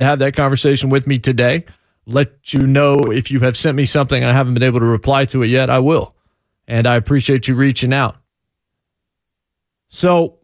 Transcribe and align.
Have 0.00 0.18
that 0.18 0.36
conversation 0.36 0.90
with 0.90 1.06
me 1.06 1.18
today. 1.18 1.64
Let 2.06 2.52
you 2.52 2.66
know 2.66 2.98
if 3.10 3.30
you 3.30 3.40
have 3.40 3.56
sent 3.56 3.76
me 3.76 3.86
something 3.86 4.22
and 4.22 4.30
I 4.30 4.34
haven't 4.34 4.54
been 4.54 4.62
able 4.62 4.80
to 4.80 4.86
reply 4.86 5.24
to 5.26 5.42
it 5.42 5.48
yet, 5.48 5.70
I 5.70 5.78
will. 5.78 6.14
And 6.68 6.86
I 6.86 6.96
appreciate 6.96 7.48
you 7.48 7.54
reaching 7.54 7.92
out. 7.92 8.16
So, 9.88 10.38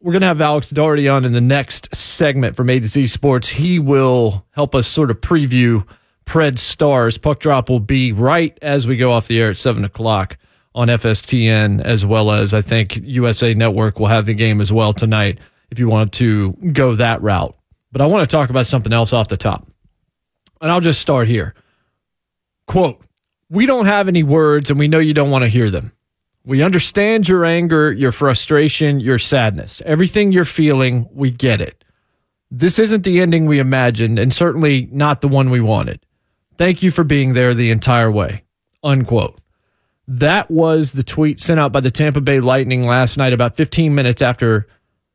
we're 0.00 0.12
going 0.12 0.22
to 0.22 0.28
have 0.28 0.40
Alex 0.40 0.70
Daugherty 0.70 1.08
on 1.08 1.26
in 1.26 1.32
the 1.32 1.42
next 1.42 1.94
segment 1.94 2.56
from 2.56 2.70
A 2.70 2.80
to 2.80 2.86
Z 2.86 3.08
Sports. 3.08 3.48
He 3.48 3.78
will 3.78 4.46
help 4.52 4.74
us 4.74 4.86
sort 4.86 5.10
of 5.10 5.20
preview 5.20 5.86
Pred 6.24 6.58
Stars. 6.58 7.18
Puck 7.18 7.40
drop 7.40 7.68
will 7.68 7.80
be 7.80 8.12
right 8.12 8.56
as 8.62 8.86
we 8.86 8.96
go 8.96 9.12
off 9.12 9.28
the 9.28 9.38
air 9.38 9.50
at 9.50 9.58
7 9.58 9.84
o'clock 9.84 10.38
on 10.74 10.88
FSTN, 10.88 11.82
as 11.82 12.06
well 12.06 12.30
as 12.30 12.54
I 12.54 12.62
think 12.62 12.96
USA 13.02 13.52
Network 13.52 13.98
will 13.98 14.06
have 14.06 14.24
the 14.24 14.32
game 14.32 14.60
as 14.60 14.72
well 14.72 14.94
tonight 14.94 15.38
if 15.70 15.78
you 15.78 15.88
want 15.88 16.12
to 16.14 16.52
go 16.72 16.94
that 16.94 17.20
route. 17.20 17.54
But 17.92 18.00
I 18.00 18.06
want 18.06 18.28
to 18.28 18.34
talk 18.34 18.50
about 18.50 18.66
something 18.66 18.92
else 18.92 19.12
off 19.12 19.28
the 19.28 19.36
top. 19.36 19.66
And 20.60 20.70
I'll 20.70 20.80
just 20.80 21.00
start 21.00 21.28
here. 21.28 21.54
Quote, 22.66 23.02
we 23.48 23.66
don't 23.66 23.86
have 23.86 24.08
any 24.08 24.22
words 24.22 24.70
and 24.70 24.78
we 24.78 24.88
know 24.88 24.98
you 24.98 25.14
don't 25.14 25.30
want 25.30 25.42
to 25.42 25.48
hear 25.48 25.70
them. 25.70 25.92
We 26.44 26.62
understand 26.62 27.28
your 27.28 27.44
anger, 27.44 27.92
your 27.92 28.12
frustration, 28.12 29.00
your 29.00 29.18
sadness. 29.18 29.82
Everything 29.84 30.32
you're 30.32 30.44
feeling, 30.44 31.08
we 31.12 31.30
get 31.30 31.60
it. 31.60 31.84
This 32.50 32.78
isn't 32.78 33.04
the 33.04 33.20
ending 33.20 33.46
we 33.46 33.58
imagined, 33.58 34.18
and 34.18 34.32
certainly 34.32 34.88
not 34.90 35.20
the 35.20 35.28
one 35.28 35.50
we 35.50 35.60
wanted. 35.60 36.00
Thank 36.56 36.82
you 36.82 36.90
for 36.90 37.04
being 37.04 37.34
there 37.34 37.54
the 37.54 37.70
entire 37.70 38.10
way. 38.10 38.42
Unquote. 38.82 39.38
That 40.08 40.50
was 40.50 40.92
the 40.92 41.04
tweet 41.04 41.38
sent 41.38 41.60
out 41.60 41.72
by 41.72 41.80
the 41.80 41.90
Tampa 41.90 42.20
Bay 42.20 42.40
Lightning 42.40 42.84
last 42.84 43.16
night, 43.16 43.32
about 43.32 43.54
15 43.54 43.94
minutes 43.94 44.22
after 44.22 44.66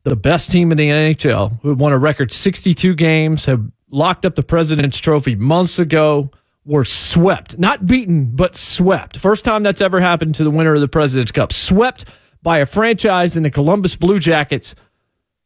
the 0.06 0.16
best 0.16 0.52
team 0.52 0.72
in 0.72 0.78
the 0.78 0.88
NHL, 0.88 1.60
who 1.62 1.74
won 1.74 1.92
a 1.92 1.98
record 1.98 2.32
62 2.32 2.94
games, 2.94 3.46
have 3.46 3.64
locked 3.90 4.26
up 4.26 4.36
the 4.36 4.44
President's 4.44 5.00
Trophy 5.00 5.36
months 5.36 5.80
ago, 5.80 6.30
were 6.64 6.86
swept, 6.86 7.58
not 7.58 7.86
beaten, 7.88 8.36
but 8.36 8.56
swept. 8.56 9.18
First 9.18 9.44
time 9.46 9.64
that's 9.64 9.82
ever 9.82 10.00
happened 10.00 10.36
to 10.36 10.44
the 10.44 10.52
winner 10.52 10.74
of 10.74 10.82
the 10.82 10.88
President's 10.88 11.32
Cup. 11.32 11.52
Swept 11.52 12.06
by 12.44 12.60
a 12.60 12.66
franchise 12.68 13.36
in 13.36 13.44
the 13.44 13.50
Columbus 13.50 13.96
Blue 13.96 14.20
Jackets 14.20 14.76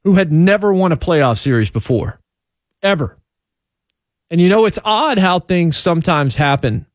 who 0.03 0.15
had 0.15 0.31
never 0.31 0.73
won 0.73 0.91
a 0.91 0.97
playoff 0.97 1.39
series 1.39 1.69
before, 1.69 2.19
ever. 2.81 3.17
And 4.29 4.41
you 4.41 4.49
know, 4.49 4.65
it's 4.65 4.79
odd 4.83 5.17
how 5.17 5.39
things 5.39 5.77
sometimes 5.77 6.35
happen 6.35 6.85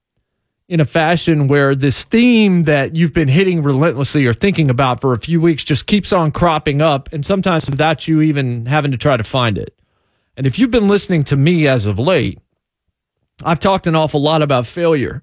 in 0.74 0.80
a 0.80 0.84
fashion 0.84 1.46
where 1.46 1.76
this 1.76 2.02
theme 2.02 2.64
that 2.64 2.96
you've 2.96 3.12
been 3.12 3.28
hitting 3.28 3.62
relentlessly 3.62 4.26
or 4.26 4.34
thinking 4.34 4.68
about 4.68 5.00
for 5.00 5.12
a 5.12 5.20
few 5.20 5.40
weeks 5.40 5.62
just 5.62 5.86
keeps 5.86 6.12
on 6.12 6.32
cropping 6.32 6.80
up, 6.80 7.08
and 7.12 7.24
sometimes 7.24 7.70
without 7.70 8.08
you 8.08 8.20
even 8.20 8.66
having 8.66 8.90
to 8.90 8.96
try 8.96 9.16
to 9.16 9.22
find 9.22 9.56
it. 9.56 9.78
And 10.36 10.48
if 10.48 10.58
you've 10.58 10.72
been 10.72 10.88
listening 10.88 11.22
to 11.24 11.36
me 11.36 11.68
as 11.68 11.86
of 11.86 12.00
late, 12.00 12.40
I've 13.44 13.60
talked 13.60 13.86
an 13.86 13.94
awful 13.94 14.20
lot 14.20 14.42
about 14.42 14.66
failure 14.66 15.22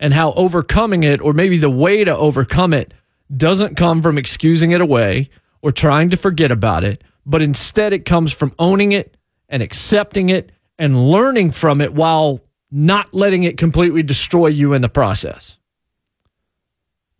and 0.00 0.14
how 0.14 0.32
overcoming 0.32 1.02
it, 1.02 1.20
or 1.20 1.34
maybe 1.34 1.58
the 1.58 1.68
way 1.68 2.02
to 2.02 2.16
overcome 2.16 2.72
it, 2.72 2.94
doesn't 3.36 3.76
come 3.76 4.00
from 4.00 4.16
excusing 4.16 4.70
it 4.70 4.80
away 4.80 5.28
or 5.60 5.72
trying 5.72 6.08
to 6.08 6.16
forget 6.16 6.50
about 6.50 6.84
it, 6.84 7.04
but 7.26 7.42
instead 7.42 7.92
it 7.92 8.06
comes 8.06 8.32
from 8.32 8.54
owning 8.58 8.92
it 8.92 9.14
and 9.50 9.62
accepting 9.62 10.30
it 10.30 10.52
and 10.78 11.10
learning 11.10 11.50
from 11.50 11.82
it 11.82 11.92
while 11.92 12.40
not 12.70 13.12
letting 13.14 13.44
it 13.44 13.58
completely 13.58 14.02
destroy 14.02 14.48
you 14.48 14.72
in 14.72 14.82
the 14.82 14.88
process. 14.88 15.58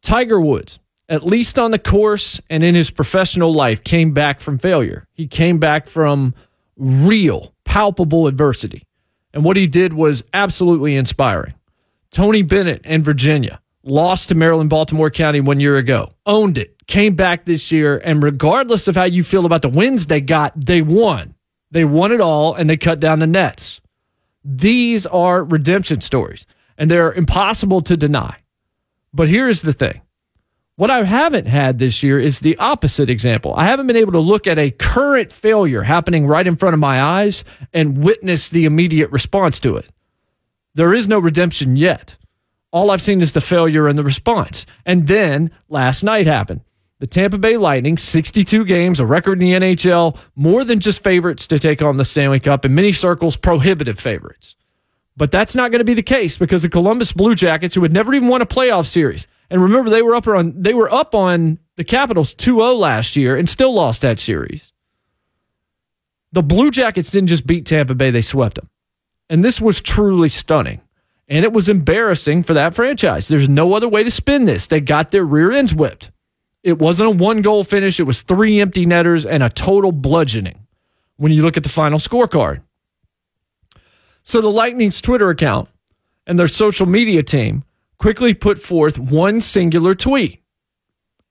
Tiger 0.03 0.41
Woods, 0.41 0.79
at 1.09 1.27
least 1.27 1.59
on 1.59 1.71
the 1.71 1.79
course 1.79 2.41
and 2.51 2.63
in 2.63 2.75
his 2.75 2.91
professional 2.91 3.53
life, 3.53 3.83
came 3.83 4.13
back 4.13 4.41
from 4.41 4.59
failure. 4.59 5.07
He 5.13 5.27
came 5.27 5.59
back 5.59 5.87
from 5.87 6.35
real, 6.77 7.55
palpable 7.65 8.27
adversity. 8.27 8.83
And 9.33 9.45
what 9.45 9.57
he 9.57 9.67
did 9.67 9.93
was 9.93 10.25
absolutely 10.33 10.97
inspiring. 10.97 11.55
Tony 12.11 12.43
Bennett 12.43 12.81
and 12.85 13.05
Virginia 13.05 13.61
lost 13.83 14.29
to 14.29 14.35
Maryland, 14.35 14.71
Baltimore 14.71 15.11
County 15.11 15.41
one 15.41 15.61
year 15.61 15.77
ago, 15.77 16.13
owned 16.25 16.59
it, 16.59 16.87
came 16.87 17.15
back 17.15 17.45
this 17.45 17.71
year, 17.71 17.99
and 17.99 18.23
regardless 18.23 18.89
of 18.89 18.97
how 18.97 19.05
you 19.05 19.23
feel 19.23 19.47
about 19.47 19.63
the 19.63 19.69
wins 19.69 20.07
they 20.07 20.21
got, 20.21 20.53
they 20.59 20.83
won. 20.83 21.35
They 21.71 21.85
won 21.85 22.13
it 22.13 22.21
all 22.21 22.55
and 22.55 22.71
they 22.71 22.77
cut 22.77 23.01
down 23.01 23.19
the 23.19 23.27
nets. 23.27 23.81
These 24.49 25.07
are 25.07 25.43
redemption 25.43 26.01
stories, 26.01 26.47
and 26.79 26.89
they're 26.89 27.13
impossible 27.13 27.81
to 27.81 27.97
deny. 27.97 28.37
But 29.13 29.29
here's 29.29 29.63
the 29.63 29.73
thing 29.73 30.03
what 30.77 30.91
I 30.91 31.03
haven't 31.03 31.47
had 31.47 31.79
this 31.79 32.03
year 32.03 32.21
is 32.21 32.41
the 32.41 32.57
opposite 32.59 33.11
example. 33.11 33.55
I 33.57 33.65
haven't 33.65 33.89
been 33.89 33.97
able 33.97 34.13
to 34.13 34.21
look 34.21 34.47
at 34.47 34.59
a 34.59 34.71
current 34.71 35.33
failure 35.33 35.83
happening 35.83 36.29
right 36.29 36.47
in 36.47 36.55
front 36.55 36.75
of 36.75 36.81
my 36.81 37.03
eyes 37.03 37.43
and 37.73 38.05
witness 38.05 38.49
the 38.49 38.67
immediate 38.67 39.11
response 39.11 39.59
to 39.61 39.77
it. 39.77 39.91
There 40.75 40.95
is 40.95 41.09
no 41.09 41.19
redemption 41.19 41.75
yet. 41.75 42.17
All 42.71 42.91
I've 42.91 43.03
seen 43.03 43.23
is 43.23 43.33
the 43.33 43.41
failure 43.41 43.89
and 43.89 43.99
the 43.99 44.05
response. 44.05 44.65
And 44.85 45.09
then 45.09 45.51
last 45.69 46.05
night 46.05 46.27
happened. 46.27 46.61
The 46.99 47.07
Tampa 47.07 47.37
Bay 47.37 47.59
Lightning, 47.59 47.99
62 47.99 48.65
games, 48.65 49.01
a 49.01 49.07
record 49.07 49.43
in 49.43 49.61
the 49.61 49.75
NHL, 49.75 50.17
more 50.35 50.65
than 50.65 50.81
just 50.81 51.03
favorites 51.03 51.47
to 51.49 51.59
take 51.59 51.83
on 51.83 51.99
the 51.99 52.07
Stanley 52.07 52.41
Cup, 52.41 52.65
in 52.65 52.75
many 52.75 52.93
circles, 52.93 53.37
prohibitive 53.37 53.99
favorites. 53.99 54.57
But 55.15 55.31
that's 55.31 55.55
not 55.55 55.71
going 55.71 55.81
to 55.81 55.85
be 55.85 55.95
the 55.95 56.03
case 56.03 56.39
because 56.39 56.63
the 56.63 56.69
Columbus 56.71 57.13
Blue 57.13 57.35
Jackets, 57.35 57.75
who 57.75 57.83
had 57.83 57.93
never 57.93 58.15
even 58.15 58.29
won 58.29 58.43
a 58.43 58.47
playoff 58.47 58.87
series, 58.87 59.27
and 59.51 59.63
remember 59.63 59.91
they 59.91 60.03
were 60.03 60.15
up 60.15 60.27
on 60.27 60.55
they 60.61 60.75
were 60.75 60.93
up 60.93 61.15
on 61.15 61.59
the 61.77 61.85
Capitals 61.85 62.35
2-0 62.35 62.79
last 62.79 63.17
year 63.17 63.37
and 63.37 63.49
still 63.49 63.73
lost 63.73 64.03
that 64.03 64.19
series. 64.19 64.73
The 66.33 66.43
Blue 66.43 66.71
Jackets 66.71 67.11
didn't 67.11 67.29
just 67.29 67.47
beat 67.47 67.67
Tampa 67.67 67.95
Bay, 67.95 68.11
they 68.11 68.23
swept 68.23 68.57
them. 68.57 68.69
And 69.29 69.45
this 69.45 69.61
was 69.61 69.81
truly 69.81 70.29
stunning. 70.29 70.81
And 71.29 71.45
it 71.45 71.53
was 71.53 71.69
embarrassing 71.69 72.45
for 72.45 72.55
that 72.55 72.75
franchise. 72.75 73.29
There's 73.29 73.49
no 73.49 73.75
other 73.75 73.89
way 73.89 74.05
to 74.05 74.11
spin 74.11 74.45
this. 74.45 74.67
They 74.67 74.81
got 74.81 75.11
their 75.11 75.25
rear 75.25 75.51
ends 75.51 75.75
whipped. 75.75 76.11
It 76.67 76.81
wasn't 76.81 77.07
a 77.07 77.25
one 77.25 77.43
goal 77.43 77.63
finish, 77.63 78.01
it 78.01 78.09
was 78.09 78.23
three 78.23 78.61
empty 78.61 78.87
netters 78.87 79.25
and 79.25 79.41
a 79.41 79.49
total 79.49 79.93
bludgeoning 79.93 80.67
when 81.17 81.31
you 81.31 81.43
look 81.43 81.57
at 81.57 81.63
the 81.63 81.69
final 81.69 82.01
scorecard. 82.01 82.61
So 84.25 84.41
the 84.41 84.51
Lightning's 84.51 85.01
Twitter 85.01 85.31
account 85.31 85.69
and 86.27 86.37
their 86.37 86.49
social 86.49 86.87
media 86.87 87.23
team 87.23 87.63
quickly 87.99 88.35
put 88.35 88.59
forth 88.59 88.99
one 88.99 89.41
singular 89.41 89.95
tweet. 89.95 90.43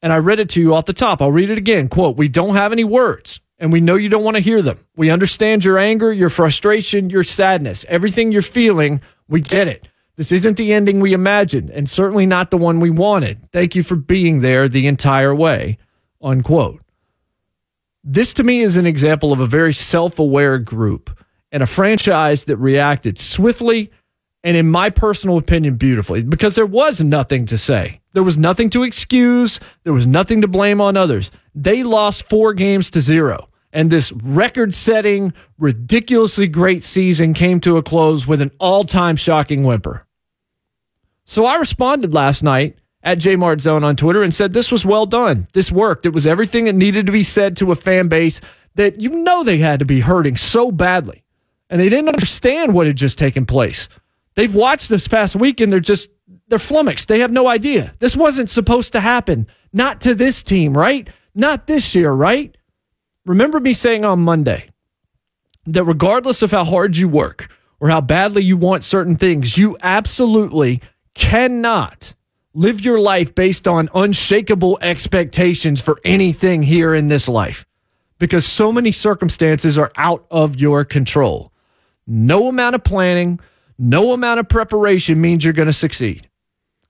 And 0.01 0.13
I 0.13 0.19
read 0.19 0.39
it 0.39 0.47
to 0.51 0.61
you 0.61 0.73
off 0.73 0.85
the 0.85 0.93
top. 0.93 1.21
I'll 1.21 1.33
read 1.33 1.49
it 1.49 1.57
again. 1.57 1.89
Quote, 1.89 2.15
We 2.15 2.29
don't 2.29 2.55
have 2.55 2.71
any 2.71 2.85
words, 2.85 3.41
and 3.59 3.73
we 3.73 3.81
know 3.81 3.95
you 3.95 4.07
don't 4.07 4.23
want 4.23 4.37
to 4.37 4.41
hear 4.41 4.61
them. 4.61 4.85
We 4.95 5.09
understand 5.09 5.65
your 5.65 5.77
anger, 5.77 6.13
your 6.13 6.29
frustration, 6.29 7.09
your 7.09 7.25
sadness, 7.25 7.85
everything 7.89 8.31
you're 8.31 8.41
feeling. 8.41 9.01
We 9.27 9.41
get 9.41 9.67
it. 9.67 9.89
This 10.15 10.31
isn't 10.31 10.57
the 10.57 10.73
ending 10.73 10.99
we 10.99 11.13
imagined, 11.13 11.69
and 11.69 11.89
certainly 11.89 12.25
not 12.25 12.49
the 12.49 12.57
one 12.57 12.79
we 12.79 12.89
wanted. 12.89 13.51
Thank 13.51 13.75
you 13.75 13.83
for 13.83 13.95
being 13.95 14.41
there 14.41 14.69
the 14.69 14.87
entire 14.87 15.35
way. 15.35 15.77
Unquote. 16.21 16.81
This 18.03 18.33
to 18.33 18.43
me 18.43 18.61
is 18.61 18.77
an 18.77 18.85
example 18.85 19.33
of 19.33 19.39
a 19.39 19.47
very 19.47 19.73
self 19.73 20.19
aware 20.19 20.59
group 20.59 21.17
and 21.51 21.63
a 21.63 21.67
franchise 21.67 22.45
that 22.45 22.57
reacted 22.57 23.17
swiftly 23.17 23.91
and, 24.43 24.55
in 24.55 24.69
my 24.69 24.89
personal 24.89 25.37
opinion, 25.37 25.75
beautifully 25.75 26.23
because 26.23 26.55
there 26.55 26.65
was 26.65 27.01
nothing 27.01 27.45
to 27.47 27.57
say. 27.57 27.99
There 28.13 28.23
was 28.23 28.37
nothing 28.37 28.69
to 28.71 28.83
excuse. 28.83 29.59
There 29.83 29.93
was 29.93 30.05
nothing 30.07 30.41
to 30.41 30.47
blame 30.47 30.79
on 30.79 30.95
others. 30.95 31.31
They 31.55 31.83
lost 31.83 32.29
four 32.29 32.53
games 32.53 32.89
to 32.91 33.01
zero. 33.01 33.49
And 33.73 33.89
this 33.89 34.13
record 34.13 34.73
setting, 34.73 35.33
ridiculously 35.57 36.47
great 36.47 36.83
season 36.83 37.33
came 37.33 37.59
to 37.61 37.75
a 37.75 37.83
close 37.83 38.25
with 38.25 38.39
an 38.39 38.51
all 38.59 38.85
time 38.85 39.17
shocking 39.17 39.63
whimper. 39.63 40.05
So 41.25 41.45
I 41.45 41.55
responded 41.55 42.13
last 42.13 42.43
night 42.43 42.77
at 43.03 43.19
Jmart 43.19 43.61
Zone 43.61 43.83
on 43.83 43.95
Twitter 43.95 44.23
and 44.23 44.33
said 44.33 44.53
this 44.53 44.71
was 44.71 44.85
well 44.85 45.05
done. 45.05 45.47
This 45.53 45.71
worked. 45.71 46.05
It 46.05 46.13
was 46.13 46.25
everything 46.27 46.65
that 46.65 46.73
needed 46.73 47.05
to 47.05 47.11
be 47.11 47.23
said 47.23 47.57
to 47.57 47.71
a 47.71 47.75
fan 47.75 48.07
base 48.07 48.41
that 48.75 48.99
you 48.99 49.09
know 49.09 49.43
they 49.43 49.57
had 49.57 49.79
to 49.79 49.85
be 49.85 49.99
hurting 49.99 50.37
so 50.37 50.71
badly. 50.71 51.23
And 51.69 51.81
they 51.81 51.89
didn't 51.89 52.09
understand 52.09 52.73
what 52.73 52.87
had 52.87 52.95
just 52.95 53.17
taken 53.17 53.45
place. 53.45 53.87
They've 54.35 54.53
watched 54.53 54.89
this 54.89 55.07
past 55.07 55.35
week 55.35 55.61
and 55.61 55.71
they're 55.71 55.79
just 55.79 56.09
they're 56.47 56.59
flummoxed. 56.59 57.07
They 57.07 57.19
have 57.19 57.31
no 57.31 57.47
idea. 57.47 57.93
This 57.99 58.15
wasn't 58.15 58.49
supposed 58.49 58.91
to 58.93 58.99
happen. 58.99 59.47
Not 59.73 60.01
to 60.01 60.13
this 60.13 60.43
team, 60.43 60.77
right? 60.77 61.07
Not 61.33 61.67
this 61.67 61.95
year, 61.95 62.11
right? 62.11 62.55
Remember 63.25 63.59
me 63.59 63.73
saying 63.73 64.05
on 64.05 64.19
Monday 64.19 64.69
that 65.65 65.83
regardless 65.83 66.41
of 66.41 66.51
how 66.51 66.63
hard 66.63 66.97
you 66.97 67.09
work 67.09 67.49
or 67.79 67.89
how 67.89 68.01
badly 68.01 68.43
you 68.43 68.57
want 68.57 68.83
certain 68.83 69.15
things, 69.15 69.57
you 69.57 69.77
absolutely 69.81 70.81
cannot 71.15 72.13
live 72.53 72.81
your 72.81 72.99
life 72.99 73.33
based 73.33 73.67
on 73.67 73.89
unshakable 73.93 74.77
expectations 74.81 75.81
for 75.81 75.99
anything 76.05 76.63
here 76.63 76.93
in 76.93 77.07
this 77.07 77.27
life 77.27 77.65
because 78.19 78.45
so 78.45 78.71
many 78.71 78.91
circumstances 78.91 79.77
are 79.77 79.91
out 79.97 80.25
of 80.31 80.59
your 80.59 80.85
control. 80.85 81.51
No 82.07 82.47
amount 82.47 82.75
of 82.75 82.83
planning, 82.83 83.39
no 83.77 84.13
amount 84.13 84.39
of 84.39 84.47
preparation 84.47 85.19
means 85.19 85.43
you're 85.43 85.53
going 85.53 85.65
to 85.67 85.73
succeed. 85.73 86.29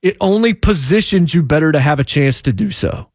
It 0.02 0.18
only 0.22 0.54
positions 0.54 1.34
you 1.34 1.42
better 1.42 1.72
to 1.72 1.80
have 1.80 2.00
a 2.00 2.04
chance 2.04 2.42
to 2.44 2.54
do 2.54 2.70
so. 2.70 3.10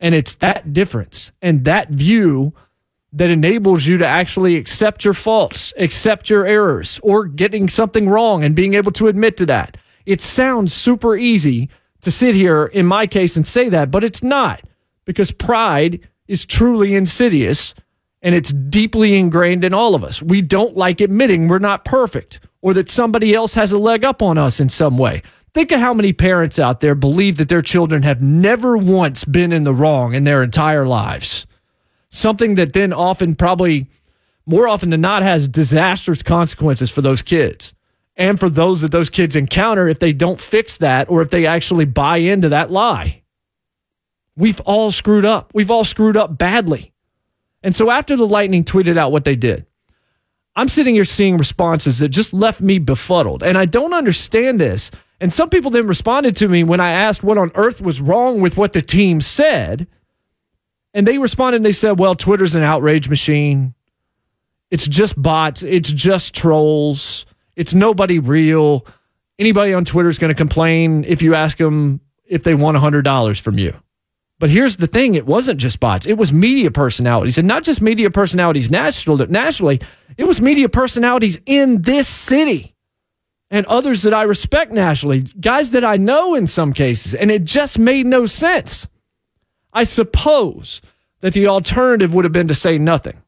And 0.00 0.14
it's 0.14 0.34
that 0.36 0.72
difference 0.72 1.30
and 1.40 1.64
that 1.64 1.90
view 1.90 2.52
that 3.12 3.30
enables 3.30 3.86
you 3.86 3.98
to 3.98 4.06
actually 4.06 4.56
accept 4.56 5.04
your 5.04 5.14
faults, 5.14 5.72
accept 5.78 6.28
your 6.28 6.44
errors, 6.44 7.00
or 7.02 7.24
getting 7.24 7.68
something 7.68 8.08
wrong 8.08 8.44
and 8.44 8.54
being 8.54 8.74
able 8.74 8.92
to 8.92 9.06
admit 9.06 9.36
to 9.38 9.46
that. 9.46 9.76
It 10.06 10.20
sounds 10.20 10.72
super 10.72 11.16
easy 11.16 11.68
to 12.00 12.10
sit 12.10 12.34
here 12.34 12.66
in 12.66 12.86
my 12.86 13.06
case 13.06 13.36
and 13.36 13.46
say 13.46 13.68
that, 13.68 13.90
but 13.90 14.04
it's 14.04 14.22
not 14.22 14.62
because 15.04 15.32
pride 15.32 16.08
is 16.28 16.44
truly 16.44 16.94
insidious 16.94 17.74
and 18.22 18.34
it's 18.34 18.52
deeply 18.52 19.16
ingrained 19.16 19.64
in 19.64 19.74
all 19.74 19.94
of 19.94 20.04
us. 20.04 20.22
We 20.22 20.42
don't 20.42 20.76
like 20.76 21.00
admitting 21.00 21.48
we're 21.48 21.58
not 21.58 21.84
perfect 21.84 22.40
or 22.62 22.74
that 22.74 22.88
somebody 22.88 23.34
else 23.34 23.54
has 23.54 23.72
a 23.72 23.78
leg 23.78 24.04
up 24.04 24.22
on 24.22 24.38
us 24.38 24.60
in 24.60 24.68
some 24.68 24.96
way. 24.98 25.22
Think 25.52 25.72
of 25.72 25.80
how 25.80 25.94
many 25.94 26.12
parents 26.12 26.58
out 26.58 26.80
there 26.80 26.94
believe 26.94 27.38
that 27.38 27.48
their 27.48 27.62
children 27.62 28.02
have 28.02 28.20
never 28.20 28.76
once 28.76 29.24
been 29.24 29.52
in 29.52 29.64
the 29.64 29.74
wrong 29.74 30.14
in 30.14 30.24
their 30.24 30.42
entire 30.42 30.86
lives. 30.86 31.46
Something 32.08 32.56
that 32.56 32.72
then 32.72 32.92
often, 32.92 33.34
probably 33.34 33.88
more 34.44 34.68
often 34.68 34.90
than 34.90 35.00
not, 35.00 35.22
has 35.22 35.48
disastrous 35.48 36.22
consequences 36.22 36.90
for 36.90 37.00
those 37.02 37.22
kids 37.22 37.72
and 38.16 38.40
for 38.40 38.48
those 38.48 38.80
that 38.80 38.90
those 38.90 39.10
kids 39.10 39.36
encounter 39.36 39.88
if 39.88 39.98
they 39.98 40.12
don't 40.12 40.40
fix 40.40 40.78
that 40.78 41.10
or 41.10 41.22
if 41.22 41.30
they 41.30 41.46
actually 41.46 41.84
buy 41.84 42.16
into 42.18 42.48
that 42.48 42.70
lie. 42.70 43.22
We've 44.36 44.60
all 44.60 44.90
screwed 44.90 45.24
up. 45.24 45.52
We've 45.54 45.70
all 45.70 45.84
screwed 45.84 46.16
up 46.16 46.36
badly. 46.36 46.92
And 47.62 47.74
so 47.74 47.90
after 47.90 48.16
the 48.16 48.26
Lightning 48.26 48.64
tweeted 48.64 48.98
out 48.98 49.12
what 49.12 49.24
they 49.24 49.36
did, 49.36 49.66
I'm 50.54 50.68
sitting 50.68 50.94
here 50.94 51.04
seeing 51.04 51.36
responses 51.36 51.98
that 51.98 52.08
just 52.08 52.32
left 52.32 52.60
me 52.60 52.78
befuddled. 52.78 53.42
And 53.42 53.58
I 53.58 53.66
don't 53.66 53.92
understand 53.92 54.60
this. 54.60 54.90
And 55.20 55.32
some 55.32 55.50
people 55.50 55.70
then 55.70 55.86
responded 55.86 56.36
to 56.36 56.48
me 56.48 56.64
when 56.64 56.80
I 56.80 56.90
asked 56.90 57.22
what 57.22 57.38
on 57.38 57.50
earth 57.54 57.80
was 57.80 58.00
wrong 58.00 58.40
with 58.40 58.56
what 58.56 58.72
the 58.72 58.82
team 58.82 59.20
said. 59.20 59.86
And 60.94 61.06
they 61.06 61.18
responded 61.18 61.56
and 61.56 61.64
they 61.64 61.72
said, 61.72 61.98
well, 61.98 62.14
Twitter's 62.14 62.54
an 62.54 62.62
outrage 62.62 63.08
machine. 63.08 63.74
It's 64.70 64.86
just 64.86 65.20
bots. 65.20 65.62
It's 65.62 65.92
just 65.92 66.34
trolls. 66.34 67.26
It's 67.56 67.74
nobody 67.74 68.18
real. 68.18 68.86
Anybody 69.38 69.74
on 69.74 69.84
Twitter 69.84 70.08
is 70.08 70.18
going 70.18 70.28
to 70.28 70.34
complain 70.34 71.04
if 71.04 71.22
you 71.22 71.34
ask 71.34 71.56
them 71.56 72.00
if 72.26 72.42
they 72.42 72.54
want 72.54 72.76
$100 72.76 73.40
from 73.40 73.58
you. 73.58 73.74
But 74.38 74.50
here's 74.50 74.76
the 74.76 74.86
thing 74.86 75.14
it 75.14 75.26
wasn't 75.26 75.58
just 75.58 75.80
bots, 75.80 76.06
it 76.06 76.18
was 76.18 76.32
media 76.32 76.70
personalities, 76.70 77.38
and 77.38 77.48
not 77.48 77.62
just 77.62 77.80
media 77.80 78.10
personalities 78.10 78.70
national, 78.70 79.16
nationally, 79.28 79.80
it 80.18 80.24
was 80.24 80.40
media 80.40 80.68
personalities 80.68 81.40
in 81.46 81.82
this 81.82 82.06
city 82.06 82.74
and 83.50 83.64
others 83.66 84.02
that 84.02 84.12
I 84.12 84.22
respect 84.22 84.72
nationally, 84.72 85.22
guys 85.22 85.70
that 85.70 85.84
I 85.84 85.96
know 85.96 86.34
in 86.34 86.46
some 86.46 86.72
cases, 86.72 87.14
and 87.14 87.30
it 87.30 87.44
just 87.44 87.78
made 87.78 88.04
no 88.04 88.26
sense. 88.26 88.86
I 89.72 89.84
suppose 89.84 90.82
that 91.20 91.32
the 91.32 91.46
alternative 91.46 92.12
would 92.12 92.24
have 92.24 92.32
been 92.32 92.48
to 92.48 92.54
say 92.54 92.76
nothing. 92.76 93.22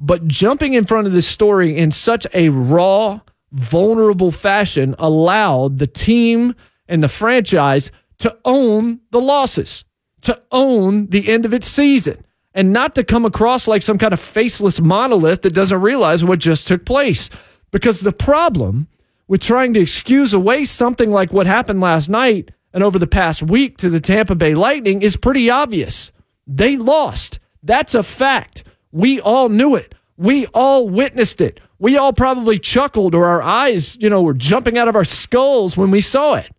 But 0.00 0.26
jumping 0.26 0.72
in 0.72 0.84
front 0.86 1.06
of 1.06 1.12
this 1.12 1.28
story 1.28 1.76
in 1.76 1.90
such 1.90 2.26
a 2.32 2.48
raw, 2.48 3.20
vulnerable 3.52 4.30
fashion 4.30 4.94
allowed 4.98 5.78
the 5.78 5.86
team 5.86 6.54
and 6.88 7.02
the 7.02 7.08
franchise 7.08 7.92
to 8.18 8.36
own 8.44 9.00
the 9.10 9.20
losses, 9.20 9.84
to 10.22 10.40
own 10.50 11.08
the 11.08 11.28
end 11.28 11.44
of 11.44 11.52
its 11.52 11.66
season, 11.66 12.24
and 12.54 12.72
not 12.72 12.94
to 12.94 13.04
come 13.04 13.26
across 13.26 13.68
like 13.68 13.82
some 13.82 13.98
kind 13.98 14.14
of 14.14 14.20
faceless 14.20 14.80
monolith 14.80 15.42
that 15.42 15.54
doesn't 15.54 15.80
realize 15.80 16.24
what 16.24 16.38
just 16.38 16.66
took 16.66 16.86
place. 16.86 17.28
Because 17.70 18.00
the 18.00 18.12
problem 18.12 18.88
with 19.28 19.42
trying 19.42 19.74
to 19.74 19.80
excuse 19.80 20.32
away 20.32 20.64
something 20.64 21.10
like 21.10 21.32
what 21.32 21.46
happened 21.46 21.80
last 21.80 22.08
night 22.08 22.50
and 22.72 22.82
over 22.82 22.98
the 22.98 23.06
past 23.06 23.42
week 23.42 23.76
to 23.78 23.90
the 23.90 24.00
Tampa 24.00 24.34
Bay 24.34 24.54
Lightning 24.54 25.02
is 25.02 25.16
pretty 25.16 25.50
obvious. 25.50 26.10
They 26.46 26.76
lost. 26.76 27.38
That's 27.62 27.94
a 27.94 28.02
fact. 28.02 28.64
We 28.92 29.20
all 29.20 29.48
knew 29.48 29.74
it. 29.74 29.94
We 30.16 30.46
all 30.48 30.88
witnessed 30.88 31.40
it. 31.40 31.60
We 31.78 31.96
all 31.96 32.12
probably 32.12 32.58
chuckled 32.58 33.14
or 33.14 33.26
our 33.26 33.42
eyes, 33.42 33.96
you 33.96 34.10
know, 34.10 34.22
were 34.22 34.34
jumping 34.34 34.76
out 34.76 34.88
of 34.88 34.96
our 34.96 35.04
skulls 35.04 35.76
when 35.76 35.90
we 35.90 36.00
saw 36.00 36.34
it. 36.34 36.50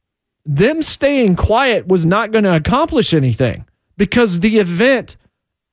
Them 0.46 0.82
staying 0.82 1.36
quiet 1.36 1.88
was 1.88 2.06
not 2.06 2.32
going 2.32 2.44
to 2.46 2.56
accomplish 2.56 3.14
anything 3.14 3.66
because 3.98 4.40
the 4.40 4.58
event 4.58 5.18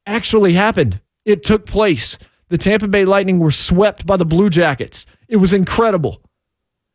actually 0.07 0.53
happened. 0.53 1.01
It 1.25 1.45
took 1.45 1.65
place. 1.65 2.19
The 2.49 2.59
Tampa 2.59 2.89
Bay 2.89 3.05
Lightning 3.05 3.39
were 3.39 3.51
swept 3.51 4.07
by 4.07 4.17
the 4.17 4.27
Blue 4.27 4.51
Jackets. 4.51 5.07
It 5.29 5.37
was 5.37 5.53
incredible. 5.53 6.21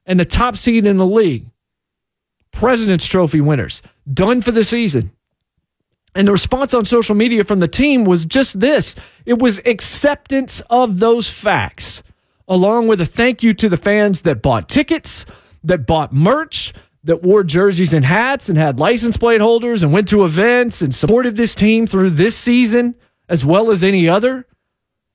And 0.05 0.19
the 0.19 0.25
top 0.25 0.57
seed 0.57 0.85
in 0.85 0.97
the 0.97 1.07
league, 1.07 1.47
President's 2.51 3.05
Trophy 3.05 3.41
winners, 3.41 3.81
done 4.11 4.41
for 4.41 4.51
the 4.51 4.63
season. 4.63 5.11
And 6.15 6.27
the 6.27 6.31
response 6.31 6.73
on 6.73 6.85
social 6.85 7.15
media 7.15 7.43
from 7.43 7.59
the 7.59 7.67
team 7.67 8.03
was 8.03 8.25
just 8.25 8.59
this 8.59 8.95
it 9.25 9.39
was 9.39 9.61
acceptance 9.65 10.61
of 10.69 10.99
those 10.99 11.29
facts, 11.29 12.03
along 12.47 12.87
with 12.87 13.01
a 13.01 13.05
thank 13.05 13.41
you 13.41 13.53
to 13.55 13.69
the 13.69 13.77
fans 13.77 14.21
that 14.21 14.41
bought 14.41 14.69
tickets, 14.69 15.25
that 15.63 15.87
bought 15.87 16.13
merch, 16.13 16.73
that 17.03 17.23
wore 17.23 17.43
jerseys 17.43 17.93
and 17.93 18.05
hats 18.05 18.47
and 18.47 18.57
had 18.57 18.79
license 18.79 19.17
plate 19.17 19.41
holders 19.41 19.83
and 19.83 19.91
went 19.91 20.07
to 20.09 20.23
events 20.23 20.81
and 20.81 20.93
supported 20.93 21.35
this 21.35 21.55
team 21.55 21.87
through 21.87 22.11
this 22.11 22.37
season 22.37 22.95
as 23.27 23.43
well 23.43 23.71
as 23.71 23.83
any 23.83 24.07
other. 24.07 24.45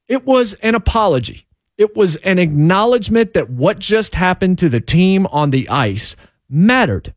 It 0.09 0.27
was 0.27 0.55
an 0.55 0.75
apology. 0.75 1.47
It 1.77 1.97
was 1.97 2.17
an 2.17 2.39
acknowledgement 2.39 3.35
that 3.35 3.51
what 3.51 3.79
just 3.79 4.17
happened 4.17 4.59
to 4.59 4.69
the 4.69 4.81
team 4.81 5.27
on 5.29 5.51
the 5.51 5.69
ice 5.69 6.17
mattered. 6.49 7.15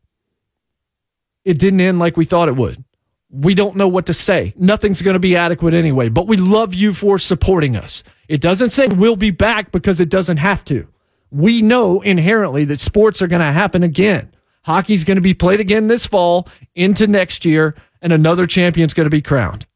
It 1.44 1.58
didn't 1.58 1.80
end 1.80 1.98
like 1.98 2.16
we 2.16 2.24
thought 2.24 2.48
it 2.48 2.56
would 2.56 2.84
we 3.32 3.54
don't 3.54 3.76
know 3.76 3.88
what 3.88 4.06
to 4.06 4.14
say. 4.14 4.52
Nothing's 4.56 5.00
going 5.00 5.14
to 5.14 5.20
be 5.20 5.36
adequate 5.36 5.72
anyway, 5.72 6.10
but 6.10 6.26
we 6.26 6.36
love 6.36 6.74
you 6.74 6.92
for 6.92 7.18
supporting 7.18 7.76
us. 7.76 8.04
It 8.28 8.42
doesn't 8.42 8.70
say 8.70 8.86
we'll 8.86 9.16
be 9.16 9.30
back 9.30 9.72
because 9.72 10.00
it 10.00 10.10
doesn't 10.10 10.36
have 10.36 10.64
to. 10.66 10.86
We 11.30 11.62
know 11.62 12.02
inherently 12.02 12.66
that 12.66 12.80
sports 12.80 13.22
are 13.22 13.26
going 13.26 13.40
to 13.40 13.52
happen 13.52 13.82
again. 13.82 14.32
Hockey's 14.64 15.04
going 15.04 15.16
to 15.16 15.22
be 15.22 15.34
played 15.34 15.60
again 15.60 15.86
this 15.86 16.06
fall 16.06 16.46
into 16.74 17.06
next 17.06 17.46
year, 17.46 17.74
and 18.02 18.12
another 18.12 18.46
champion's 18.46 18.94
going 18.94 19.06
to 19.06 19.10
be 19.10 19.22
crowned. 19.22 19.66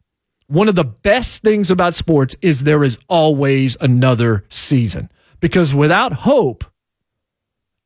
One 0.49 0.69
of 0.69 0.75
the 0.75 0.85
best 0.85 1.43
things 1.43 1.71
about 1.71 1.95
sports 1.95 2.37
is 2.43 2.63
there 2.63 2.85
is 2.85 2.99
always 3.09 3.77
another 3.81 4.45
season 4.51 5.11
because 5.41 5.75
without 5.75 6.13
hope, 6.13 6.65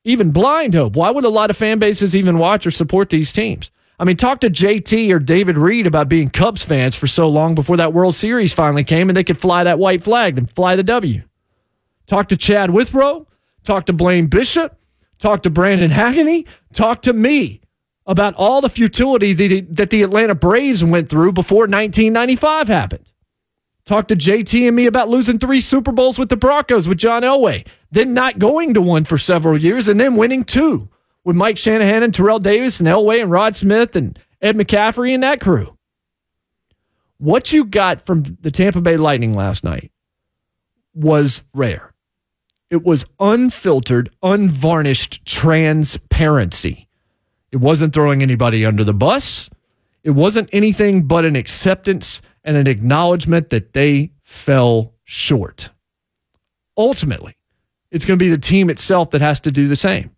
even 0.05 0.31
blind 0.31 0.75
hope, 0.75 0.97
why 0.97 1.11
would 1.11 1.25
a 1.25 1.31
lot 1.31 1.51
of 1.51 1.57
fan 1.57 1.79
bases 1.79 2.17
even 2.17 2.39
watch 2.39 2.67
or 2.67 2.71
support 2.71 3.09
these 3.09 3.33
teams? 3.33 3.71
I 4.01 4.05
mean, 4.05 4.17
talk 4.17 4.41
to 4.41 4.49
JT 4.49 5.13
or 5.13 5.19
David 5.19 5.59
Reed 5.59 5.87
about 5.87 6.09
being 6.09 6.31
Cubs 6.31 6.65
fans 6.65 6.97
for 6.97 7.07
so 7.07 7.29
long 7.29 7.55
before 7.55 7.77
that 7.77 7.93
World 7.93 8.15
Series 8.15 8.55
finally 8.55 8.83
came 8.83 9.11
and 9.11 9.17
they 9.17 9.23
could 9.23 9.39
fly 9.39 9.63
that 9.65 9.79
white 9.79 10.03
flag 10.03 10.39
and 10.39 10.51
fly 10.51 10.75
the 10.75 10.83
W. 10.83 11.23
Talk 12.07 12.29
to 12.31 12.37
Chad 12.39 12.71
Withrow. 12.71 13.27
Talk 13.63 13.85
to 13.87 13.93
Blaine 13.93 14.27
Bishop. 14.27 14.79
Talk 15.19 15.43
to 15.43 15.51
Brandon 15.51 15.91
Hackney. 15.91 16.47
Talk 16.73 17.03
to 17.03 17.13
me 17.13 17.61
about 18.07 18.35
all 18.37 18.63
the 18.63 18.71
futility 18.71 19.35
that 19.35 19.91
the 19.91 20.03
Atlanta 20.03 20.35
Braves 20.35 20.83
went 20.83 21.11
through 21.11 21.33
before 21.33 21.65
1995 21.65 22.69
happened. 22.69 23.13
Talk 23.85 24.09
to 24.09 24.17
JT 24.17 24.67
and 24.67 24.75
me 24.75 24.87
about 24.87 25.11
losing 25.11 25.39
three 25.39 25.61
Super 25.61 25.93
Bowls 25.93 26.19
with 26.19 26.31
the 26.31 26.39
Broncos 26.39 26.89
with 26.89 26.97
John 26.97 27.21
Elway, 27.21 27.67
then 27.91 28.15
not 28.15 28.39
going 28.39 28.73
to 28.73 28.81
one 28.81 29.05
for 29.05 29.19
several 29.19 29.59
years, 29.59 29.89
and 29.89 30.01
then 30.01 30.17
winning 30.17 30.43
two 30.43 30.89
with 31.25 31.37
Mike 31.37 31.59
Shanahan 31.59 32.03
and 32.03 32.15
Terrell 32.15 32.39
Davis 32.39 32.81
and 32.81 32.89
Elway 32.89 33.21
and 33.21 33.31
Rod 33.31 33.57
Smith 33.57 33.97
and 33.97 34.19
Ed 34.41 34.57
McCaffrey 34.57 35.15
and 35.15 35.23
that 35.23 35.41
crew. 35.41 35.77
What 37.19 37.53
you 37.53 37.65
got 37.65 38.01
from 38.01 38.23
the 38.41 38.51
Tampa 38.51 38.81
Bay 38.81 38.97
Lightning 38.97 39.35
last 39.35 39.63
night 39.63 39.93
was 40.95 41.43
rare. 41.55 41.93
It 42.71 42.85
was 42.85 43.05
unfiltered, 43.19 44.11
unvarnished 44.23 45.27
transparency. 45.27 46.89
It 47.53 47.59
wasn't 47.59 47.93
throwing 47.93 48.23
anybody 48.23 48.65
under 48.65 48.85
the 48.85 48.95
bus. 48.95 49.51
It 50.03 50.11
wasn't 50.11 50.49
anything 50.53 51.03
but 51.03 51.25
an 51.25 51.37
acceptance 51.37 52.23
and 52.45 52.57
an 52.57 52.69
acknowledgement 52.69 53.51
that 53.51 53.73
they 53.73 54.13
fell 54.23 54.95
short. 55.05 55.71
Ultimately, 56.77 57.37
it's 57.91 58.05
going 58.05 58.19
to 58.19 58.25
be 58.25 58.31
the 58.31 58.39
team 58.39 58.71
itself 58.71 59.11
that 59.11 59.21
has 59.21 59.41
to 59.41 59.51
do 59.51 59.69
the 59.69 59.77
same. 59.77 60.11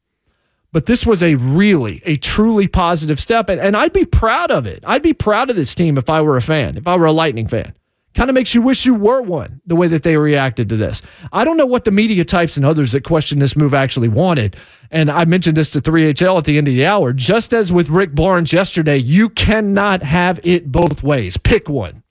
But 0.73 0.87
this 0.87 1.07
was 1.07 1.23
a 1.23 1.35
really, 1.35 2.03
a 2.05 2.17
truly 2.17 2.67
positive 2.67 3.21
step. 3.21 3.49
And, 3.51 3.61
and 3.61 3.77
I'd 3.77 3.93
be 3.93 4.07
proud 4.07 4.51
of 4.51 4.67
it. 4.67 4.83
I'd 4.87 5.03
be 5.03 5.13
proud 5.13 5.51
of 5.51 5.57
this 5.57 5.75
team 5.75 5.99
if 5.99 6.09
I 6.09 6.23
were 6.23 6.37
a 6.37 6.43
fan, 6.43 6.77
if 6.77 6.89
I 6.89 6.97
were 6.97 7.07
a 7.07 7.13
Lightning 7.13 7.47
fan. 7.47 7.75
Kind 8.15 8.29
of 8.29 8.35
makes 8.35 8.55
you 8.55 8.61
wish 8.61 8.85
you 8.85 8.95
were 8.95 9.23
one 9.23 9.63
the 9.65 9.77
way 9.77 9.89
that 9.89 10.03
they 10.03 10.19
reacted 10.19 10.69
to 10.69 10.77
this. 10.77 11.01
I 11.33 11.45
don't 11.45 11.57
know 11.57 11.67
what 11.67 11.85
the 11.85 11.91
media 11.91 12.25
types 12.27 12.59
and 12.59 12.67
others 12.67 12.93
that 12.93 13.05
question 13.05 13.39
this 13.39 13.57
move 13.57 13.73
actually 13.73 14.09
wanted. 14.09 14.57
And 14.91 15.11
I 15.11 15.25
mentioned 15.25 15.57
this 15.57 15.71
to 15.71 15.81
3HL 15.81 16.39
at 16.39 16.45
the 16.45 16.59
end 16.59 16.69
of 16.69 16.75
the 16.75 16.85
hour. 16.85 17.15
Just 17.15 17.55
as 17.55 17.73
with 17.73 17.89
Rick 17.89 18.15
Barnes 18.15 18.53
yesterday, 18.53 18.99
you 18.99 19.31
cannot 19.31 20.03
have 20.03 20.41
it 20.43 20.71
both 20.71 21.03
ways. 21.03 21.39
Pick 21.39 21.71
one. 21.71 22.03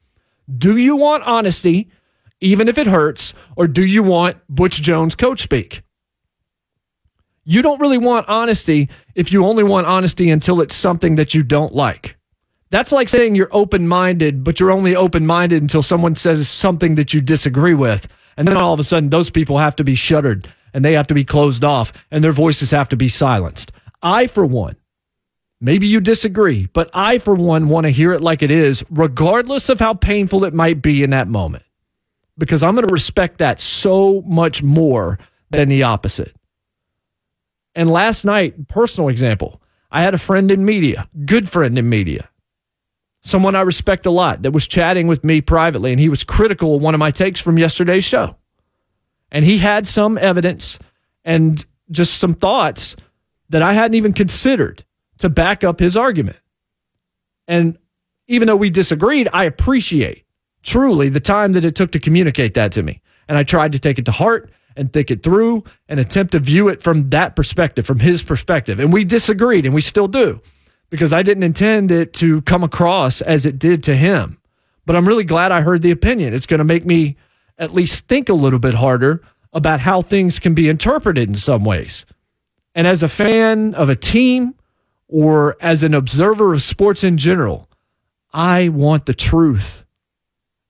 Do 0.57 0.75
you 0.77 0.95
want 0.95 1.23
honesty, 1.23 1.91
even 2.39 2.67
if 2.67 2.79
it 2.79 2.87
hurts, 2.87 3.35
or 3.55 3.67
do 3.67 3.85
you 3.85 4.01
want 4.01 4.37
Butch 4.49 4.81
Jones 4.81 5.13
coach 5.13 5.41
speak? 5.41 5.83
You 7.51 7.61
don't 7.61 7.81
really 7.81 7.97
want 7.97 8.29
honesty 8.29 8.87
if 9.13 9.33
you 9.33 9.45
only 9.45 9.65
want 9.65 9.85
honesty 9.85 10.29
until 10.29 10.61
it's 10.61 10.73
something 10.73 11.15
that 11.15 11.33
you 11.33 11.43
don't 11.43 11.75
like. 11.75 12.15
That's 12.69 12.93
like 12.93 13.09
saying 13.09 13.35
you're 13.35 13.49
open 13.51 13.89
minded, 13.89 14.45
but 14.45 14.57
you're 14.57 14.71
only 14.71 14.95
open 14.95 15.25
minded 15.25 15.61
until 15.61 15.83
someone 15.83 16.15
says 16.15 16.47
something 16.47 16.95
that 16.95 17.13
you 17.13 17.19
disagree 17.19 17.73
with. 17.73 18.07
And 18.37 18.47
then 18.47 18.55
all 18.55 18.73
of 18.73 18.79
a 18.79 18.85
sudden, 18.85 19.09
those 19.09 19.29
people 19.29 19.57
have 19.57 19.75
to 19.75 19.83
be 19.83 19.95
shuttered 19.95 20.47
and 20.73 20.85
they 20.85 20.93
have 20.93 21.07
to 21.07 21.13
be 21.13 21.25
closed 21.25 21.65
off 21.65 21.91
and 22.09 22.23
their 22.23 22.31
voices 22.31 22.71
have 22.71 22.87
to 22.87 22.95
be 22.95 23.09
silenced. 23.09 23.73
I, 24.01 24.27
for 24.27 24.45
one, 24.45 24.77
maybe 25.59 25.87
you 25.87 25.99
disagree, 25.99 26.67
but 26.67 26.89
I, 26.93 27.19
for 27.19 27.35
one, 27.35 27.67
want 27.67 27.83
to 27.83 27.89
hear 27.89 28.13
it 28.13 28.21
like 28.21 28.43
it 28.43 28.51
is, 28.51 28.81
regardless 28.89 29.67
of 29.67 29.81
how 29.81 29.93
painful 29.93 30.45
it 30.45 30.53
might 30.53 30.81
be 30.81 31.03
in 31.03 31.09
that 31.09 31.27
moment, 31.27 31.63
because 32.37 32.63
I'm 32.63 32.75
going 32.75 32.87
to 32.87 32.93
respect 32.93 33.39
that 33.39 33.59
so 33.59 34.21
much 34.21 34.63
more 34.63 35.19
than 35.49 35.67
the 35.67 35.83
opposite. 35.83 36.33
And 37.75 37.89
last 37.89 38.25
night, 38.25 38.67
personal 38.67 39.09
example, 39.09 39.61
I 39.91 40.01
had 40.01 40.13
a 40.13 40.17
friend 40.17 40.51
in 40.51 40.65
media, 40.65 41.09
good 41.25 41.49
friend 41.49 41.77
in 41.77 41.89
media 41.89 42.29
someone 43.23 43.55
I 43.55 43.61
respect 43.61 44.05
a 44.05 44.11
lot 44.11 44.41
that 44.41 44.51
was 44.51 44.67
chatting 44.67 45.07
with 45.07 45.23
me 45.23 45.41
privately, 45.41 45.91
and 45.91 45.99
he 45.99 46.09
was 46.09 46.23
critical 46.23 46.75
of 46.75 46.81
one 46.81 46.93
of 46.93 46.99
my 46.99 47.11
takes 47.11 47.39
from 47.39 47.57
yesterday's 47.57 48.03
show. 48.03 48.35
And 49.31 49.45
he 49.45 49.57
had 49.57 49.87
some 49.87 50.17
evidence 50.17 50.79
and 51.23 51.63
just 51.89 52.19
some 52.19 52.33
thoughts 52.33 52.95
that 53.49 53.61
I 53.61 53.73
hadn't 53.73 53.95
even 53.95 54.13
considered 54.13 54.83
to 55.19 55.29
back 55.29 55.63
up 55.63 55.79
his 55.79 55.95
argument. 55.95 56.39
And 57.47 57.77
even 58.27 58.47
though 58.47 58.55
we 58.55 58.69
disagreed, 58.69 59.29
I 59.33 59.45
appreciate 59.45 60.25
truly 60.63 61.09
the 61.09 61.19
time 61.19 61.53
that 61.53 61.65
it 61.65 61.75
took 61.75 61.91
to 61.91 61.99
communicate 61.99 62.53
that 62.55 62.71
to 62.73 62.83
me. 62.83 63.01
And 63.27 63.37
I 63.37 63.43
tried 63.43 63.73
to 63.73 63.79
take 63.79 63.99
it 63.99 64.05
to 64.05 64.11
heart 64.11 64.51
and 64.75 64.91
think 64.91 65.11
it 65.11 65.23
through 65.23 65.63
and 65.87 65.99
attempt 65.99 66.31
to 66.33 66.39
view 66.39 66.67
it 66.69 66.81
from 66.81 67.09
that 67.09 67.35
perspective, 67.35 67.85
from 67.85 67.99
his 67.99 68.23
perspective. 68.23 68.79
And 68.79 68.91
we 68.91 69.03
disagreed, 69.03 69.65
and 69.65 69.75
we 69.75 69.81
still 69.81 70.07
do 70.07 70.39
because 70.89 71.13
I 71.13 71.23
didn't 71.23 71.43
intend 71.43 71.89
it 71.89 72.13
to 72.15 72.41
come 72.43 72.63
across 72.63 73.21
as 73.21 73.45
it 73.45 73.57
did 73.57 73.83
to 73.85 73.95
him. 73.95 74.37
But 74.85 74.95
I'm 74.95 75.07
really 75.07 75.23
glad 75.23 75.51
I 75.51 75.61
heard 75.61 75.81
the 75.81 75.91
opinion. 75.91 76.33
It's 76.33 76.45
going 76.45 76.59
to 76.59 76.63
make 76.63 76.85
me 76.85 77.15
at 77.57 77.73
least 77.73 78.07
think 78.07 78.29
a 78.29 78.33
little 78.33 78.59
bit 78.59 78.73
harder 78.73 79.23
about 79.53 79.79
how 79.79 80.01
things 80.01 80.39
can 80.39 80.53
be 80.53 80.69
interpreted 80.69 81.29
in 81.29 81.35
some 81.35 81.63
ways. 81.63 82.05
And 82.75 82.87
as 82.87 83.03
a 83.03 83.09
fan 83.09 83.73
of 83.73 83.89
a 83.89 83.95
team 83.95 84.55
or 85.07 85.57
as 85.61 85.83
an 85.83 85.93
observer 85.93 86.53
of 86.53 86.61
sports 86.61 87.03
in 87.03 87.17
general, 87.17 87.69
I 88.33 88.69
want 88.69 89.05
the 89.05 89.13
truth. 89.13 89.85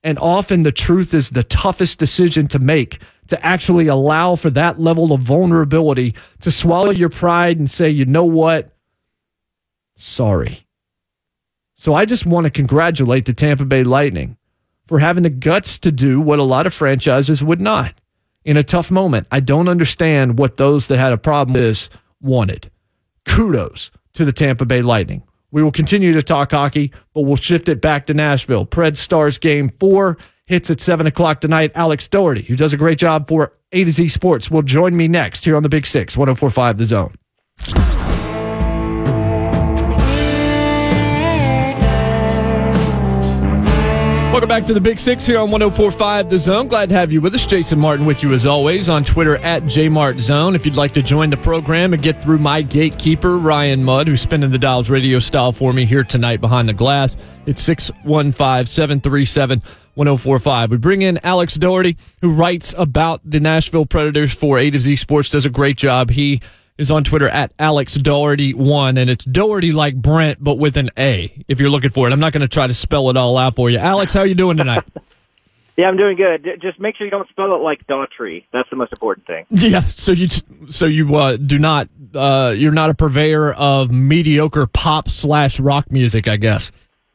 And 0.04 0.18
often 0.18 0.64
the 0.64 0.72
truth 0.72 1.14
is 1.14 1.30
the 1.30 1.44
toughest 1.44 2.00
decision 2.00 2.48
to 2.50 2.60
make 2.60 3.00
to 3.32 3.46
actually 3.46 3.88
allow 3.88 4.36
for 4.36 4.50
that 4.52 4.80
level 4.80 5.12
of 5.12 5.22
vulnerability 5.22 6.16
to 6.40 6.52
swallow 6.52 6.92
your 6.92 7.10
pride 7.10 7.60
and 7.60 7.70
say, 7.70 7.90
you 7.90 8.06
know 8.06 8.26
what? 8.26 8.72
sorry. 10.02 10.66
So 11.76 11.94
I 11.94 12.06
just 12.06 12.26
want 12.26 12.46
to 12.46 12.50
congratulate 12.50 13.26
the 13.26 13.34
Tampa 13.34 13.66
Bay 13.66 13.84
Lightning 13.84 14.38
for 14.88 15.00
having 15.00 15.24
the 15.24 15.30
guts 15.30 15.78
to 15.80 15.92
do 15.92 16.20
what 16.20 16.40
a 16.40 16.44
lot 16.44 16.68
of 16.68 16.74
franchises 16.74 17.44
would 17.44 17.62
not 17.62 17.94
in 18.44 18.58
a 18.58 18.64
tough 18.64 18.92
moment. 18.92 19.28
I 19.32 19.40
don't 19.40 19.68
understand 19.68 20.38
what 20.38 20.58
those 20.58 20.88
that 20.88 20.98
had 20.98 21.14
a 21.14 21.18
problem 21.18 21.54
with 21.54 21.64
this 21.64 21.90
wanted. 22.22 22.70
Kudos 23.26 23.92
to 24.14 24.26
the 24.26 24.32
Tampa 24.32 24.66
Bay 24.66 24.82
Lightning. 24.82 25.24
We 25.52 25.64
will 25.64 25.72
continue 25.72 26.14
to 26.14 26.22
talk 26.22 26.52
hockey, 26.52 26.92
but 27.14 27.22
we'll 27.22 27.36
shift 27.36 27.70
it 27.70 27.82
back 27.82 28.06
to 28.08 28.14
Nashville. 28.14 28.66
Pred 28.66 28.98
Stars 28.98 29.38
game 29.38 29.70
four 29.70 30.18
hits 30.52 30.70
at 30.70 30.82
7 30.82 31.08
o'clock 31.08 31.40
tonight. 31.40 31.72
Alex 31.76 32.10
Doherty, 32.10 32.42
who 32.42 32.58
does 32.58 32.74
a 32.74 32.78
great 32.78 32.98
job 32.98 33.26
for 33.28 33.54
A 33.72 33.86
to 33.86 33.92
Z 33.92 34.10
Sports, 34.10 34.52
will 34.52 34.62
join 34.62 34.98
me 34.98 35.08
next 35.08 35.46
here 35.46 35.56
on 35.56 35.64
the 35.64 35.70
Big 35.70 35.86
Six, 35.86 36.18
1045 36.18 36.78
The 36.78 36.86
Zone. 36.86 37.16
Welcome 44.32 44.50
back 44.50 44.66
to 44.66 44.74
the 44.74 44.82
Big 44.82 45.00
Six 45.00 45.26
here 45.26 45.40
on 45.40 45.52
1045 45.52 46.30
The 46.30 46.40
Zone. 46.40 46.68
Glad 46.68 46.90
to 46.90 46.96
have 46.96 47.14
you 47.14 47.22
with 47.22 47.34
us. 47.34 47.46
Jason 47.46 47.80
Martin 47.80 48.06
with 48.06 48.22
you 48.22 48.34
as 48.34 48.46
always 48.46 48.90
on 48.90 49.06
Twitter 49.06 49.38
at 49.38 49.64
JMartZone. 49.64 50.56
If 50.56 50.66
you'd 50.66 50.76
like 50.76 50.94
to 50.96 51.02
join 51.02 51.30
the 51.30 51.38
program 51.38 51.94
and 51.94 52.04
get 52.04 52.22
through 52.22 52.40
my 52.40 52.62
gatekeeper, 52.62 53.38
Ryan 53.38 53.86
Mudd, 53.86 54.08
who's 54.08 54.20
spinning 54.22 54.52
the 54.52 54.58
dials 54.58 54.90
radio 54.90 55.20
style 55.20 55.54
for 55.54 55.72
me 55.72 55.86
here 55.86 56.04
tonight 56.04 56.42
behind 56.42 56.68
the 56.68 56.74
glass, 56.74 57.16
it's 57.46 57.62
615 57.62 58.66
737 58.66 59.62
1045. 59.96 60.72
We 60.72 60.78
bring 60.78 61.02
in 61.02 61.20
Alex 61.24 61.56
Doherty, 61.56 61.98
who 62.22 62.32
writes 62.32 62.74
about 62.78 63.22
the 63.24 63.40
Nashville 63.40 63.86
Predators 63.86 64.34
for 64.34 64.58
A 64.58 64.70
to 64.70 64.80
Z 64.80 64.96
Sports, 64.96 65.30
does 65.30 65.46
a 65.46 65.50
great 65.50 65.78
job. 65.78 66.10
He 66.10 66.42
is 66.78 66.90
on 66.90 67.04
Twitter 67.04 67.30
at 67.30 67.54
Alex 67.60 67.96
Doherty 67.96 68.54
one, 68.54 68.98
and 68.98 69.10
it's 69.10 69.26
Doherty 69.26 69.72
like 69.72 69.96
Brent, 69.96 70.44
but 70.44 70.56
with 70.56 70.78
an 70.78 70.90
A. 70.98 71.32
If 71.48 71.60
you're 71.60 71.70
looking 71.70 71.92
for 71.92 72.08
it, 72.08 72.14
I'm 72.14 72.20
not 72.20 72.34
going 72.34 72.42
to 72.42 72.48
try 72.48 72.68
to 72.68 72.74
spell 72.74 73.10
it 73.10 73.18
all 73.18 73.38
out 73.38 73.56
for 73.56 73.70
you. 73.70 73.78
Alex, 73.78 74.14
how 74.14 74.22
are 74.22 74.26
you 74.26 74.36
doing 74.36 74.58
tonight? 74.58 74.84
yeah, 75.78 75.88
I'm 75.88 75.98
doing 75.98 76.18
good. 76.18 76.60
Just 76.62 76.80
make 76.80 76.96
sure 76.96 77.06
you 77.06 77.12
don't 77.12 77.30
spell 77.30 77.54
it 77.56 77.60
like 77.60 77.86
Daughtry. 77.88 78.46
That's 78.52 78.70
the 78.70 78.76
most 78.76 78.92
important 78.92 79.28
thing. 79.28 79.46
Yeah. 79.52 79.82
So 79.82 80.12
you 80.12 80.28
so 80.70 80.86
you 80.86 81.16
uh, 81.16 81.38
do 81.38 81.60
not 81.60 81.88
uh, 82.16 82.54
you're 82.58 82.72
not 82.72 82.90
a 82.90 82.94
purveyor 82.94 83.54
of 83.54 83.92
mediocre 83.92 84.66
pop 84.66 85.10
slash 85.10 85.60
rock 85.60 85.92
music, 85.92 86.28
I 86.28 86.38
guess. 86.38 86.72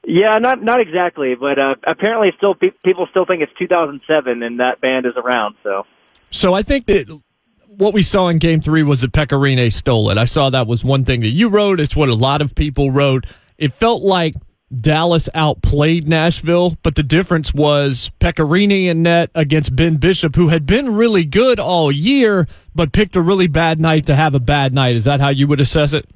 Yeah, 0.08 0.38
not 0.38 0.62
not 0.62 0.80
exactly, 0.80 1.34
but 1.34 1.58
uh, 1.58 1.74
apparently, 1.84 2.32
still 2.36 2.54
pe- 2.54 2.70
people 2.84 3.08
still 3.10 3.26
think 3.26 3.42
it's 3.42 3.52
2007 3.58 4.42
and 4.42 4.60
that 4.60 4.80
band 4.80 5.04
is 5.04 5.14
around. 5.16 5.56
So. 5.64 5.84
So 6.30 6.54
I 6.54 6.62
think 6.62 6.86
that 6.86 7.20
what 7.66 7.92
we 7.92 8.04
saw 8.04 8.28
in 8.28 8.38
game 8.38 8.60
three 8.60 8.84
was 8.84 9.00
that 9.00 9.12
Pekka 9.12 9.38
Rinne 9.38 9.72
stole 9.72 10.10
it. 10.10 10.16
I 10.16 10.24
saw 10.24 10.48
that 10.50 10.68
was 10.68 10.84
one 10.84 11.04
thing 11.04 11.22
that 11.22 11.30
you 11.30 11.48
wrote. 11.48 11.80
It's 11.80 11.96
what 11.96 12.08
a 12.08 12.14
lot 12.14 12.40
of 12.40 12.54
people 12.54 12.92
wrote. 12.92 13.26
It 13.58 13.72
felt 13.72 14.02
like 14.02 14.34
Dallas 14.80 15.28
outplayed 15.34 16.06
Nashville, 16.06 16.76
but 16.84 16.94
the 16.94 17.02
difference 17.02 17.52
was 17.52 18.10
Pekka 18.20 18.48
Rinne 18.48 18.88
and 18.88 19.02
net 19.02 19.30
against 19.34 19.74
Ben 19.74 19.96
Bishop, 19.96 20.36
who 20.36 20.48
had 20.48 20.66
been 20.66 20.94
really 20.94 21.24
good 21.24 21.58
all 21.58 21.90
year, 21.90 22.46
but 22.76 22.92
picked 22.92 23.16
a 23.16 23.20
really 23.20 23.48
bad 23.48 23.80
night 23.80 24.06
to 24.06 24.14
have 24.14 24.34
a 24.36 24.40
bad 24.40 24.72
night. 24.72 24.94
Is 24.94 25.04
that 25.04 25.20
how 25.20 25.30
you 25.30 25.48
would 25.48 25.60
assess 25.60 25.92
it? 25.92 26.08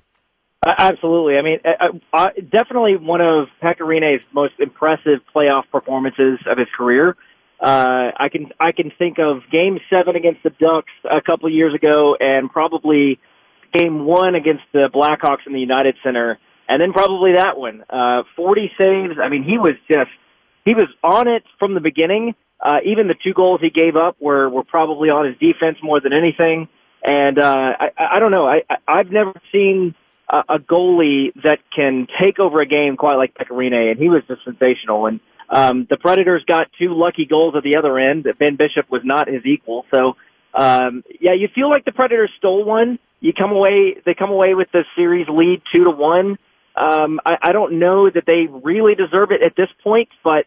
Absolutely. 0.66 1.38
I 1.38 1.42
mean, 1.42 1.58
uh, 1.64 1.88
uh, 2.12 2.28
definitely 2.50 2.96
one 2.96 3.22
of 3.22 3.48
Pekka 3.62 3.80
Rinne's 3.80 4.20
most 4.32 4.54
impressive 4.58 5.20
playoff 5.34 5.64
performances 5.72 6.38
of 6.46 6.58
his 6.58 6.68
career. 6.76 7.16
Uh, 7.58 8.10
I 8.16 8.28
can 8.30 8.52
I 8.60 8.72
can 8.72 8.90
think 8.98 9.18
of 9.18 9.42
Game 9.50 9.80
Seven 9.88 10.16
against 10.16 10.42
the 10.42 10.50
Ducks 10.50 10.92
a 11.10 11.20
couple 11.22 11.46
of 11.46 11.54
years 11.54 11.74
ago, 11.74 12.14
and 12.14 12.50
probably 12.50 13.18
Game 13.72 14.04
One 14.04 14.34
against 14.34 14.64
the 14.72 14.90
Blackhawks 14.92 15.46
in 15.46 15.54
the 15.54 15.60
United 15.60 15.96
Center, 16.02 16.38
and 16.68 16.80
then 16.80 16.92
probably 16.92 17.32
that 17.32 17.56
one. 17.58 17.84
Uh, 17.88 18.22
Forty 18.36 18.70
saves. 18.78 19.18
I 19.22 19.28
mean, 19.28 19.42
he 19.42 19.56
was 19.56 19.74
just 19.90 20.10
he 20.64 20.74
was 20.74 20.88
on 21.02 21.26
it 21.26 21.44
from 21.58 21.72
the 21.74 21.80
beginning. 21.80 22.34
Uh, 22.60 22.80
even 22.84 23.08
the 23.08 23.14
two 23.14 23.32
goals 23.32 23.60
he 23.62 23.70
gave 23.70 23.96
up 23.96 24.16
were 24.20 24.48
were 24.50 24.64
probably 24.64 25.08
on 25.08 25.24
his 25.24 25.36
defense 25.38 25.78
more 25.82 26.00
than 26.00 26.12
anything. 26.12 26.68
And 27.02 27.38
uh, 27.38 27.76
I, 27.80 27.90
I 27.98 28.18
don't 28.18 28.30
know. 28.30 28.46
I, 28.46 28.62
I 28.68 28.76
I've 28.86 29.10
never 29.10 29.32
seen 29.52 29.94
a, 30.30 30.44
a 30.48 30.58
goalie 30.58 31.32
that 31.42 31.58
can 31.74 32.06
take 32.20 32.38
over 32.38 32.60
a 32.60 32.66
game 32.66 32.96
quite 32.96 33.16
like 33.16 33.34
Pekka 33.34 33.50
Rinne, 33.50 33.90
and 33.90 33.98
he 34.00 34.08
was 34.08 34.22
just 34.28 34.44
sensational. 34.44 35.06
And 35.06 35.20
um, 35.48 35.86
the 35.90 35.96
Predators 35.96 36.44
got 36.46 36.68
two 36.78 36.94
lucky 36.94 37.26
goals 37.26 37.54
at 37.56 37.64
the 37.64 37.76
other 37.76 37.98
end. 37.98 38.26
Ben 38.38 38.56
Bishop 38.56 38.90
was 38.90 39.02
not 39.04 39.28
his 39.28 39.44
equal. 39.44 39.84
So, 39.90 40.16
um, 40.54 41.02
yeah, 41.20 41.32
you 41.32 41.48
feel 41.48 41.68
like 41.68 41.84
the 41.84 41.92
Predators 41.92 42.30
stole 42.38 42.64
one. 42.64 42.98
You 43.20 43.32
come 43.32 43.50
away, 43.50 43.96
they 44.06 44.14
come 44.14 44.30
away 44.30 44.54
with 44.54 44.68
the 44.72 44.84
series 44.96 45.28
lead 45.28 45.62
two 45.72 45.84
to 45.84 45.90
one. 45.90 46.38
Um, 46.76 47.20
I, 47.26 47.36
I 47.42 47.52
don't 47.52 47.78
know 47.78 48.08
that 48.08 48.24
they 48.26 48.46
really 48.46 48.94
deserve 48.94 49.32
it 49.32 49.42
at 49.42 49.56
this 49.56 49.68
point, 49.82 50.08
but 50.24 50.46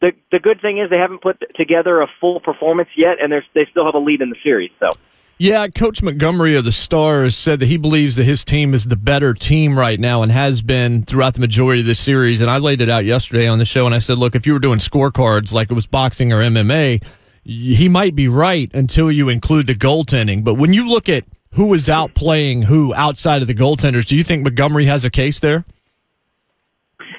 the 0.00 0.12
the 0.30 0.38
good 0.38 0.60
thing 0.62 0.78
is 0.78 0.88
they 0.88 0.98
haven't 0.98 1.20
put 1.20 1.42
together 1.56 2.00
a 2.00 2.06
full 2.20 2.40
performance 2.40 2.88
yet, 2.96 3.20
and 3.20 3.32
they 3.32 3.42
they 3.52 3.66
still 3.66 3.84
have 3.84 3.94
a 3.94 3.98
lead 3.98 4.22
in 4.22 4.30
the 4.30 4.36
series. 4.42 4.70
So. 4.78 4.90
Yeah, 5.38 5.68
Coach 5.68 6.02
Montgomery 6.02 6.56
of 6.56 6.64
the 6.64 6.72
Stars 6.72 7.36
said 7.36 7.60
that 7.60 7.66
he 7.66 7.76
believes 7.76 8.16
that 8.16 8.24
his 8.24 8.42
team 8.42 8.72
is 8.72 8.84
the 8.84 8.96
better 8.96 9.34
team 9.34 9.78
right 9.78 10.00
now 10.00 10.22
and 10.22 10.32
has 10.32 10.62
been 10.62 11.02
throughout 11.04 11.34
the 11.34 11.40
majority 11.40 11.82
of 11.82 11.86
the 11.86 11.94
series. 11.94 12.40
And 12.40 12.50
I 12.50 12.56
laid 12.56 12.80
it 12.80 12.88
out 12.88 13.04
yesterday 13.04 13.46
on 13.46 13.58
the 13.58 13.66
show, 13.66 13.84
and 13.84 13.94
I 13.94 13.98
said, 13.98 14.16
look, 14.16 14.34
if 14.34 14.46
you 14.46 14.54
were 14.54 14.58
doing 14.58 14.78
scorecards 14.78 15.52
like 15.52 15.70
it 15.70 15.74
was 15.74 15.86
boxing 15.86 16.32
or 16.32 16.36
MMA, 16.36 17.04
he 17.44 17.86
might 17.86 18.14
be 18.14 18.28
right 18.28 18.74
until 18.74 19.12
you 19.12 19.28
include 19.28 19.66
the 19.66 19.74
goaltending. 19.74 20.42
But 20.42 20.54
when 20.54 20.72
you 20.72 20.88
look 20.88 21.06
at 21.06 21.24
who 21.52 21.74
is 21.74 21.90
out 21.90 22.14
playing 22.14 22.62
who 22.62 22.94
outside 22.94 23.42
of 23.42 23.48
the 23.48 23.54
goaltenders, 23.54 24.06
do 24.06 24.16
you 24.16 24.24
think 24.24 24.42
Montgomery 24.42 24.86
has 24.86 25.04
a 25.04 25.10
case 25.10 25.40
there? 25.40 25.66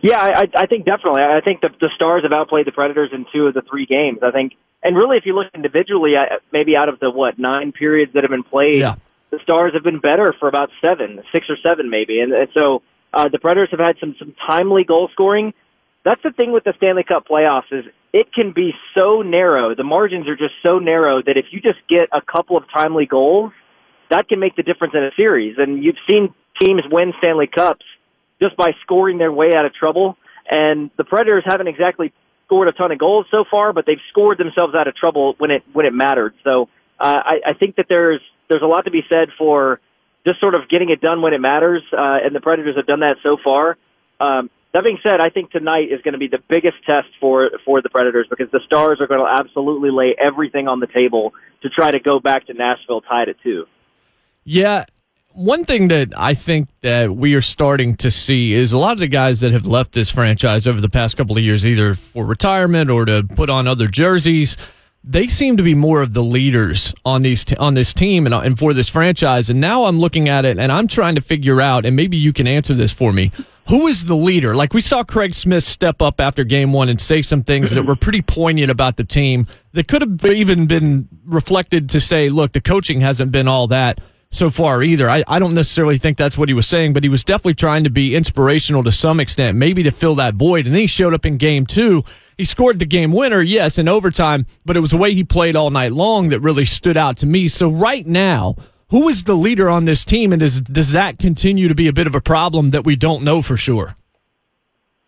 Yeah, 0.01 0.19
I, 0.19 0.49
I 0.55 0.65
think 0.65 0.85
definitely. 0.85 1.23
I 1.23 1.41
think 1.41 1.61
the, 1.61 1.69
the 1.79 1.89
Stars 1.95 2.23
have 2.23 2.33
outplayed 2.33 2.67
the 2.67 2.71
Predators 2.71 3.09
in 3.13 3.25
two 3.33 3.47
of 3.47 3.53
the 3.53 3.61
three 3.61 3.85
games. 3.85 4.19
I 4.21 4.31
think, 4.31 4.53
and 4.83 4.95
really, 4.95 5.17
if 5.17 5.25
you 5.25 5.33
look 5.33 5.47
individually, 5.53 6.15
maybe 6.51 6.75
out 6.75 6.89
of 6.89 6.99
the 6.99 7.09
what 7.09 7.39
nine 7.39 7.71
periods 7.71 8.13
that 8.13 8.23
have 8.23 8.31
been 8.31 8.43
played, 8.43 8.79
yeah. 8.79 8.95
the 9.31 9.39
Stars 9.39 9.73
have 9.73 9.83
been 9.83 9.99
better 9.99 10.33
for 10.39 10.47
about 10.47 10.69
seven, 10.81 11.21
six 11.31 11.49
or 11.49 11.57
seven, 11.57 11.89
maybe. 11.89 12.19
And, 12.19 12.31
and 12.31 12.49
so 12.53 12.83
uh, 13.13 13.27
the 13.27 13.39
Predators 13.39 13.69
have 13.71 13.79
had 13.79 13.97
some 13.99 14.15
some 14.19 14.35
timely 14.45 14.83
goal 14.83 15.09
scoring. 15.11 15.53
That's 16.03 16.21
the 16.23 16.31
thing 16.31 16.51
with 16.51 16.63
the 16.63 16.73
Stanley 16.77 17.03
Cup 17.03 17.27
playoffs 17.27 17.71
is 17.71 17.85
it 18.13 18.31
can 18.33 18.51
be 18.51 18.73
so 18.95 19.21
narrow. 19.21 19.75
The 19.75 19.83
margins 19.83 20.27
are 20.27 20.37
just 20.37 20.53
so 20.63 20.79
narrow 20.79 21.21
that 21.21 21.37
if 21.37 21.47
you 21.51 21.59
just 21.59 21.79
get 21.89 22.07
a 22.13 22.21
couple 22.21 22.55
of 22.55 22.63
timely 22.71 23.05
goals, 23.05 23.51
that 24.09 24.29
can 24.29 24.39
make 24.39 24.55
the 24.55 24.63
difference 24.63 24.93
in 24.93 25.03
a 25.03 25.11
series. 25.17 25.57
And 25.57 25.83
you've 25.83 25.97
seen 26.09 26.33
teams 26.61 26.83
win 26.89 27.13
Stanley 27.17 27.47
Cups 27.47 27.85
just 28.41 28.56
by 28.56 28.74
scoring 28.82 29.17
their 29.17 29.32
way 29.32 29.56
out 29.56 29.65
of 29.65 29.74
trouble. 29.74 30.17
And 30.50 30.89
the 30.98 31.03
Predators 31.03 31.44
haven't 31.46 31.67
exactly 31.67 32.13
scored 32.46 32.67
a 32.67 32.72
ton 32.72 32.91
of 32.91 32.98
goals 32.98 33.25
so 33.29 33.44
far, 33.50 33.74
but 33.74 33.86
they've 33.86 34.00
scored 34.10 34.38
themselves 34.38 34.74
out 34.74 34.88
of 34.88 34.96
trouble 34.96 35.36
when 35.38 35.51
it 35.51 35.63
when 35.74 35.86
it 35.86 35.94
mattered. 35.94 36.34
So 36.44 36.70
uh, 37.00 37.22
I, 37.24 37.39
I 37.48 37.53
think 37.53 37.75
that 37.75 37.88
there's 37.89 38.22
there's 38.50 38.62
a 38.62 38.67
lot 38.67 38.86
to 38.86 38.91
be 38.91 39.03
said 39.10 39.29
for 39.38 39.82
just 40.25 40.39
sort 40.39 40.56
of 40.56 40.70
getting 40.70 40.89
it 40.89 41.01
done 41.01 41.22
when 41.22 41.34
it 41.34 41.41
matters, 41.41 41.84
uh, 41.91 42.20
and 42.24 42.36
the 42.36 42.41
Predators 42.41 42.75
have 42.75 42.86
done 42.86 43.01
that 43.01 43.17
so 43.24 43.38
far. 43.44 43.77
Um, 44.20 44.50
that 44.74 44.84
being 44.84 45.00
said, 45.01 45.22
I 45.22 45.29
think 45.29 45.51
tonight 45.51 45.91
is 45.91 46.01
going 46.01 46.13
to 46.13 46.17
be 46.17 46.27
the 46.27 46.41
biggest 46.48 46.77
test 46.86 47.08
for 47.20 47.51
for 47.65 47.82
the 47.82 47.89
Predators 47.89 48.27
because 48.29 48.50
the 48.51 48.62
Stars 48.65 49.00
are 49.01 49.08
going 49.08 49.20
to 49.20 49.27
absolutely 49.27 49.91
lay 49.91 50.15
everything 50.17 50.67
on 50.67 50.79
the 50.79 50.88
table 50.88 51.34
to 51.63 51.70
try 51.70 51.91
to 51.91 52.00
go 52.00 52.20
back 52.20 52.48
to 52.48 52.53
Nashville 52.53 53.01
tied 53.01 53.29
at 53.29 53.41
two. 53.41 53.65
Yeah, 54.44 54.86
one 55.38 55.65
thing 55.65 55.89
that 55.89 56.13
I 56.17 56.34
think 56.34 56.67
that 56.82 57.15
we 57.15 57.36
are 57.36 57.41
starting 57.41 57.96
to 57.98 58.10
see 58.10 58.53
is 58.53 58.72
a 58.72 58.77
lot 58.77 58.94
of 58.94 59.00
the 59.00 59.08
guys 59.08 59.41
that 59.41 59.51
have 59.51 59.67
left 59.67 59.91
this 59.91 60.10
franchise 60.10 60.65
over 60.65 60.82
the 60.82 60.89
past 60.89 61.15
couple 61.15 61.38
of 61.38 61.44
years, 61.44 61.63
either 61.63 61.94
for 61.94 62.25
retirement 62.25 62.89
or 62.89 63.06
to 63.06 63.22
put 63.36 63.48
on 63.48 63.67
other 63.67 63.88
jerseys, 63.88 64.58
they 65.03 65.27
seem 65.27 65.56
to 65.56 65.62
be 65.62 65.75
more 65.75 66.01
of 66.01 66.15
the 66.15 66.24
leaders 66.24 66.91
on 67.06 67.22
these 67.22 67.46
t- 67.46 67.56
on 67.58 67.75
this 67.75 67.94
team 67.94 68.25
and, 68.25 68.34
and 68.34 68.58
for 68.58 68.74
this 68.74 68.89
franchise. 68.89 69.51
And 69.51 69.62
now 69.62 69.86
I'm 69.86 70.00
looking 70.00 70.27
at 70.27 70.44
it 70.44 70.58
and 70.58 70.72
I'm 70.72 70.88
trying 70.88 71.13
to 71.15 71.22
figure 71.22 71.62
out, 71.62 71.86
and 71.86 71.96
maybe 71.96 72.17
you 72.17 72.34
can 72.34 72.48
answer 72.48 72.74
this 72.74 72.91
for 72.91 73.13
me. 73.13 73.32
Who 73.67 73.86
is 73.86 74.06
the 74.06 74.15
leader? 74.15 74.56
Like 74.56 74.74
we 74.74 74.82
saw 74.82 75.03
Craig 75.03 75.36
Smith 75.36 75.63
step 75.63 76.01
up 76.01 76.20
after 76.20 76.46
game 76.46 76.74
one 76.74 76.89
and 76.89 77.00
say 77.00 77.22
some 77.22 77.44
things 77.44 77.70
that 77.72 77.84
were 77.84 77.96
pretty 77.96 78.24
poignant 78.24 78.72
about 78.72 78.98
the 78.98 79.03
team 79.03 79.46
that 79.74 79.88
could 79.88 80.01
have 80.01 80.25
even 80.25 80.65
been 80.65 81.08
reflected 81.25 81.89
to 81.91 82.01
say, 82.01 82.29
look, 82.29 82.53
the 82.53 82.62
coaching 82.62 83.01
hasn't 83.01 83.32
been 83.32 83.48
all 83.48 83.67
that 83.67 84.01
so 84.29 84.50
far 84.50 84.84
either. 84.84 85.10
I, 85.10 85.24
I 85.27 85.39
don't 85.39 85.53
necessarily 85.53 85.98
think 85.98 86.17
that's 86.17 86.38
what 86.38 86.50
he 86.50 86.53
was 86.53 86.67
saying, 86.67 86.93
but 86.93 87.03
he 87.03 87.10
was 87.10 87.24
definitely 87.24 87.55
trying 87.55 87.84
to 87.86 87.89
be 87.89 88.15
inspirational 88.15 88.84
to 88.84 88.91
some 88.91 89.19
extent, 89.19 89.57
maybe 89.57 89.84
to 89.84 89.91
fill 89.91 90.15
that 90.15 90.36
void. 90.36 90.65
And 90.65 90.74
then 90.74 90.81
he 90.81 90.88
showed 90.88 91.13
up 91.13 91.25
in 91.25 91.38
game 91.38 91.65
two. 91.65 92.03
He 92.38 92.46
scored 92.46 92.79
the 92.79 92.86
game 92.86 93.12
winner, 93.12 93.41
yes, 93.41 93.77
in 93.77 93.88
overtime, 93.88 94.46
but 94.65 94.77
it 94.77 94.81
was 94.81 94.91
the 94.91 94.98
way 94.98 95.13
he 95.13 95.24
played 95.24 95.55
all 95.55 95.72
night 95.72 95.91
long 95.91 96.29
that 96.29 96.39
really 96.41 96.65
stood 96.65 96.98
out 96.98 97.17
to 97.17 97.25
me. 97.25 97.48
So 97.48 97.69
right 97.69 98.05
now, 98.05 98.55
who 98.89 99.10
is 99.10 99.24
the 99.24 99.36
leader 99.36 99.69
on 99.69 99.86
this 99.86 100.05
team, 100.05 100.31
and 100.31 100.39
does 100.39 100.62
does 100.62 100.91
that 100.91 101.19
continue 101.19 101.67
to 101.67 101.75
be 101.75 101.88
a 101.88 101.93
bit 101.93 102.07
of 102.07 102.15
a 102.15 102.22
problem 102.22 102.72
that 102.72 102.86
we 102.86 102.96
don't 102.96 103.24
know 103.24 103.41
for 103.41 103.57
sure? 103.57 103.96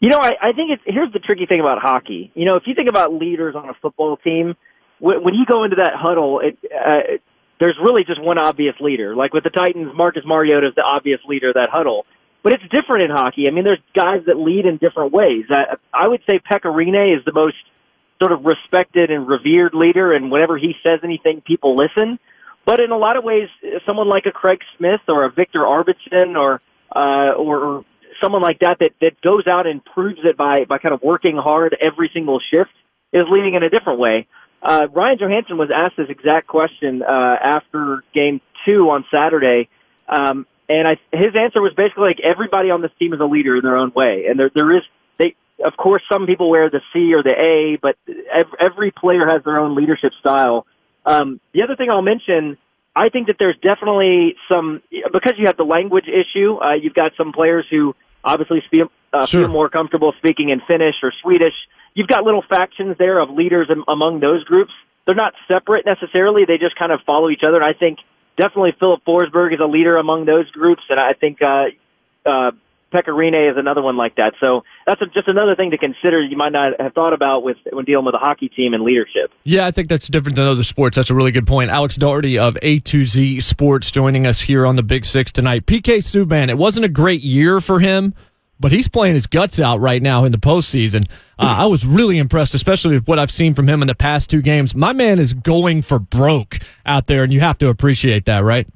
You 0.02 0.10
know, 0.10 0.18
I, 0.18 0.32
I 0.42 0.52
think 0.54 0.72
it's 0.72 0.82
here's 0.86 1.12
the 1.14 1.20
tricky 1.20 1.46
thing 1.46 1.60
about 1.60 1.80
hockey. 1.80 2.32
You 2.34 2.46
know, 2.46 2.56
if 2.56 2.64
you 2.66 2.74
think 2.74 2.90
about 2.90 3.14
leaders 3.14 3.56
on 3.56 3.70
a 3.70 3.74
football 3.76 4.18
team, 4.18 4.56
when, 5.00 5.24
when 5.24 5.34
you 5.34 5.46
go 5.46 5.64
into 5.64 5.78
that 5.78 5.94
huddle, 5.96 6.40
it, 6.40 6.58
uh, 6.74 7.20
there's 7.60 7.78
really 7.82 8.04
just 8.04 8.22
one 8.22 8.38
obvious 8.38 8.76
leader. 8.80 9.16
Like 9.16 9.34
with 9.34 9.44
the 9.44 9.50
Titans, 9.50 9.92
Marcus 9.96 10.24
Mariota 10.26 10.68
is 10.68 10.76
the 10.76 10.84
obvious 10.84 11.20
leader 11.28 11.50
of 11.50 11.56
that 11.56 11.70
huddle. 11.70 12.06
But 12.42 12.54
it's 12.54 12.64
different 12.72 13.04
in 13.04 13.12
hockey. 13.12 13.48
I 13.48 13.52
mean, 13.52 13.66
there's 13.66 13.82
guys 13.94 14.22
that 14.28 14.38
lead 14.38 14.66
in 14.66 14.78
different 14.78 15.12
ways. 15.12 15.46
I, 15.50 15.76
I 15.94 16.08
would 16.08 16.22
say 16.26 16.40
Pekka 16.40 16.74
Rinne 16.74 17.18
is 17.18 17.24
the 17.26 17.34
most 17.34 17.58
sort 18.22 18.32
of 18.32 18.46
respected 18.46 19.12
and 19.12 19.28
revered 19.28 19.74
leader, 19.74 20.14
and 20.14 20.32
whenever 20.32 20.58
he 20.58 20.76
says 20.84 21.00
anything, 21.04 21.42
people 21.42 21.76
listen. 21.76 22.18
But 22.66 22.80
in 22.80 22.92
a 22.92 22.98
lot 22.98 23.18
of 23.18 23.24
ways, 23.24 23.50
someone 23.86 24.08
like 24.08 24.26
a 24.26 24.32
Craig 24.32 24.62
Smith 24.78 25.02
or 25.08 25.26
a 25.26 25.32
Viktor 25.32 25.62
Arvidsson 25.62 26.38
or 26.38 26.62
uh, 26.96 27.34
or 27.34 27.84
someone 28.22 28.42
like 28.42 28.60
that 28.60 28.80
that 28.80 28.92
that 29.02 29.20
goes 29.22 29.48
out 29.48 29.68
and 29.68 29.84
proves 29.84 30.20
it 30.24 30.38
by 30.38 30.66
by 30.66 30.78
kind 30.78 30.94
of 30.94 31.02
working 31.02 31.36
hard 31.36 31.76
every 31.82 32.10
single 32.14 32.40
shift 32.40 32.72
is 33.12 33.26
leading 33.30 33.56
in 33.56 33.64
a 33.64 33.70
different 33.70 34.00
way. 34.00 34.28
Uh, 34.62 34.88
Ryan 34.92 35.18
Johansen 35.20 35.58
was 35.58 35.70
asked 35.74 35.98
this 35.98 36.10
exact 36.10 36.48
question 36.48 37.02
uh, 37.02 37.38
after 37.42 38.04
game 38.14 38.42
two 38.66 38.90
on 38.90 39.06
Saturday, 39.12 39.70
um, 40.08 40.46
and 40.68 40.88
I, 40.88 40.98
his 41.12 41.36
answer 41.36 41.62
was 41.62 41.74
basically 41.74 42.04
like 42.04 42.20
everybody 42.20 42.70
on 42.70 42.82
this 42.82 42.92
team 43.00 43.14
is 43.14 43.20
a 43.20 43.26
leader 43.26 43.56
in 43.56 43.64
their 43.64 43.78
own 43.78 43.92
way, 43.96 44.26
and 44.28 44.40
there 44.40 44.52
there 44.54 44.76
is 44.76 44.84
they 45.18 45.36
of 45.64 45.78
course 45.78 46.04
some 46.12 46.26
people 46.26 46.50
wear 46.50 46.70
the 46.70 46.82
C 46.92 47.14
or 47.14 47.24
the 47.24 47.40
A, 47.40 47.78
but 47.82 47.98
every, 48.32 48.54
every 48.60 48.92
player 48.92 49.26
has 49.28 49.44
their 49.44 49.60
own 49.60 49.76
leadership 49.76 50.12
style. 50.20 50.68
Um, 51.06 51.40
the 51.54 51.64
other 51.64 51.76
thing 51.76 51.90
I'll 51.90 52.02
mention, 52.02 52.58
I 52.96 53.10
think 53.10 53.28
that 53.28 53.38
there's 53.40 53.58
definitely 53.62 54.36
some 54.50 54.82
because 54.92 55.34
you 55.38 55.46
have 55.46 55.58
the 55.58 55.66
language 55.66 56.08
issue. 56.08 56.58
Uh, 56.58 56.74
you've 56.74 56.94
got 56.94 57.14
some 57.18 57.32
players 57.32 57.66
who 57.70 57.96
obviously 58.24 58.62
feel, 58.70 58.92
uh, 59.14 59.26
sure. 59.26 59.44
feel 59.44 59.50
more 59.50 59.70
comfortable 59.70 60.14
speaking 60.18 60.50
in 60.50 60.62
Finnish 60.68 60.96
or 61.02 61.14
Swedish 61.22 61.54
you've 61.94 62.08
got 62.08 62.24
little 62.24 62.44
factions 62.48 62.98
there 62.98 63.20
of 63.20 63.30
leaders 63.30 63.70
among 63.88 64.20
those 64.20 64.44
groups. 64.44 64.72
They're 65.06 65.16
not 65.16 65.34
separate 65.48 65.86
necessarily. 65.86 66.46
They 66.46 66.58
just 66.58 66.76
kind 66.76 66.92
of 66.92 67.02
follow 67.06 67.30
each 67.30 67.44
other. 67.44 67.56
And 67.56 67.66
I 67.66 67.74
think 67.74 68.00
definitely 68.38 68.74
Filip 68.80 69.04
Forsberg 69.06 69.54
is 69.54 69.60
a 69.60 69.66
leader 69.66 69.98
among 69.98 70.26
those 70.26 70.50
groups. 70.52 70.84
And 70.90 71.00
I 71.00 71.14
think, 71.14 71.42
uh, 71.42 71.66
uh, 72.26 72.52
Pekka 72.92 73.10
Rinne 73.10 73.52
is 73.52 73.58
another 73.58 73.82
one 73.82 73.98
like 73.98 74.16
that. 74.16 74.34
So 74.40 74.64
that's 74.86 75.02
a, 75.02 75.06
just 75.08 75.28
another 75.28 75.56
thing 75.56 75.72
to 75.72 75.78
consider. 75.78 76.22
You 76.22 76.36
might 76.36 76.52
not 76.52 76.80
have 76.80 76.94
thought 76.94 77.14
about 77.14 77.44
with 77.44 77.58
when 77.72 77.86
dealing 77.86 78.06
with 78.06 78.16
a 78.16 78.20
hockey 78.20 78.50
team 78.50 78.74
and 78.74 78.84
leadership. 78.84 79.32
Yeah, 79.44 79.68
I 79.68 79.72
think 79.72 79.90
that's 79.90 80.08
different 80.08 80.36
than 80.36 80.48
other 80.48 80.64
sports. 80.64 80.96
That's 80.96 81.10
a 81.10 81.16
really 81.16 81.32
good 81.32 81.48
point. 81.48 81.70
Alex 81.70 81.96
Daugherty 81.98 82.40
of 82.40 82.58
A 82.62 82.80
to 82.80 83.06
Z 83.06 83.42
Sports 83.42 83.92
joining 83.92 84.26
us 84.26 84.42
here 84.42 84.66
on 84.66 84.76
the 84.76 84.84
Big 84.84 85.06
Six 85.06 85.32
tonight. 85.32 85.66
PK 85.66 85.98
Subban, 85.98 86.50
it 86.50 86.58
wasn't 86.58 86.86
a 86.86 86.90
great 86.90 87.22
year 87.22 87.62
for 87.62 87.80
him 87.80 88.14
but 88.60 88.72
he's 88.72 88.88
playing 88.88 89.16
his 89.16 89.28
guts 89.28 89.60
out 89.60 89.80
right 89.80 90.02
now 90.02 90.26
in 90.26 90.32
the 90.32 90.38
postseason. 90.38 91.10
Uh, 91.38 91.56
I 91.58 91.66
was 91.68 91.86
really 91.86 92.18
impressed, 92.18 92.54
especially 92.54 92.96
with 92.96 93.08
what 93.08 93.20
I've 93.20 93.32
seen 93.32 93.54
from 93.54 93.70
him 93.70 93.82
in 93.82 93.88
the 93.88 93.96
past 93.96 94.30
two 94.30 94.42
games. 94.42 94.76
My 94.76 94.94
man 94.94 95.20
is 95.20 95.34
going 95.34 95.82
for 95.82 96.00
broke 96.00 96.60
out 96.86 97.08
there, 97.08 97.24
and 97.24 97.32
you 97.32 97.40
have 97.40 97.58
to 97.60 97.70
appreciate 97.70 98.26
that, 98.26 98.44
right? 98.44 98.68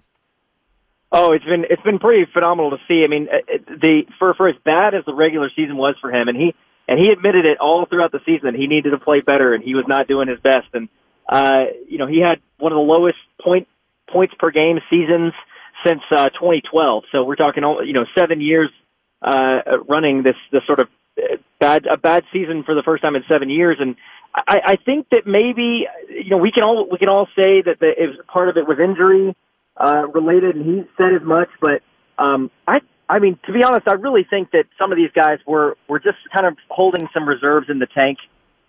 Oh, 1.12 1.32
it's 1.32 1.46
been 1.46 1.66
it's 1.70 1.82
been 1.84 2.00
pretty 2.00 2.26
phenomenal 2.32 2.72
to 2.72 2.78
see. 2.88 3.04
I 3.04 3.08
mean, 3.08 3.28
uh, 3.32 3.58
the 3.68 4.04
for 4.18 4.34
for 4.34 4.48
as 4.48 4.56
bad 4.64 4.96
as 4.96 5.06
the 5.06 5.14
regular 5.14 5.50
season 5.56 5.78
was 5.78 5.96
for 6.02 6.12
him, 6.12 6.28
and 6.28 6.38
he 6.38 6.56
and 6.88 7.00
he 7.00 7.10
admitted 7.10 7.46
it 7.46 7.60
all 7.60 7.86
throughout 7.86 8.12
the 8.12 8.22
season 8.26 8.46
that 8.52 8.56
he 8.56 8.68
needed 8.68 8.92
to 8.92 8.98
play 8.98 9.22
better, 9.22 9.54
and 9.54 9.64
he 9.64 9.76
was 9.76 9.86
not 9.88 10.08
doing 10.08 10.28
his 10.28 10.40
best. 10.40 10.68
And 10.74 10.90
uh, 11.30 11.66
you 11.88 11.98
know, 11.98 12.08
he 12.08 12.20
had 12.20 12.40
one 12.58 12.72
of 12.72 12.78
the 12.78 12.82
lowest 12.82 13.20
point 13.42 13.68
points 14.10 14.34
per 14.40 14.50
game 14.50 14.80
seasons 14.90 15.34
since 15.86 16.02
uh, 16.12 16.30
2012. 16.30 17.04
So 17.12 17.24
we're 17.24 17.36
talking, 17.36 17.64
you 17.86 17.94
know, 17.94 18.06
seven 18.18 18.42
years 18.42 18.70
uh, 19.24 19.62
running 19.88 20.24
this 20.24 20.36
this 20.52 20.66
sort 20.66 20.80
of 20.80 20.88
uh, 21.18 21.38
bad 21.60 21.86
a 21.86 21.98
bad 21.98 22.24
season 22.34 22.64
for 22.64 22.76
the 22.76 22.84
first 22.84 23.02
time 23.02 23.16
in 23.16 23.24
seven 23.32 23.50
years, 23.50 23.78
and 23.80 23.96
I, 24.36 24.62
I 24.66 24.76
think 24.76 25.08
that 25.12 25.26
maybe 25.26 25.88
you 26.10 26.30
know 26.30 26.38
we 26.38 26.52
can 26.52 26.64
all 26.64 26.88
we 26.90 26.98
can 26.98 27.10
all 27.10 27.28
say 27.36 27.62
that 27.62 27.80
the, 27.80 28.04
it 28.04 28.28
part 28.28 28.50
of 28.50 28.58
it 28.58 28.68
was 28.68 28.80
injury 28.80 29.36
uh, 29.78 30.08
related, 30.14 30.56
and 30.56 30.66
he 30.66 30.84
said 30.98 31.14
as 31.14 31.22
much. 31.22 31.50
But 31.62 31.82
um, 32.18 32.52
I 32.68 32.82
I 33.08 33.20
mean 33.20 33.40
to 33.46 33.54
be 33.54 33.64
honest, 33.64 33.88
I 33.88 33.94
really 33.94 34.26
think 34.30 34.52
that 34.52 34.66
some 34.78 34.92
of 34.92 34.98
these 34.98 35.12
guys 35.16 35.40
were 35.48 35.78
were 35.88 36.00
just 36.00 36.18
kind 36.34 36.46
of 36.46 36.58
holding 36.70 37.08
some 37.14 37.28
reserves 37.28 37.70
in 37.70 37.80
the 37.80 37.88
tank. 37.88 38.20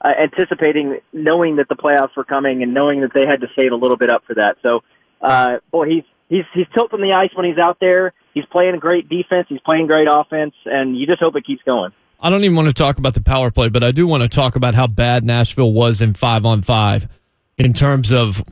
Uh, 0.01 0.13
anticipating, 0.21 1.01
knowing 1.15 1.57
that 1.57 1.67
the 1.71 1.75
playoffs 1.75 2.15
were 2.15 2.25
coming, 2.25 2.63
and 2.63 2.75
knowing 2.75 3.01
that 3.01 3.15
they 3.15 3.25
had 3.25 3.41
to 3.41 3.47
save 3.57 3.73
a 3.73 3.75
little 3.75 3.97
bit 3.97 4.11
up 4.11 4.23
for 4.27 4.35
that. 4.35 4.59
So, 4.61 4.83
uh, 5.23 5.61
boy, 5.71 5.89
he's 5.89 6.05
he's 6.29 6.45
he's 6.53 6.67
tilting 6.75 7.01
the 7.01 7.15
ice 7.15 7.31
when 7.35 7.47
he's 7.47 7.57
out 7.57 7.79
there 7.81 8.13
he's 8.35 8.45
playing 8.47 8.79
great 8.79 9.09
defense. 9.09 9.47
He's 9.49 9.61
playing 9.61 9.87
great 9.87 10.09
offense, 10.11 10.55
and 10.67 10.97
you 10.97 11.07
just 11.07 11.21
hope 11.21 11.37
it 11.37 11.47
keeps 11.47 11.63
going. 11.63 11.93
I 12.21 12.31
don't 12.31 12.45
even 12.45 12.57
want 12.57 12.69
to 12.69 12.75
talk 12.75 12.99
about 12.99 13.15
the 13.15 13.23
power 13.23 13.51
play, 13.51 13.69
but 13.69 13.83
I 13.83 13.91
do 13.91 14.07
want 14.07 14.23
to 14.23 14.29
talk 14.29 14.57
about 14.57 14.75
how 14.75 14.87
bad 14.87 15.25
Nashville 15.25 15.73
was 15.73 16.01
in 16.01 16.15
five 16.15 16.45
on 16.45 16.63
five 16.63 17.09
in 17.59 17.73
terms 17.73 18.13
of 18.13 18.43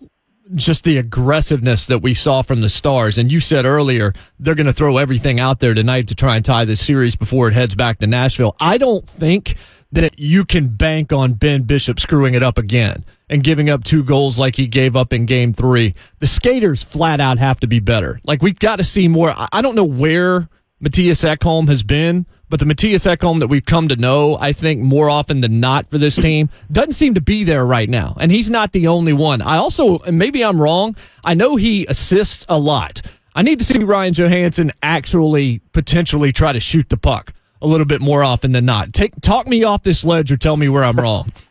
just 0.55 0.85
the 0.85 0.99
aggressiveness 0.99 1.87
that 1.87 2.01
we 2.01 2.13
saw 2.13 2.43
from 2.43 2.61
the 2.61 2.69
Stars. 2.69 3.17
And 3.17 3.33
you 3.33 3.41
said 3.41 3.65
earlier 3.65 4.13
they're 4.39 4.55
going 4.55 4.67
to 4.67 4.73
throw 4.73 4.99
everything 4.99 5.41
out 5.41 5.61
there 5.61 5.73
tonight 5.73 6.09
to 6.09 6.15
try 6.15 6.37
and 6.37 6.45
tie 6.45 6.65
this 6.67 6.85
series 6.85 7.17
before 7.17 7.49
it 7.49 7.55
heads 7.55 7.75
back 7.75 7.99
to 7.99 8.07
Nashville. 8.07 8.57
I 8.61 8.77
don't 8.77 9.09
think 9.09 9.57
that 9.93 10.19
you 10.19 10.45
can 10.45 10.69
bank 10.69 11.13
on 11.13 11.35
Ben 11.35 11.63
Bishop 11.63 12.01
screwing 12.01 12.35
it 12.35 12.43
up 12.43 12.59
again 12.59 13.05
and 13.29 13.45
giving 13.45 13.71
up 13.71 13.85
two 13.85 14.03
goals 14.03 14.39
like 14.39 14.57
he 14.57 14.67
gave 14.67 14.97
up 14.97 15.13
in 15.13 15.27
game 15.27 15.53
three. 15.53 15.95
The 16.19 16.27
skaters 16.27 16.83
flat 16.83 17.21
out 17.21 17.39
have 17.39 17.61
to 17.61 17.67
be 17.67 17.79
better. 17.79 18.19
Like 18.25 18.43
we've 18.43 18.59
got 18.59 18.77
to 18.77 18.85
see 18.85 19.07
more. 19.07 19.33
I 19.53 19.63
don't 19.63 19.75
know 19.75 19.85
where 19.85 20.49
Mattias 20.83 21.25
Ekholm 21.25 21.69
has 21.69 21.83
been, 21.83 22.27
but 22.49 22.59
the 22.59 22.67
Mattias 22.67 23.07
Ekholm 23.07 23.41
that 23.41 23.47
we've 23.47 23.65
come 23.65 23.89
to 23.89 23.97
know, 23.97 24.37
I 24.39 24.53
think 24.53 24.81
more 24.81 25.09
often 25.09 25.41
than 25.41 25.61
not 25.61 25.89
for 25.89 25.99
this 25.99 26.17
team, 26.17 26.51
doesn't 26.71 26.95
seem 26.95 27.15
to 27.15 27.21
be 27.21 27.45
there 27.45 27.65
right 27.65 27.89
now. 27.89 28.17
And 28.19 28.33
he's 28.33 28.51
not 28.51 28.73
the 28.73 28.89
only 28.89 29.13
one. 29.13 29.43
I 29.43 29.57
also, 29.57 29.99
and 30.01 30.19
maybe 30.19 30.45
I'm 30.45 30.61
wrong, 30.61 30.97
I 31.25 31.35
know 31.35 31.57
he 31.57 31.87
assists 31.87 32.45
a 32.49 32.59
lot. 32.59 33.03
I 33.35 33.43
need 33.43 33.59
to 33.59 33.65
see 33.65 33.83
Ryan 33.83 34.13
Johansen 34.13 34.71
actually 34.83 35.61
potentially 35.73 36.33
try 36.33 36.53
to 36.53 36.61
shoot 36.61 36.89
the 36.91 36.99
puck 36.99 37.33
a 37.63 37.67
little 37.67 37.87
bit 37.87 38.01
more 38.01 38.23
often 38.23 38.53
than 38.53 38.67
not. 38.67 38.93
Take 38.93 39.19
talk 39.21 39.47
me 39.47 39.65
off 39.65 39.83
this 39.83 40.05
ledge 40.05 40.31
or 40.31 40.37
tell 40.37 40.57
me 40.57 40.69
where 40.69 40.85
I'm 40.85 40.99
wrong. 40.99 41.31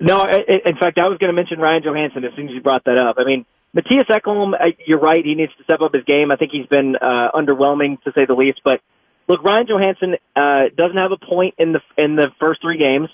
No, 0.00 0.18
I, 0.18 0.44
in 0.64 0.76
fact, 0.76 0.96
I 0.96 1.08
was 1.08 1.18
going 1.18 1.26
to 1.26 1.32
mention 1.32 1.58
Ryan 1.58 1.82
Johansen 1.82 2.24
as 2.24 2.32
soon 2.36 2.48
as 2.48 2.54
you 2.54 2.60
brought 2.60 2.84
that 2.84 2.98
up. 2.98 3.16
I 3.18 3.24
mean, 3.24 3.44
Mattias 3.74 4.06
Ekholm, 4.06 4.54
you're 4.86 5.00
right. 5.00 5.24
He 5.24 5.34
needs 5.34 5.52
to 5.56 5.64
step 5.64 5.80
up 5.80 5.92
his 5.92 6.04
game. 6.04 6.30
I 6.30 6.36
think 6.36 6.52
he's 6.52 6.66
been 6.66 6.94
uh, 6.94 7.32
underwhelming 7.34 8.00
to 8.04 8.12
say 8.12 8.24
the 8.24 8.34
least. 8.34 8.60
But 8.62 8.80
look, 9.26 9.42
Ryan 9.42 9.66
Johansen 9.66 10.16
uh, 10.36 10.68
doesn't 10.76 10.96
have 10.96 11.10
a 11.10 11.16
point 11.16 11.56
in 11.58 11.72
the 11.72 11.80
in 11.96 12.14
the 12.14 12.30
first 12.38 12.62
three 12.62 12.78
games. 12.78 13.08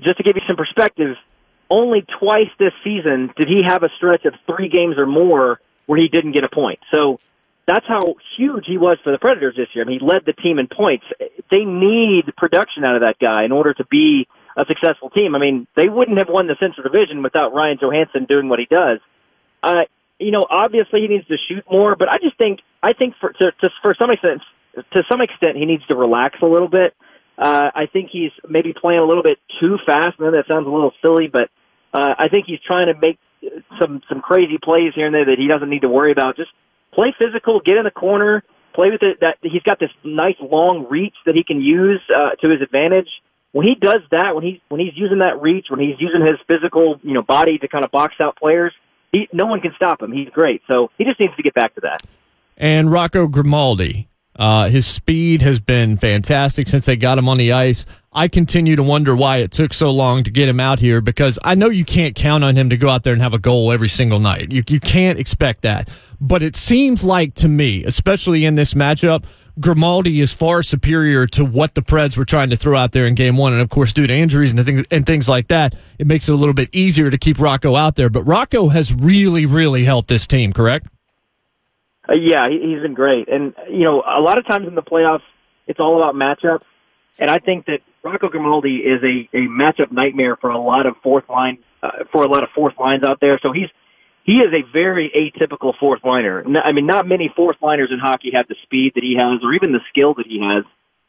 Just 0.00 0.16
to 0.16 0.22
give 0.22 0.36
you 0.36 0.42
some 0.46 0.56
perspective, 0.56 1.16
only 1.68 2.06
twice 2.18 2.48
this 2.58 2.72
season 2.82 3.30
did 3.36 3.48
he 3.48 3.62
have 3.62 3.82
a 3.82 3.90
stretch 3.96 4.24
of 4.24 4.34
three 4.46 4.70
games 4.70 4.96
or 4.96 5.04
more 5.04 5.60
where 5.84 5.98
he 5.98 6.08
didn't 6.08 6.32
get 6.32 6.44
a 6.44 6.48
point. 6.48 6.78
So 6.90 7.20
that's 7.66 7.86
how 7.86 8.14
huge 8.36 8.64
he 8.66 8.78
was 8.78 8.98
for 9.02 9.10
the 9.12 9.18
Predators 9.18 9.56
this 9.56 9.68
year. 9.74 9.84
I 9.84 9.88
mean, 9.88 10.00
he 10.00 10.06
led 10.06 10.24
the 10.24 10.32
team 10.32 10.58
in 10.58 10.68
points. 10.68 11.04
They 11.50 11.64
need 11.64 12.24
production 12.36 12.84
out 12.84 12.94
of 12.94 13.02
that 13.02 13.18
guy 13.18 13.44
in 13.44 13.52
order 13.52 13.74
to 13.74 13.84
be 13.84 14.26
a 14.56 14.64
successful 14.66 15.10
team. 15.10 15.34
I 15.34 15.38
mean, 15.38 15.66
they 15.76 15.88
wouldn't 15.88 16.18
have 16.18 16.28
won 16.28 16.46
the 16.46 16.56
Central 16.58 16.82
Division 16.82 17.22
without 17.22 17.54
Ryan 17.54 17.78
Johansen 17.78 18.26
doing 18.26 18.48
what 18.48 18.58
he 18.58 18.66
does. 18.66 19.00
Uh, 19.62 19.82
you 20.18 20.30
know, 20.30 20.46
obviously 20.48 21.02
he 21.02 21.08
needs 21.08 21.26
to 21.26 21.36
shoot 21.48 21.64
more, 21.70 21.94
but 21.94 22.08
I 22.08 22.18
just 22.18 22.38
think 22.38 22.60
I 22.82 22.92
think 22.92 23.14
for 23.20 23.32
to, 23.32 23.52
to 23.52 23.70
for 23.82 23.94
some 23.98 24.10
extent 24.10 24.42
to 24.92 25.02
some 25.10 25.20
extent 25.20 25.56
he 25.56 25.66
needs 25.66 25.86
to 25.86 25.94
relax 25.94 26.38
a 26.42 26.46
little 26.46 26.68
bit. 26.68 26.94
Uh, 27.38 27.70
I 27.74 27.86
think 27.86 28.10
he's 28.10 28.30
maybe 28.48 28.72
playing 28.72 29.00
a 29.00 29.04
little 29.04 29.22
bit 29.22 29.38
too 29.60 29.78
fast. 29.84 30.16
I 30.18 30.24
know 30.24 30.30
that 30.30 30.46
sounds 30.48 30.66
a 30.66 30.70
little 30.70 30.92
silly, 31.02 31.28
but 31.28 31.50
uh, 31.92 32.14
I 32.18 32.28
think 32.28 32.46
he's 32.46 32.60
trying 32.60 32.86
to 32.86 32.98
make 32.98 33.18
some 33.78 34.00
some 34.08 34.20
crazy 34.20 34.58
plays 34.62 34.92
here 34.94 35.06
and 35.06 35.14
there 35.14 35.26
that 35.26 35.38
he 35.38 35.46
doesn't 35.46 35.68
need 35.68 35.82
to 35.82 35.88
worry 35.88 36.12
about. 36.12 36.36
Just 36.36 36.50
play 36.92 37.14
physical, 37.18 37.60
get 37.60 37.76
in 37.76 37.84
the 37.84 37.90
corner, 37.90 38.42
play 38.76 38.90
with 38.92 39.02
it. 39.02 39.18
That 39.20 39.38
he's 39.42 39.62
got 39.62 39.80
this 39.80 39.90
nice 40.04 40.36
long 40.40 40.86
reach 40.88 41.16
that 41.26 41.34
he 41.34 41.42
can 41.42 41.60
use 41.60 42.00
uh, 42.14 42.30
to 42.40 42.48
his 42.48 42.60
advantage 42.60 43.08
when 43.56 43.66
he 43.66 43.74
does 43.74 44.00
that, 44.10 44.34
when 44.34 44.44
he's 44.44 44.60
when 44.68 44.80
he's 44.80 44.92
using 44.94 45.20
that 45.20 45.40
reach, 45.40 45.68
when 45.70 45.80
he's 45.80 45.98
using 45.98 46.20
his 46.20 46.36
physical, 46.46 47.00
you 47.02 47.14
know, 47.14 47.22
body 47.22 47.56
to 47.56 47.66
kind 47.68 47.86
of 47.86 47.90
box 47.90 48.16
out 48.20 48.36
players, 48.36 48.74
he 49.12 49.30
no 49.32 49.46
one 49.46 49.62
can 49.62 49.72
stop 49.74 50.02
him. 50.02 50.12
He's 50.12 50.28
great. 50.28 50.60
So 50.68 50.90
he 50.98 51.04
just 51.04 51.18
needs 51.18 51.34
to 51.36 51.42
get 51.42 51.54
back 51.54 51.74
to 51.76 51.80
that. 51.80 52.02
And 52.58 52.92
Rocco 52.92 53.26
Grimaldi, 53.26 54.08
uh, 54.38 54.68
his 54.68 54.86
speed 54.86 55.42
has 55.42 55.58
been 55.58 55.96
fantastic 55.96 56.68
since 56.68 56.86
they 56.86 56.96
got 56.96 57.18
him 57.18 57.28
on 57.28 57.38
the 57.38 57.52
ice. 57.52 57.86
I 58.12 58.28
continue 58.28 58.76
to 58.76 58.82
wonder 58.82 59.14
why 59.14 59.38
it 59.38 59.50
took 59.50 59.74
so 59.74 59.90
long 59.90 60.22
to 60.22 60.30
get 60.30 60.48
him 60.48 60.58
out 60.58 60.78
here 60.78 61.02
because 61.02 61.38
I 61.44 61.54
know 61.54 61.68
you 61.68 61.84
can't 61.84 62.14
count 62.14 62.44
on 62.44 62.56
him 62.56 62.70
to 62.70 62.76
go 62.76 62.88
out 62.88 63.02
there 63.02 63.12
and 63.12 63.20
have 63.20 63.34
a 63.34 63.38
goal 63.38 63.72
every 63.72 63.88
single 63.88 64.18
night. 64.18 64.52
You, 64.52 64.62
you 64.68 64.80
can't 64.80 65.18
expect 65.18 65.62
that. 65.62 65.90
But 66.18 66.42
it 66.42 66.56
seems 66.56 67.04
like 67.04 67.34
to 67.34 67.48
me, 67.48 67.84
especially 67.84 68.46
in 68.46 68.54
this 68.54 68.72
matchup, 68.72 69.24
Grimaldi 69.60 70.20
is 70.20 70.32
far 70.32 70.62
superior 70.62 71.26
to 71.28 71.44
what 71.44 71.74
the 71.74 71.82
Preds 71.82 72.16
were 72.16 72.24
trying 72.24 72.50
to 72.50 72.56
throw 72.56 72.76
out 72.76 72.92
there 72.92 73.06
in 73.06 73.14
game 73.14 73.36
one. 73.36 73.52
And 73.52 73.62
of 73.62 73.70
course, 73.70 73.92
due 73.92 74.06
to 74.06 74.14
injuries 74.14 74.50
and 74.50 74.86
and 74.90 75.06
things 75.06 75.28
like 75.28 75.48
that, 75.48 75.74
it 75.98 76.06
makes 76.06 76.28
it 76.28 76.32
a 76.32 76.36
little 76.36 76.54
bit 76.54 76.68
easier 76.74 77.10
to 77.10 77.18
keep 77.18 77.38
Rocco 77.38 77.74
out 77.74 77.96
there. 77.96 78.10
But 78.10 78.24
Rocco 78.24 78.68
has 78.68 78.94
really, 78.94 79.46
really 79.46 79.84
helped 79.84 80.08
this 80.08 80.26
team, 80.26 80.52
correct? 80.52 80.88
Uh, 82.08 82.14
yeah, 82.14 82.48
he's 82.48 82.80
been 82.80 82.94
great. 82.94 83.28
And, 83.28 83.54
you 83.68 83.84
know, 83.84 84.02
a 84.06 84.20
lot 84.20 84.38
of 84.38 84.46
times 84.46 84.68
in 84.68 84.74
the 84.74 84.82
playoffs, 84.82 85.22
it's 85.66 85.80
all 85.80 85.96
about 85.96 86.14
matchups. 86.14 86.64
And 87.18 87.30
I 87.30 87.38
think 87.38 87.66
that 87.66 87.80
Rocco 88.02 88.28
Grimaldi 88.28 88.76
is 88.76 89.02
a, 89.02 89.28
a 89.36 89.48
matchup 89.48 89.90
nightmare 89.90 90.36
for 90.36 90.50
a 90.50 90.58
lot 90.58 90.86
of 90.86 90.96
fourth 91.02 91.28
line, 91.28 91.58
uh, 91.82 92.04
for 92.12 92.24
a 92.24 92.28
lot 92.28 92.44
of 92.44 92.50
fourth 92.54 92.74
lines 92.78 93.02
out 93.02 93.20
there. 93.20 93.38
So 93.42 93.52
he's, 93.52 93.68
he 94.22 94.38
is 94.38 94.52
a 94.52 94.62
very 94.72 95.10
atypical 95.10 95.76
fourth 95.78 96.04
liner. 96.04 96.44
I 96.62 96.72
mean, 96.72 96.86
not 96.86 97.06
many 97.06 97.32
fourth 97.34 97.56
liners 97.62 97.90
in 97.92 97.98
hockey 97.98 98.32
have 98.34 98.46
the 98.48 98.56
speed 98.62 98.92
that 98.94 99.02
he 99.04 99.16
has, 99.16 99.40
or 99.42 99.54
even 99.54 99.72
the 99.72 99.80
skill 99.88 100.14
that 100.14 100.26
he 100.26 100.40
has. 100.40 100.64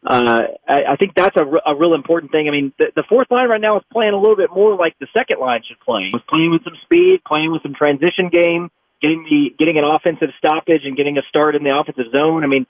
Uh, 0.06 0.44
I, 0.68 0.84
I 0.90 0.96
think 0.96 1.16
that's 1.16 1.36
a, 1.36 1.46
a 1.66 1.76
real 1.76 1.94
important 1.94 2.32
thing. 2.32 2.48
I 2.48 2.52
mean, 2.52 2.72
the, 2.78 2.92
the 2.96 3.04
fourth 3.04 3.30
line 3.32 3.50
right 3.50 3.60
now 3.60 3.78
is 3.78 3.84
playing 3.92 4.14
a 4.14 4.18
little 4.18 4.36
bit 4.36 4.52
more 4.52 4.76
like 4.76 4.98
the 5.00 5.08
second 5.14 5.40
line 5.40 5.64
should 5.68 5.80
play. 5.80 6.12
Was 6.14 6.22
playing 6.30 6.52
with 6.52 6.64
some 6.64 6.78
speed, 6.84 7.24
playing 7.26 7.52
with 7.52 7.64
some 7.64 7.74
transition 7.74 8.30
game, 8.30 8.70
getting 9.02 9.24
the 9.30 9.56
getting 9.58 9.78
an 9.78 9.84
offensive 9.84 10.30
stoppage 10.38 10.82
and 10.86 10.98
getting 10.98 11.18
a 11.18 11.22
start 11.30 11.56
in 11.56 11.64
the 11.64 11.78
offensive 11.78 12.12
zone. 12.12 12.44
I 12.44 12.48
mean, 12.48 12.66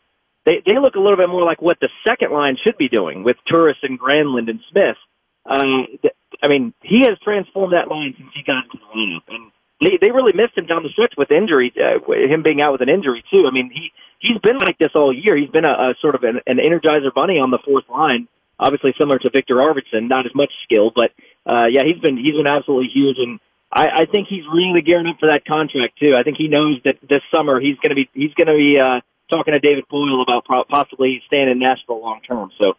they 0.45 0.61
they 0.65 0.79
look 0.79 0.95
a 0.95 0.99
little 0.99 1.17
bit 1.17 1.29
more 1.29 1.43
like 1.43 1.61
what 1.61 1.79
the 1.79 1.89
second 2.03 2.31
line 2.31 2.57
should 2.63 2.77
be 2.77 2.89
doing 2.89 3.23
with 3.23 3.37
Turris 3.51 3.77
and 3.83 3.99
Granlund 3.99 4.49
and 4.49 4.59
Smith. 4.71 4.97
Uh, 5.45 5.83
I 6.41 6.47
mean, 6.47 6.73
he 6.81 7.01
has 7.01 7.17
transformed 7.23 7.73
that 7.73 7.87
line 7.87 8.13
since 8.17 8.29
he 8.33 8.43
got 8.43 8.65
into 8.65 8.77
the 8.77 8.99
lineup, 8.99 9.23
and 9.29 9.51
they, 9.79 9.97
they 9.99 10.11
really 10.11 10.33
missed 10.33 10.57
him 10.57 10.65
down 10.65 10.83
the 10.83 10.89
stretch 10.89 11.13
with 11.17 11.31
injury, 11.31 11.73
uh, 11.77 11.99
him 12.11 12.43
being 12.43 12.61
out 12.61 12.73
with 12.73 12.81
an 12.81 12.89
injury 12.89 13.23
too. 13.31 13.47
I 13.47 13.51
mean, 13.51 13.71
he 13.73 13.91
he's 14.19 14.37
been 14.39 14.57
like 14.57 14.77
this 14.77 14.91
all 14.95 15.13
year. 15.13 15.37
He's 15.37 15.49
been 15.49 15.65
a, 15.65 15.71
a 15.71 15.95
sort 16.01 16.15
of 16.15 16.23
an, 16.23 16.41
an 16.47 16.57
energizer 16.57 17.13
bunny 17.13 17.39
on 17.39 17.51
the 17.51 17.59
fourth 17.63 17.85
line. 17.89 18.27
Obviously, 18.59 18.93
similar 18.97 19.19
to 19.19 19.29
Viktor 19.29 19.55
Arvidsson, 19.55 20.09
not 20.09 20.25
as 20.25 20.33
much 20.33 20.51
skill, 20.63 20.91
but 20.93 21.11
uh, 21.45 21.65
yeah, 21.69 21.83
he's 21.85 22.01
been 22.01 22.17
he's 22.17 22.35
been 22.35 22.47
absolutely 22.47 22.89
huge, 22.93 23.17
and 23.19 23.39
I, 23.71 23.87
I 24.01 24.05
think 24.05 24.27
he's 24.27 24.43
really 24.53 24.81
gearing 24.81 25.07
up 25.07 25.19
for 25.19 25.27
that 25.27 25.45
contract 25.45 25.99
too. 25.99 26.15
I 26.15 26.23
think 26.23 26.37
he 26.37 26.47
knows 26.47 26.79
that 26.85 26.97
this 27.07 27.21
summer 27.31 27.59
he's 27.59 27.77
going 27.77 27.89
to 27.89 27.95
be 27.95 28.09
he's 28.13 28.33
going 28.33 28.47
to 28.47 28.55
be 28.55 28.79
uh, 28.79 29.01
talking 29.29 29.53
to 29.53 29.59
David 29.59 29.85
Poile 29.91 30.21
about 30.21 30.67
possibly 30.69 31.21
staying 31.27 31.49
in 31.49 31.59
Nashville 31.59 32.01
long 32.01 32.21
term. 32.21 32.51
So. 32.57 32.73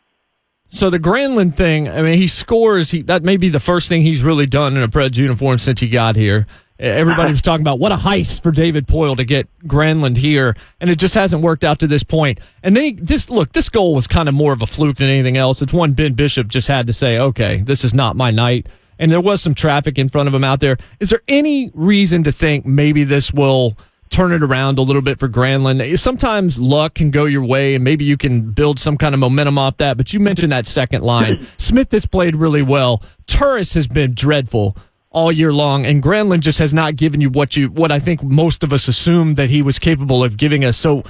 So 0.71 0.91
the 0.91 0.99
Granlund 0.99 1.55
thing, 1.55 1.89
I 1.89 2.03
mean, 2.03 2.19
he 2.19 2.29
scores. 2.29 2.91
He 2.91 3.01
that 3.03 3.23
may 3.23 3.39
be 3.39 3.49
the 3.49 3.61
first 3.61 3.89
thing 3.89 4.03
he's 4.03 4.23
really 4.23 4.45
done 4.45 4.77
in 4.77 4.83
a 4.83 4.89
Preds 4.89 5.17
uniform 5.17 5.59
since 5.59 5.81
he 5.81 5.89
got 5.89 6.15
here. 6.15 6.47
Everybody 6.79 7.31
was 7.33 7.41
talking 7.41 7.63
about 7.63 7.79
what 7.79 7.91
a 7.91 7.97
heist 7.97 8.43
for 8.43 8.51
David 8.51 8.87
Poile 8.87 9.17
to 9.17 9.25
get 9.25 9.49
Granlund 9.67 10.19
here, 10.19 10.57
and 10.81 10.91
it 10.91 10.99
just 10.99 11.15
hasn't 11.15 11.43
worked 11.43 11.65
out 11.65 11.79
to 11.79 11.87
this 11.87 12.03
point. 12.03 12.41
And 12.63 12.77
then 12.77 12.85
he, 12.85 12.93
this 12.93 13.31
look, 13.31 13.53
this 13.53 13.71
goal 13.71 13.95
was 13.95 14.07
kind 14.07 14.29
of 14.29 14.35
more 14.35 14.53
of 14.53 14.61
a 14.61 14.67
fluke 14.67 14.97
than 14.97 15.09
anything 15.09 15.39
else. 15.39 15.63
It's 15.63 15.73
one 15.73 15.95
Ben 15.95 16.13
Bishop 16.13 16.49
just 16.49 16.69
had 16.69 16.87
to 16.87 16.93
say, 16.93 17.19
okay, 17.19 17.63
this 17.63 17.83
is 17.83 17.95
not 17.95 18.15
my 18.15 18.31
night. 18.31 18.67
And 18.99 19.11
there 19.11 19.21
was 19.21 19.43
some 19.43 19.55
traffic 19.55 19.99
in 19.99 20.09
front 20.09 20.29
of 20.29 20.35
him 20.35 20.45
out 20.45 20.61
there. 20.61 20.77
Is 21.01 21.11
there 21.11 21.23
any 21.29 21.71
reason 21.75 22.23
to 22.25 22.33
think 22.33 22.67
maybe 22.67 23.05
this 23.05 23.33
will 23.33 23.77
turn 24.11 24.33
it 24.33 24.43
around 24.43 24.79
a 24.79 24.83
little 24.83 25.03
bit 25.03 25.19
for 25.19 25.29
Granlund? 25.29 25.99
Sometimes 25.99 26.59
luck 26.59 26.95
can 26.95 27.11
go 27.11 27.25
your 27.25 27.45
way, 27.45 27.75
and 27.75 27.85
maybe 27.85 28.05
you 28.05 28.17
can 28.17 28.51
build 28.51 28.79
some 28.79 28.97
kind 28.97 29.15
of 29.15 29.21
momentum 29.21 29.59
off 29.59 29.77
that. 29.79 29.97
But 29.97 30.13
you 30.13 30.21
mentioned 30.21 30.53
that 30.53 30.67
second 30.67 31.03
line. 31.03 31.47
Smith 31.59 31.93
has 31.93 32.07
played 32.07 32.37
really 32.37 32.63
well. 32.63 33.03
Turris 33.27 33.75
has 33.75 33.87
been 33.87 34.15
dreadful 34.15 34.77
all 35.11 35.33
year 35.33 35.53
long, 35.53 35.87
and 35.87 36.03
Granlund 36.03 36.41
just 36.41 36.59
has 36.59 36.75
not 36.75 36.97
given 36.97 37.21
you 37.21 37.31
what 37.31 37.57
you 37.57 37.69
what 37.71 37.91
I 37.91 37.99
think 37.99 38.23
most 38.23 38.63
of 38.63 38.73
us 38.73 38.89
assumed 38.89 39.37
that 39.37 39.51
he 39.51 39.63
was 39.63 39.79
capable 39.79 40.23
of 40.23 40.37
giving 40.37 40.65
us. 40.65 40.77
So, 40.77 41.03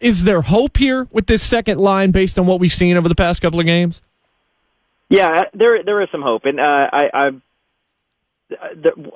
is 0.00 0.24
there 0.24 0.42
hope 0.42 0.76
here 0.76 1.06
with 1.12 1.26
this 1.26 1.42
second 1.42 1.78
line 1.78 2.10
based 2.10 2.38
on 2.38 2.46
what 2.46 2.60
we've 2.60 2.72
seen 2.72 2.96
over 2.96 3.08
the 3.08 3.14
past 3.14 3.40
couple 3.42 3.60
of 3.60 3.66
games? 3.66 4.02
Yeah, 5.08 5.44
there 5.54 5.82
there 5.84 6.00
is 6.02 6.08
some 6.10 6.22
hope, 6.22 6.46
and 6.46 6.58
uh, 6.58 6.88
I, 6.92 7.10
I 7.14 7.30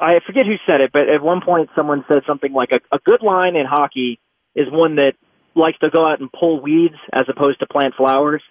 I 0.01 0.21
forget 0.27 0.47
who 0.47 0.57
said 0.67 0.81
it, 0.81 0.91
but 0.93 1.09
at 1.09 1.23
one 1.23 1.41
point 1.41 1.71
someone 1.75 2.05
said 2.09 2.23
something 2.27 2.53
like 2.53 2.71
a, 2.73 2.81
a 2.95 2.99
good 3.01 3.23
line 3.23 3.57
in 3.57 3.67
hockey 3.67 4.19
is 4.55 4.67
one 4.71 4.97
that 4.97 5.15
likes 5.55 5.79
to 5.81 5.91
go 5.91 6.07
out 6.07 6.21
and 6.21 6.31
pull 6.33 6.61
weeds 6.61 6.97
as 7.13 7.27
opposed 7.29 7.61
to 7.61 7.67
plant 7.67 7.95
flowers. 7.97 8.43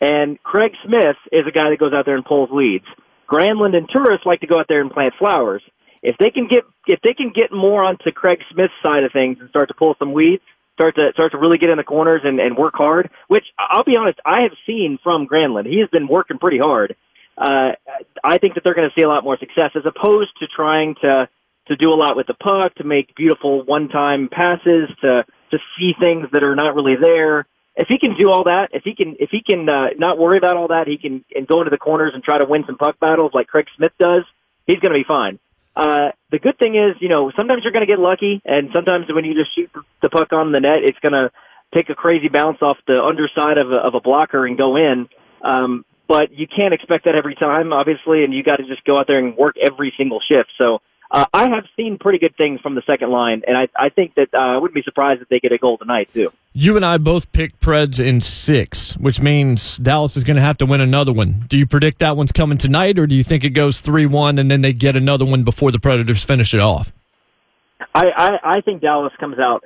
And 0.00 0.40
Craig 0.42 0.72
Smith 0.84 1.16
is 1.32 1.42
a 1.46 1.50
guy 1.50 1.70
that 1.70 1.78
goes 1.78 1.92
out 1.92 2.04
there 2.04 2.16
and 2.16 2.24
pulls 2.24 2.50
weeds. 2.50 2.84
Granlund 3.28 3.76
and 3.76 3.88
Turris 3.88 4.20
like 4.24 4.40
to 4.40 4.46
go 4.46 4.58
out 4.58 4.66
there 4.68 4.80
and 4.80 4.90
plant 4.90 5.14
flowers. 5.18 5.62
If 6.02 6.16
they 6.18 6.30
can 6.30 6.46
get 6.46 6.64
if 6.86 7.00
they 7.02 7.14
can 7.14 7.32
get 7.34 7.52
more 7.52 7.82
onto 7.82 8.12
Craig 8.12 8.40
Smith's 8.52 8.74
side 8.82 9.02
of 9.04 9.12
things 9.12 9.38
and 9.40 9.48
start 9.48 9.68
to 9.68 9.74
pull 9.74 9.96
some 9.98 10.12
weeds, 10.12 10.42
start 10.76 10.94
to 10.96 11.10
start 11.12 11.32
to 11.32 11.38
really 11.38 11.58
get 11.58 11.70
in 11.70 11.78
the 11.78 11.84
corners 11.84 12.20
and, 12.24 12.38
and 12.38 12.56
work 12.56 12.74
hard, 12.76 13.10
which 13.28 13.44
I'll 13.58 13.84
be 13.84 13.96
honest, 13.96 14.20
I 14.24 14.42
have 14.42 14.52
seen 14.66 14.98
from 15.02 15.26
Granlund. 15.26 15.66
He 15.66 15.80
has 15.80 15.88
been 15.88 16.06
working 16.06 16.38
pretty 16.38 16.58
hard. 16.58 16.94
Uh, 17.36 17.72
I 18.24 18.38
think 18.38 18.54
that 18.54 18.64
they're 18.64 18.74
going 18.74 18.88
to 18.88 18.94
see 18.94 19.02
a 19.02 19.08
lot 19.08 19.24
more 19.24 19.36
success 19.38 19.72
as 19.74 19.82
opposed 19.84 20.30
to 20.38 20.46
trying 20.46 20.94
to 21.02 21.28
to 21.68 21.76
do 21.76 21.92
a 21.92 21.98
lot 21.98 22.16
with 22.16 22.28
the 22.28 22.34
puck, 22.34 22.76
to 22.76 22.84
make 22.84 23.16
beautiful 23.16 23.64
one-time 23.64 24.28
passes, 24.30 24.88
to 25.00 25.24
to 25.50 25.58
see 25.78 25.94
things 25.98 26.28
that 26.32 26.42
are 26.44 26.54
not 26.54 26.74
really 26.74 26.96
there 26.96 27.46
if 27.76 27.88
he 27.88 27.98
can 27.98 28.16
do 28.16 28.30
all 28.30 28.44
that, 28.44 28.70
if 28.72 28.82
he 28.84 28.94
can, 28.94 29.16
if 29.20 29.30
he 29.30 29.42
can 29.42 29.68
uh, 29.68 29.88
not 29.98 30.18
worry 30.18 30.38
about 30.38 30.56
all 30.56 30.68
that, 30.68 30.86
he 30.88 30.96
can 30.96 31.24
and 31.34 31.46
go 31.46 31.60
into 31.60 31.70
the 31.70 31.78
corners 31.78 32.12
and 32.14 32.24
try 32.24 32.38
to 32.38 32.46
win 32.46 32.64
some 32.66 32.78
puck 32.78 32.98
battles 32.98 33.32
like 33.34 33.48
Craig 33.48 33.66
Smith 33.76 33.92
does. 33.98 34.24
He's 34.66 34.80
going 34.80 34.92
to 34.92 34.98
be 34.98 35.04
fine. 35.04 35.38
Uh, 35.76 36.10
the 36.30 36.38
good 36.38 36.58
thing 36.58 36.74
is, 36.74 36.96
you 37.00 37.08
know, 37.08 37.30
sometimes 37.36 37.62
you're 37.62 37.72
going 37.72 37.86
to 37.86 37.90
get 37.90 37.98
lucky, 37.98 38.40
and 38.46 38.70
sometimes 38.72 39.06
when 39.12 39.26
you 39.26 39.34
just 39.34 39.54
shoot 39.54 39.70
the 40.00 40.08
puck 40.08 40.32
on 40.32 40.50
the 40.50 40.60
net, 40.60 40.82
it's 40.82 40.98
going 41.00 41.12
to 41.12 41.30
take 41.74 41.90
a 41.90 41.94
crazy 41.94 42.28
bounce 42.28 42.58
off 42.62 42.78
the 42.86 43.02
underside 43.02 43.58
of 43.58 43.70
a, 43.70 43.76
of 43.76 43.94
a 43.94 44.00
blocker 44.00 44.46
and 44.46 44.56
go 44.56 44.76
in. 44.76 45.06
Um, 45.42 45.84
but 46.08 46.32
you 46.32 46.46
can't 46.46 46.72
expect 46.72 47.04
that 47.04 47.14
every 47.14 47.34
time, 47.34 47.72
obviously, 47.72 48.24
and 48.24 48.32
you 48.32 48.42
got 48.42 48.56
to 48.56 48.66
just 48.66 48.84
go 48.84 48.98
out 48.98 49.06
there 49.06 49.18
and 49.18 49.36
work 49.36 49.56
every 49.58 49.92
single 49.98 50.20
shift. 50.20 50.50
So 50.56 50.80
uh, 51.10 51.26
I 51.32 51.48
have 51.48 51.64
seen 51.76 51.98
pretty 51.98 52.18
good 52.18 52.36
things 52.36 52.60
from 52.60 52.74
the 52.74 52.82
second 52.86 53.10
line, 53.10 53.42
and 53.46 53.56
I, 53.56 53.68
I 53.78 53.88
think 53.90 54.14
that 54.14 54.34
uh, 54.34 54.38
I 54.38 54.56
wouldn't 54.56 54.74
be 54.74 54.82
surprised 54.82 55.22
if 55.22 55.28
they 55.28 55.38
get 55.38 55.52
a 55.52 55.58
goal 55.58 55.78
tonight 55.78 56.08
too. 56.12 56.32
You 56.52 56.76
and 56.76 56.84
I 56.84 56.98
both 56.98 57.30
picked 57.32 57.60
Preds 57.60 58.04
in 58.04 58.20
six, 58.20 58.96
which 58.96 59.20
means 59.20 59.76
Dallas 59.76 60.16
is 60.16 60.24
going 60.24 60.36
to 60.36 60.42
have 60.42 60.58
to 60.58 60.66
win 60.66 60.80
another 60.80 61.12
one. 61.12 61.44
Do 61.48 61.56
you 61.56 61.66
predict 61.66 61.98
that 62.00 62.16
one's 62.16 62.32
coming 62.32 62.58
tonight, 62.58 62.98
or 62.98 63.06
do 63.06 63.14
you 63.14 63.22
think 63.22 63.44
it 63.44 63.50
goes 63.50 63.80
three 63.80 64.06
one 64.06 64.38
and 64.38 64.50
then 64.50 64.62
they 64.62 64.72
get 64.72 64.96
another 64.96 65.24
one 65.24 65.44
before 65.44 65.70
the 65.70 65.78
Predators 65.78 66.24
finish 66.24 66.54
it 66.54 66.60
off? 66.60 66.92
I, 67.94 68.10
I, 68.10 68.56
I 68.56 68.60
think 68.62 68.82
Dallas 68.82 69.12
comes 69.20 69.38
out 69.38 69.64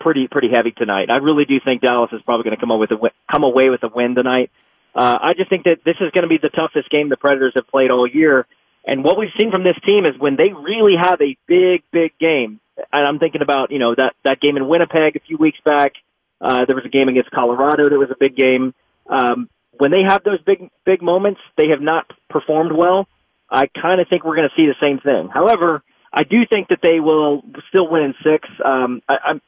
pretty 0.00 0.28
pretty 0.28 0.48
heavy 0.50 0.70
tonight. 0.70 1.10
I 1.10 1.16
really 1.16 1.44
do 1.44 1.58
think 1.64 1.82
Dallas 1.82 2.10
is 2.12 2.22
probably 2.22 2.44
going 2.44 2.56
to 2.56 2.60
come 2.60 2.70
away 2.70 2.86
with 2.88 2.92
a 2.92 3.10
come 3.30 3.44
away 3.44 3.70
with 3.70 3.82
a 3.82 3.88
win 3.88 4.14
tonight. 4.14 4.50
Uh, 4.94 5.18
I 5.20 5.34
just 5.34 5.50
think 5.50 5.64
that 5.64 5.78
this 5.84 5.96
is 6.00 6.10
going 6.12 6.22
to 6.22 6.28
be 6.28 6.38
the 6.38 6.48
toughest 6.48 6.88
game 6.90 7.08
the 7.08 7.16
Predators 7.16 7.52
have 7.56 7.66
played 7.66 7.90
all 7.90 8.06
year. 8.06 8.46
And 8.86 9.02
what 9.02 9.16
we've 9.16 9.32
seen 9.38 9.50
from 9.50 9.64
this 9.64 9.76
team 9.86 10.04
is 10.04 10.18
when 10.18 10.36
they 10.36 10.52
really 10.52 10.96
have 10.96 11.20
a 11.20 11.36
big, 11.46 11.82
big 11.90 12.12
game, 12.18 12.60
and 12.92 13.06
I'm 13.06 13.18
thinking 13.18 13.42
about, 13.42 13.70
you 13.70 13.78
know, 13.78 13.94
that, 13.94 14.14
that 14.24 14.40
game 14.40 14.56
in 14.56 14.68
Winnipeg 14.68 15.16
a 15.16 15.20
few 15.20 15.36
weeks 15.36 15.58
back. 15.64 15.92
Uh, 16.40 16.64
there 16.66 16.76
was 16.76 16.84
a 16.84 16.88
game 16.90 17.08
against 17.08 17.30
Colorado 17.30 17.88
that 17.88 17.98
was 17.98 18.10
a 18.10 18.16
big 18.18 18.36
game. 18.36 18.74
Um, 19.08 19.48
when 19.78 19.90
they 19.90 20.02
have 20.02 20.22
those 20.24 20.40
big, 20.42 20.70
big 20.84 21.00
moments, 21.00 21.40
they 21.56 21.68
have 21.68 21.80
not 21.80 22.10
performed 22.28 22.72
well. 22.72 23.08
I 23.48 23.68
kind 23.68 24.00
of 24.00 24.08
think 24.08 24.24
we're 24.24 24.36
going 24.36 24.48
to 24.48 24.54
see 24.54 24.66
the 24.66 24.74
same 24.80 24.98
thing. 24.98 25.28
However, 25.28 25.82
I 26.12 26.24
do 26.24 26.44
think 26.44 26.68
that 26.68 26.80
they 26.82 27.00
will 27.00 27.42
still 27.68 27.88
win 27.88 28.02
in 28.02 28.14
six. 28.22 28.48
Um, 28.64 29.02
I, 29.08 29.18
I'm, 29.26 29.42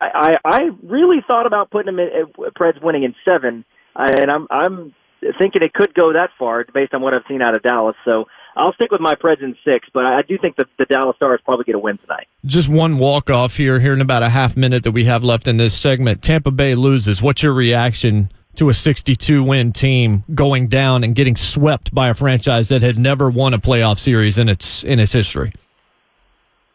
I, 0.00 0.38
I 0.44 0.70
really 0.82 1.22
thought 1.26 1.46
about 1.46 1.70
putting 1.70 1.94
them 1.94 1.98
in, 1.98 2.26
uh, 2.38 2.50
Preds 2.50 2.80
winning 2.80 3.02
in 3.02 3.14
seven, 3.24 3.64
and 3.96 4.30
I'm, 4.30 4.46
I'm 4.50 4.94
thinking 5.38 5.62
it 5.62 5.74
could 5.74 5.92
go 5.94 6.12
that 6.12 6.30
far 6.38 6.64
based 6.72 6.94
on 6.94 7.02
what 7.02 7.12
I've 7.12 7.24
seen 7.28 7.42
out 7.42 7.54
of 7.54 7.62
Dallas. 7.62 7.96
So 8.04 8.28
I'll 8.60 8.74
stick 8.74 8.92
with 8.92 9.00
my 9.00 9.14
Preds 9.14 9.42
in 9.42 9.56
six, 9.64 9.88
but 9.92 10.04
I 10.04 10.20
do 10.20 10.36
think 10.36 10.56
that 10.56 10.66
the 10.78 10.84
Dallas 10.84 11.16
Stars 11.16 11.40
probably 11.44 11.64
get 11.64 11.74
a 11.74 11.78
win 11.78 11.96
tonight. 11.96 12.26
Just 12.44 12.68
one 12.68 12.98
walk 12.98 13.30
off 13.30 13.56
here, 13.56 13.80
here 13.80 13.94
in 13.94 14.02
about 14.02 14.22
a 14.22 14.28
half 14.28 14.54
minute 14.54 14.82
that 14.82 14.92
we 14.92 15.04
have 15.06 15.24
left 15.24 15.48
in 15.48 15.56
this 15.56 15.74
segment. 15.74 16.22
Tampa 16.22 16.50
Bay 16.50 16.74
loses. 16.74 17.22
What's 17.22 17.42
your 17.42 17.54
reaction 17.54 18.30
to 18.56 18.68
a 18.68 18.74
62 18.74 19.42
win 19.42 19.72
team 19.72 20.24
going 20.34 20.68
down 20.68 21.04
and 21.04 21.14
getting 21.14 21.36
swept 21.36 21.94
by 21.94 22.10
a 22.10 22.14
franchise 22.14 22.68
that 22.68 22.82
had 22.82 22.98
never 22.98 23.30
won 23.30 23.54
a 23.54 23.58
playoff 23.58 23.98
series 23.98 24.36
in 24.36 24.50
its 24.50 24.84
in 24.84 25.00
its 25.00 25.12
history? 25.12 25.54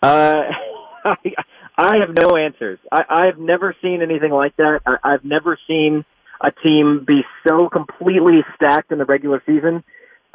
Uh, 0.02 0.42
I, 1.06 1.16
I 1.78 1.98
have 1.98 2.16
no 2.16 2.36
answers. 2.36 2.80
I, 2.92 3.06
I've 3.08 3.38
never 3.38 3.76
seen 3.84 4.02
anything 4.02 4.32
like 4.32 4.56
that. 4.58 4.82
I, 4.88 4.98
I've 5.04 5.24
never 5.24 5.60
seen 5.68 6.04
a 6.42 6.52
team 6.52 7.06
be 7.06 7.24
so 7.48 7.70
completely 7.70 8.44
stacked 8.56 8.92
in 8.92 8.98
the 8.98 9.06
regular 9.06 9.44
season 9.46 9.84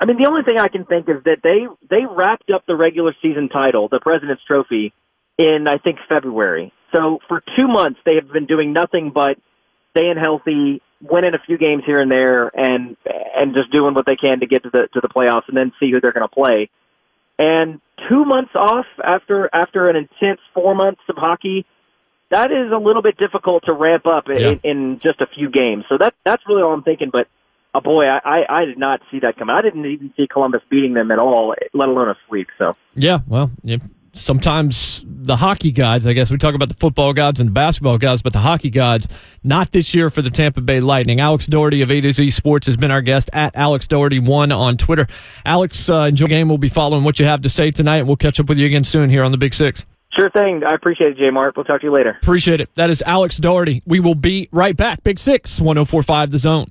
I 0.01 0.07
mean, 0.07 0.17
the 0.17 0.27
only 0.27 0.43
thing 0.43 0.59
I 0.59 0.69
can 0.69 0.87
think 0.87 1.09
is 1.09 1.23
that 1.25 1.41
they 1.43 1.67
they 1.89 2.07
wrapped 2.07 2.51
up 2.51 2.65
the 2.67 2.75
regular 2.75 3.15
season 3.21 3.51
title, 3.51 3.89
the 3.89 4.01
President's 4.01 4.43
Trophy, 4.45 4.95
in 5.37 5.69
I 5.69 5.79
think 5.79 5.99
February. 6.09 6.73
So 6.93 7.19
for 7.29 7.43
two 7.57 7.69
months 7.69 8.01
they 8.05 8.15
have 8.15 8.33
been 8.33 8.47
doing 8.47 8.73
nothing 8.73 9.11
but 9.11 9.39
staying 9.91 10.17
healthy, 10.17 10.81
winning 11.03 11.35
a 11.35 11.39
few 11.39 11.59
games 11.59 11.83
here 11.85 12.01
and 12.01 12.11
there, 12.11 12.49
and 12.59 12.97
and 13.37 13.55
just 13.55 13.71
doing 13.71 13.95
what 13.95 14.07
they 14.07 14.17
can 14.17 14.41
to 14.41 14.47
get 14.47 14.63
to 14.63 14.71
the 14.71 14.89
to 14.95 15.01
the 15.01 15.09
playoffs, 15.09 15.49
and 15.49 15.57
then 15.57 15.73
see 15.79 15.91
who 15.91 16.01
they're 16.01 16.13
going 16.13 16.29
to 16.29 16.35
play. 16.35 16.71
And 17.39 17.81
two 18.09 18.25
months 18.25 18.53
off 18.55 18.87
after 19.05 19.51
after 19.53 19.89
an 19.89 19.97
intense 19.97 20.41
four 20.55 20.75
months 20.75 21.03
of 21.11 21.17
hockey, 21.17 21.67
that 22.31 22.51
is 22.51 22.73
a 22.73 22.79
little 22.79 23.03
bit 23.03 23.19
difficult 23.19 23.65
to 23.67 23.75
ramp 23.75 24.07
up 24.07 24.29
yeah. 24.29 24.49
in, 24.49 24.61
in 24.63 24.99
just 24.99 25.21
a 25.21 25.27
few 25.27 25.51
games. 25.51 25.85
So 25.89 25.99
that 25.99 26.15
that's 26.25 26.43
really 26.49 26.63
all 26.63 26.73
I'm 26.73 26.83
thinking. 26.83 27.11
But 27.11 27.29
oh 27.75 27.81
boy, 27.81 28.05
I, 28.05 28.21
I, 28.25 28.61
I 28.61 28.65
did 28.65 28.79
not 28.79 29.01
see 29.11 29.21
that 29.21 29.37
coming. 29.37 29.55
I 29.55 29.63
didn't 29.63 29.87
even 29.87 30.13
see 30.17 30.27
Columbus 30.27 30.63
beating 30.71 30.95
them 30.95 31.11
at 31.11 31.19
all, 31.19 31.55
let 31.73 31.89
alone 31.89 32.09
a 32.09 32.17
sweep. 32.27 32.49
So 32.59 32.75
yeah, 32.95 33.21
well, 33.27 33.51
yeah, 33.63 33.79
sometimes 34.13 35.05
the 35.07 35.37
hockey 35.37 35.73
gods, 35.73 36.07
I 36.07 36.13
guess 36.13 36.31
we 36.31 36.39
talk 36.39 36.55
about 36.55 36.69
the 36.69 36.75
football 36.75 37.13
gods 37.13 37.41
and 37.41 37.49
the 37.49 37.53
basketball 37.53 37.99
gods, 37.99 38.23
but 38.23 38.33
the 38.33 38.39
hockey 38.39 38.71
gods, 38.71 39.09
not 39.45 39.73
this 39.73 39.95
year 39.95 40.11
for 40.11 40.23
the 40.23 40.31
Tampa 40.31 40.61
Bay 40.61 40.81
Lightning. 40.81 41.21
Alex 41.21 41.47
Doherty 41.47 41.83
of 41.83 41.91
A 41.91 42.01
to 42.01 42.13
Z 42.13 42.31
Sports 42.31 42.67
has 42.67 42.77
been 42.77 42.91
our 42.91 43.03
guest 43.03 43.31
at 43.33 43.55
Alex 43.57 43.87
Doherty 43.87 44.19
one 44.19 44.53
on 44.53 44.77
Twitter. 44.77 45.07
Alex, 45.45 45.89
uh, 45.89 46.01
enjoy 46.01 46.27
the 46.27 46.29
game. 46.31 46.49
We'll 46.49 46.59
be 46.59 46.69
following 46.69 47.05
what 47.05 47.19
you 47.19 47.27
have 47.27 47.43
to 47.43 47.49
say 47.49 47.71
tonight, 47.71 47.99
and 47.99 48.07
we'll 48.07 48.17
catch 48.17 48.41
up 48.41 48.49
with 48.49 48.59
you 48.59 48.67
again 48.67 48.85
soon 48.85 49.11
here 49.11 49.25
on 49.25 49.33
the 49.33 49.39
Big 49.39 49.55
Six. 49.55 49.85
Sure 50.17 50.29
thing. 50.31 50.63
I 50.67 50.75
appreciate 50.75 51.13
it, 51.13 51.19
Jay 51.19 51.31
Mart. 51.31 51.57
We'll 51.57 51.65
talk 51.65 51.81
to 51.81 51.87
you 51.87 51.93
later. 51.93 52.19
Appreciate 52.21 52.61
it. 52.61 52.69
That 52.75 52.91
is 52.91 53.01
Alex 53.03 53.37
Doherty. 53.37 53.83
We 53.87 54.01
will 54.01 54.17
be 54.17 54.49
right 54.51 54.77
back. 54.77 55.05
Big 55.05 55.19
Six, 55.21 55.61
1045 55.61 56.31
The 56.33 56.39
Zone. 56.39 56.67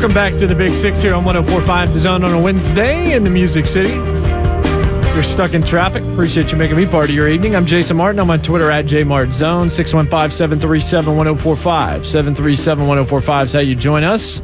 Welcome 0.00 0.14
back 0.14 0.38
to 0.38 0.46
the 0.46 0.54
Big 0.54 0.74
Six 0.74 1.02
here 1.02 1.12
on 1.12 1.26
1045 1.26 1.92
The 1.92 2.00
Zone 2.00 2.24
on 2.24 2.32
a 2.32 2.40
Wednesday 2.40 3.12
in 3.12 3.22
the 3.22 3.28
Music 3.28 3.66
City. 3.66 3.90
You're 5.12 5.22
stuck 5.22 5.52
in 5.52 5.62
traffic. 5.62 6.02
Appreciate 6.14 6.50
you 6.50 6.56
making 6.56 6.78
me 6.78 6.86
part 6.86 7.10
of 7.10 7.14
your 7.14 7.28
evening. 7.28 7.54
I'm 7.54 7.66
Jason 7.66 7.98
Martin. 7.98 8.18
I'm 8.18 8.30
on 8.30 8.38
Twitter 8.38 8.70
at 8.70 8.86
JMartZone. 8.86 9.70
615 9.70 10.30
737 10.30 11.14
1045. 11.14 12.06
737 12.06 12.86
1045 12.86 13.46
is 13.46 13.52
how 13.52 13.58
you 13.58 13.74
join 13.74 14.02
us. 14.02 14.40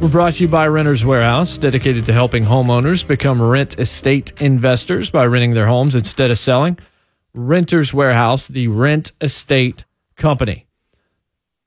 We're 0.00 0.08
brought 0.08 0.34
to 0.34 0.42
you 0.42 0.48
by 0.48 0.66
Renters 0.66 1.04
Warehouse, 1.04 1.56
dedicated 1.56 2.04
to 2.06 2.12
helping 2.12 2.44
homeowners 2.44 3.06
become 3.06 3.40
rent 3.40 3.78
estate 3.78 4.32
investors 4.42 5.08
by 5.08 5.24
renting 5.26 5.54
their 5.54 5.68
homes 5.68 5.94
instead 5.94 6.32
of 6.32 6.38
selling. 6.40 6.80
Renters 7.32 7.94
Warehouse, 7.94 8.48
the 8.48 8.66
rent 8.66 9.12
estate 9.20 9.84
company. 10.16 10.65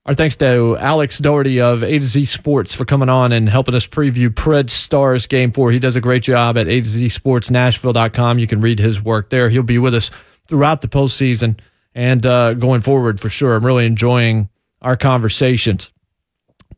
Our 0.09 0.15
thanks 0.15 0.35
to 0.37 0.75
Alex 0.79 1.19
Doherty 1.19 1.61
of 1.61 1.83
A 1.83 1.99
to 1.99 2.03
Z 2.03 2.25
Sports 2.25 2.73
for 2.73 2.83
coming 2.83 3.09
on 3.09 3.31
and 3.31 3.47
helping 3.47 3.75
us 3.75 3.85
preview 3.85 4.29
Pred 4.29 4.71
Stars 4.71 5.27
Game 5.27 5.51
4. 5.51 5.71
He 5.71 5.77
does 5.77 5.95
a 5.95 6.01
great 6.01 6.23
job 6.23 6.57
at 6.57 6.67
A 6.67 6.81
to 6.81 6.87
Z 6.87 7.09
Sports 7.09 7.51
Nashville.com. 7.51 8.39
You 8.39 8.47
can 8.47 8.59
read 8.59 8.79
his 8.79 9.03
work 9.03 9.29
there. 9.29 9.49
He'll 9.49 9.61
be 9.61 9.77
with 9.77 9.93
us 9.93 10.09
throughout 10.47 10.81
the 10.81 10.87
postseason 10.87 11.59
and 11.93 12.25
uh, 12.25 12.55
going 12.55 12.81
forward 12.81 13.19
for 13.19 13.29
sure. 13.29 13.55
I'm 13.55 13.63
really 13.63 13.85
enjoying 13.85 14.49
our 14.81 14.97
conversations. 14.97 15.91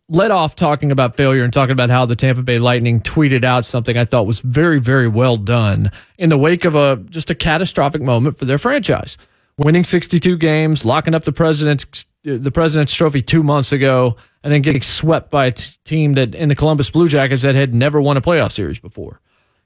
Let 0.10 0.32
off 0.32 0.54
talking 0.54 0.92
about 0.92 1.16
failure 1.16 1.46
and 1.46 1.54
talking 1.54 1.72
about 1.72 1.90
how 1.90 2.06
the 2.06 2.18
Tampa 2.18 2.42
Bay 2.42 2.60
Lightning 2.60 3.00
tweeted 3.00 3.46
out 3.46 3.66
something 3.66 3.96
I 3.96 4.04
thought 4.04 4.28
was 4.28 4.42
very, 4.42 4.82
very 4.82 5.08
well 5.08 5.38
done 5.38 5.90
in 6.18 6.28
the 6.28 6.38
wake 6.38 6.66
of 6.66 6.76
a 6.76 6.98
just 7.10 7.30
a 7.30 7.36
catastrophic 7.36 8.02
moment 8.02 8.38
for 8.38 8.44
their 8.44 8.58
franchise 8.58 9.16
winning 9.58 9.84
62 9.84 10.38
games, 10.38 10.86
locking 10.86 11.14
up 11.14 11.24
the 11.24 11.32
president's 11.32 12.06
the 12.24 12.52
president's 12.52 12.94
trophy 12.94 13.22
two 13.22 13.42
months 13.42 13.72
ago, 13.72 14.16
and 14.44 14.54
then 14.54 14.62
getting 14.62 14.84
swept 14.84 15.32
by 15.32 15.48
a 15.48 15.52
t- 15.52 15.74
team 15.84 16.14
that 16.14 16.36
in 16.36 16.50
the 16.50 16.56
Columbus 16.56 16.92
Blue 16.92 17.08
Jackets 17.08 17.42
that 17.42 17.56
had 17.56 17.74
never 17.74 18.00
won 18.00 18.16
a 18.16 18.22
playoff 18.22 18.52
series 18.52 18.78
before. 18.78 19.20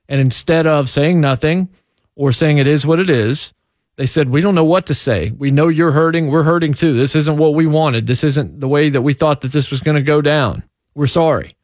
And 0.08 0.21
instead 0.21 0.65
of 0.65 0.89
saying 0.89 1.19
nothing 1.19 1.69
or 2.15 2.32
saying 2.32 2.58
it 2.58 2.67
is 2.67 2.86
what 2.86 3.00
it 3.00 3.10
is, 3.10 3.54
they 3.98 4.06
said, 4.06 4.30
We 4.30 4.41
don't 4.41 4.56
know 4.56 4.63
what 4.63 4.86
to 4.88 4.93
say. 4.93 5.32
We 5.32 5.52
know 5.52 5.67
you're 5.67 5.91
hurting. 5.91 6.30
We're 6.30 6.43
hurting 6.43 6.74
too. 6.74 6.93
This 6.93 7.15
isn't 7.15 7.38
what 7.38 7.56
we 7.56 7.65
wanted. 7.65 8.08
This 8.08 8.24
isn't 8.24 8.60
the 8.60 8.67
way 8.67 8.89
that 8.89 9.02
we 9.02 9.13
thought 9.13 9.41
that 9.41 9.52
this 9.52 9.71
was 9.71 9.82
going 9.82 9.95
to 9.95 10.02
go 10.02 10.21
down. 10.21 10.63
We're 10.93 11.08
sorry. 11.08 11.56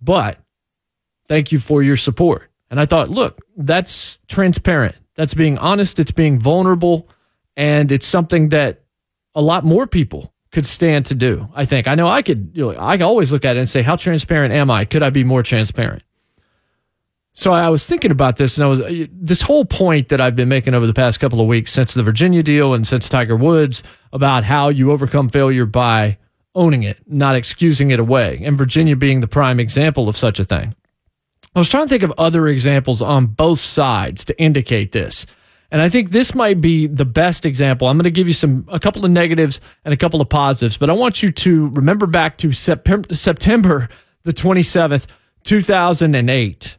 But 0.00 0.38
thank 1.28 1.52
you 1.52 1.58
for 1.58 1.82
your 1.82 1.96
support. 1.96 2.50
And 2.70 2.80
I 2.80 2.86
thought, 2.86 3.10
look, 3.10 3.40
that's 3.56 4.18
transparent. 4.28 4.96
That's 5.14 5.34
being 5.34 5.58
honest. 5.58 5.98
It's 5.98 6.10
being 6.10 6.38
vulnerable. 6.38 7.08
And 7.56 7.92
it's 7.92 8.06
something 8.06 8.50
that 8.50 8.82
a 9.34 9.42
lot 9.42 9.64
more 9.64 9.86
people 9.86 10.32
could 10.50 10.66
stand 10.66 11.06
to 11.06 11.14
do. 11.14 11.48
I 11.54 11.64
think. 11.64 11.88
I 11.88 11.94
know 11.94 12.08
I 12.08 12.22
could. 12.22 12.52
You 12.54 12.72
know, 12.72 12.78
I 12.78 12.98
always 13.00 13.32
look 13.32 13.44
at 13.44 13.56
it 13.56 13.60
and 13.60 13.68
say, 13.68 13.82
how 13.82 13.96
transparent 13.96 14.52
am 14.52 14.70
I? 14.70 14.84
Could 14.84 15.02
I 15.02 15.10
be 15.10 15.24
more 15.24 15.42
transparent? 15.42 16.02
So 17.34 17.52
I 17.52 17.70
was 17.70 17.86
thinking 17.86 18.10
about 18.10 18.36
this, 18.36 18.58
and 18.58 18.64
I 18.64 18.68
was 18.68 19.08
this 19.10 19.40
whole 19.40 19.64
point 19.64 20.08
that 20.08 20.20
I've 20.20 20.36
been 20.36 20.50
making 20.50 20.74
over 20.74 20.86
the 20.86 20.92
past 20.92 21.18
couple 21.18 21.40
of 21.40 21.46
weeks 21.46 21.72
since 21.72 21.94
the 21.94 22.02
Virginia 22.02 22.42
deal 22.42 22.74
and 22.74 22.86
since 22.86 23.08
Tiger 23.08 23.36
Woods 23.36 23.82
about 24.12 24.44
how 24.44 24.68
you 24.68 24.92
overcome 24.92 25.30
failure 25.30 25.64
by 25.64 26.18
owning 26.54 26.82
it, 26.82 26.98
not 27.06 27.34
excusing 27.34 27.90
it 27.90 27.98
away, 27.98 28.42
and 28.44 28.58
Virginia 28.58 28.96
being 28.96 29.20
the 29.20 29.26
prime 29.26 29.58
example 29.58 30.10
of 30.10 30.16
such 30.18 30.38
a 30.38 30.44
thing. 30.44 30.74
I 31.54 31.58
was 31.58 31.70
trying 31.70 31.84
to 31.84 31.88
think 31.88 32.02
of 32.02 32.12
other 32.18 32.46
examples 32.48 33.00
on 33.00 33.26
both 33.26 33.60
sides 33.60 34.26
to 34.26 34.38
indicate 34.38 34.92
this. 34.92 35.24
And 35.72 35.80
I 35.80 35.88
think 35.88 36.10
this 36.10 36.34
might 36.34 36.60
be 36.60 36.86
the 36.86 37.06
best 37.06 37.46
example. 37.46 37.88
I'm 37.88 37.96
going 37.96 38.04
to 38.04 38.10
give 38.10 38.28
you 38.28 38.34
some 38.34 38.68
a 38.68 38.78
couple 38.78 39.06
of 39.06 39.10
negatives 39.10 39.58
and 39.86 39.94
a 39.94 39.96
couple 39.96 40.20
of 40.20 40.28
positives, 40.28 40.76
but 40.76 40.90
I 40.90 40.92
want 40.92 41.22
you 41.22 41.32
to 41.32 41.68
remember 41.70 42.06
back 42.06 42.36
to 42.38 42.52
September, 42.52 43.88
the 44.22 44.32
27th, 44.34 45.06
2008. 45.44 46.76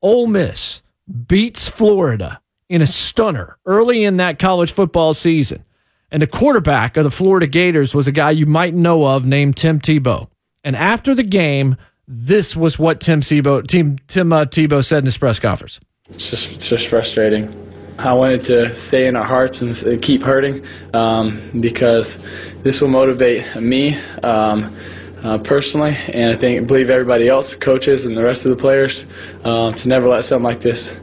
Ole 0.00 0.26
Miss 0.26 0.80
beats 1.28 1.68
Florida 1.68 2.40
in 2.70 2.80
a 2.80 2.86
stunner 2.86 3.58
early 3.66 4.04
in 4.04 4.16
that 4.16 4.38
college 4.38 4.72
football 4.72 5.12
season. 5.12 5.62
And 6.10 6.22
the 6.22 6.26
quarterback 6.26 6.96
of 6.96 7.04
the 7.04 7.10
Florida 7.10 7.46
Gators 7.46 7.94
was 7.94 8.06
a 8.06 8.12
guy 8.12 8.30
you 8.30 8.46
might 8.46 8.72
know 8.72 9.04
of 9.04 9.26
named 9.26 9.58
Tim 9.58 9.80
Tebow. 9.80 10.28
And 10.62 10.76
after 10.76 11.14
the 11.14 11.24
game, 11.24 11.76
this 12.08 12.56
was 12.56 12.78
what 12.78 13.00
Tim 13.00 13.20
Tebow, 13.20 13.66
Tim, 13.66 13.98
Tim 14.06 14.32
uh, 14.32 14.46
Tebow 14.46 14.82
said 14.82 15.00
in 15.00 15.04
his 15.04 15.18
press 15.18 15.38
conference. 15.38 15.78
It's 16.08 16.30
just, 16.30 16.52
it's 16.52 16.68
just 16.68 16.86
frustrating. 16.86 17.63
I 17.98 18.12
wanted 18.12 18.44
to 18.44 18.74
stay 18.74 19.06
in 19.06 19.16
our 19.16 19.24
hearts 19.24 19.62
and 19.62 20.02
keep 20.02 20.22
hurting 20.22 20.64
um, 20.92 21.40
because 21.60 22.18
this 22.62 22.80
will 22.80 22.88
motivate 22.88 23.56
me 23.56 23.96
um, 24.22 24.74
uh, 25.22 25.38
personally, 25.38 25.96
and 26.12 26.32
I 26.32 26.36
think 26.36 26.66
believe 26.66 26.90
everybody 26.90 27.28
else, 27.28 27.54
coaches 27.54 28.04
and 28.04 28.16
the 28.16 28.22
rest 28.22 28.44
of 28.44 28.50
the 28.50 28.56
players, 28.56 29.06
um, 29.44 29.74
to 29.74 29.88
never 29.88 30.08
let 30.08 30.24
something 30.24 30.44
like 30.44 30.60
this 30.60 30.94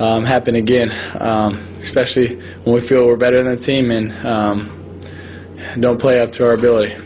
um, 0.00 0.24
happen 0.24 0.54
again. 0.56 0.92
Um, 1.20 1.58
especially 1.78 2.36
when 2.64 2.74
we 2.74 2.80
feel 2.80 3.06
we're 3.06 3.16
better 3.16 3.42
than 3.42 3.54
the 3.54 3.62
team 3.62 3.90
and 3.90 4.10
um, 4.26 5.00
don't 5.78 6.00
play 6.00 6.18
up 6.20 6.32
to 6.32 6.46
our 6.46 6.54
ability. 6.54 6.96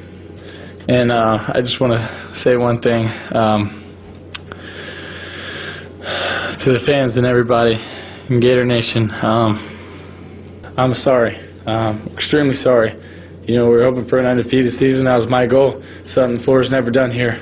And 0.88 1.12
uh, 1.12 1.44
I 1.48 1.60
just 1.60 1.80
want 1.80 1.98
to 1.98 2.34
say 2.34 2.56
one 2.56 2.80
thing 2.80 3.08
to 6.58 6.72
the 6.72 6.80
fans 6.80 7.16
and 7.16 7.26
everybody 7.26 7.80
Gator 8.40 8.64
Nation. 8.64 9.10
Um, 9.22 9.60
I'm 10.76 10.94
sorry. 10.94 11.38
Um, 11.66 12.08
extremely 12.14 12.54
sorry. 12.54 12.94
You 13.44 13.54
know, 13.54 13.70
we 13.70 13.76
were 13.76 13.82
hoping 13.82 14.04
for 14.04 14.18
an 14.18 14.26
undefeated 14.26 14.72
season. 14.72 15.06
That 15.06 15.16
was 15.16 15.26
my 15.26 15.46
goal. 15.46 15.82
Something 16.04 16.38
Florida's 16.38 16.70
never 16.70 16.90
done 16.90 17.10
here. 17.10 17.40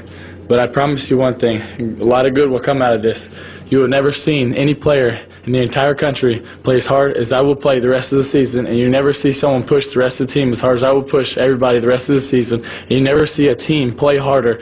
But 0.49 0.59
I 0.59 0.67
promise 0.67 1.09
you 1.09 1.17
one 1.17 1.39
thing 1.39 1.61
a 2.01 2.05
lot 2.05 2.27
of 2.27 2.35
good 2.35 2.51
will 2.51 2.59
come 2.59 2.83
out 2.83 2.93
of 2.93 3.03
this. 3.03 3.31
You 3.69 3.81
have 3.81 3.91
never 3.91 4.11
seen 4.11 4.53
any 4.55 4.75
player 4.75 5.21
in 5.45 5.53
the 5.53 5.61
entire 5.61 5.95
country 5.95 6.41
play 6.65 6.77
as 6.77 6.87
hard 6.87 7.17
as 7.17 7.31
I 7.31 7.41
will 7.41 7.55
play 7.55 7.79
the 7.79 7.89
rest 7.89 8.11
of 8.13 8.19
the 8.19 8.25
season, 8.25 8.67
and 8.67 8.77
you 8.77 8.89
never 8.89 9.13
see 9.13 9.31
someone 9.31 9.63
push 9.63 9.89
the 9.89 10.01
rest 10.01 10.21
of 10.21 10.27
the 10.27 10.33
team 10.33 10.53
as 10.53 10.61
hard 10.61 10.79
as 10.79 10.83
I 10.83 10.91
will 10.91 11.05
push 11.05 11.37
everybody 11.37 11.79
the 11.79 11.87
rest 11.87 12.09
of 12.09 12.17
the 12.17 12.21
season, 12.21 12.65
and 12.83 12.91
you 12.91 13.01
never 13.01 13.27
see 13.27 13.49
a 13.49 13.55
team 13.55 13.95
play 13.95 14.17
harder 14.19 14.61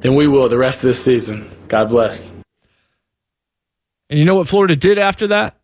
than 0.00 0.14
we 0.14 0.26
will 0.26 0.48
the 0.48 0.56
rest 0.56 0.78
of 0.78 0.84
this 0.84 1.04
season. 1.04 1.50
God 1.68 1.90
bless. 1.90 2.32
And 4.08 4.18
you 4.18 4.24
know 4.24 4.36
what 4.36 4.48
Florida 4.48 4.76
did 4.76 4.98
after 4.98 5.26
that? 5.26 5.55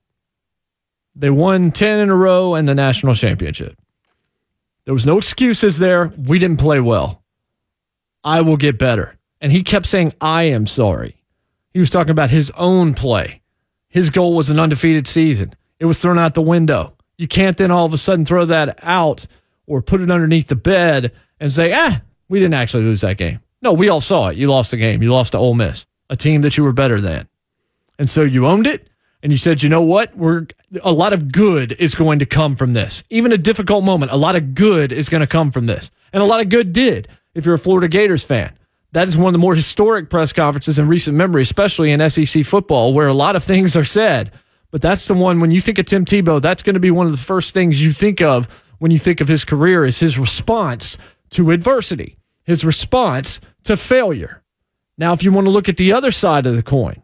They 1.14 1.30
won 1.30 1.70
10 1.70 2.00
in 2.00 2.10
a 2.10 2.16
row 2.16 2.54
and 2.54 2.66
the 2.66 2.74
national 2.74 3.14
championship. 3.14 3.78
There 4.84 4.94
was 4.94 5.06
no 5.06 5.18
excuses 5.18 5.78
there. 5.78 6.12
We 6.16 6.38
didn't 6.38 6.58
play 6.58 6.80
well. 6.80 7.22
I 8.24 8.40
will 8.40 8.56
get 8.56 8.78
better. 8.78 9.16
And 9.40 9.52
he 9.52 9.62
kept 9.62 9.86
saying, 9.86 10.14
I 10.20 10.44
am 10.44 10.66
sorry. 10.66 11.16
He 11.72 11.80
was 11.80 11.90
talking 11.90 12.10
about 12.10 12.30
his 12.30 12.50
own 12.52 12.94
play. 12.94 13.42
His 13.88 14.10
goal 14.10 14.34
was 14.34 14.50
an 14.50 14.58
undefeated 14.58 15.06
season. 15.06 15.54
It 15.78 15.86
was 15.86 16.00
thrown 16.00 16.18
out 16.18 16.34
the 16.34 16.42
window. 16.42 16.94
You 17.18 17.28
can't 17.28 17.56
then 17.56 17.70
all 17.70 17.86
of 17.86 17.92
a 17.92 17.98
sudden 17.98 18.24
throw 18.24 18.44
that 18.46 18.78
out 18.82 19.26
or 19.66 19.82
put 19.82 20.00
it 20.00 20.10
underneath 20.10 20.48
the 20.48 20.56
bed 20.56 21.12
and 21.38 21.52
say, 21.52 21.72
ah, 21.74 22.00
we 22.28 22.38
didn't 22.38 22.54
actually 22.54 22.84
lose 22.84 23.02
that 23.02 23.18
game. 23.18 23.40
No, 23.60 23.72
we 23.72 23.88
all 23.88 24.00
saw 24.00 24.28
it. 24.28 24.36
You 24.36 24.48
lost 24.48 24.70
the 24.70 24.76
game. 24.76 25.02
You 25.02 25.12
lost 25.12 25.32
to 25.32 25.38
Ole 25.38 25.54
Miss, 25.54 25.86
a 26.10 26.16
team 26.16 26.42
that 26.42 26.56
you 26.56 26.64
were 26.64 26.72
better 26.72 27.00
than. 27.00 27.28
And 27.98 28.08
so 28.08 28.22
you 28.22 28.46
owned 28.46 28.66
it 28.66 28.88
and 29.22 29.30
you 29.30 29.38
said, 29.38 29.62
you 29.62 29.68
know 29.68 29.82
what? 29.82 30.16
We're 30.16 30.46
a 30.82 30.92
lot 30.92 31.12
of 31.12 31.30
good 31.30 31.72
is 31.78 31.94
going 31.94 32.18
to 32.18 32.26
come 32.26 32.56
from 32.56 32.72
this. 32.72 33.04
Even 33.08 33.32
a 33.32 33.38
difficult 33.38 33.84
moment, 33.84 34.10
a 34.10 34.16
lot 34.16 34.36
of 34.36 34.54
good 34.54 34.90
is 34.90 35.08
going 35.08 35.20
to 35.20 35.26
come 35.26 35.50
from 35.52 35.66
this. 35.66 35.90
And 36.12 36.22
a 36.22 36.26
lot 36.26 36.40
of 36.40 36.48
good 36.48 36.72
did 36.72 37.08
if 37.34 37.46
you're 37.46 37.54
a 37.54 37.58
Florida 37.58 37.88
Gators 37.88 38.24
fan. 38.24 38.58
That 38.92 39.08
is 39.08 39.16
one 39.16 39.28
of 39.28 39.32
the 39.32 39.38
more 39.38 39.54
historic 39.54 40.10
press 40.10 40.32
conferences 40.32 40.78
in 40.78 40.88
recent 40.88 41.16
memory, 41.16 41.42
especially 41.42 41.92
in 41.92 42.10
SEC 42.10 42.44
football, 42.44 42.92
where 42.92 43.06
a 43.06 43.14
lot 43.14 43.36
of 43.36 43.44
things 43.44 43.74
are 43.74 43.84
said. 43.84 44.32
But 44.70 44.82
that's 44.82 45.06
the 45.06 45.14
one 45.14 45.40
when 45.40 45.50
you 45.50 45.60
think 45.60 45.78
of 45.78 45.86
Tim 45.86 46.04
Tebow, 46.04 46.42
that's 46.42 46.62
going 46.62 46.74
to 46.74 46.80
be 46.80 46.90
one 46.90 47.06
of 47.06 47.12
the 47.12 47.18
first 47.18 47.54
things 47.54 47.82
you 47.82 47.92
think 47.92 48.20
of 48.20 48.48
when 48.78 48.90
you 48.90 48.98
think 48.98 49.20
of 49.20 49.28
his 49.28 49.44
career 49.44 49.84
is 49.84 49.98
his 49.98 50.18
response 50.18 50.98
to 51.30 51.52
adversity, 51.52 52.18
his 52.44 52.64
response 52.64 53.40
to 53.64 53.76
failure. 53.76 54.42
Now, 54.98 55.12
if 55.12 55.22
you 55.22 55.32
want 55.32 55.46
to 55.46 55.50
look 55.50 55.68
at 55.68 55.76
the 55.76 55.92
other 55.92 56.10
side 56.10 56.46
of 56.46 56.56
the 56.56 56.62
coin, 56.62 57.02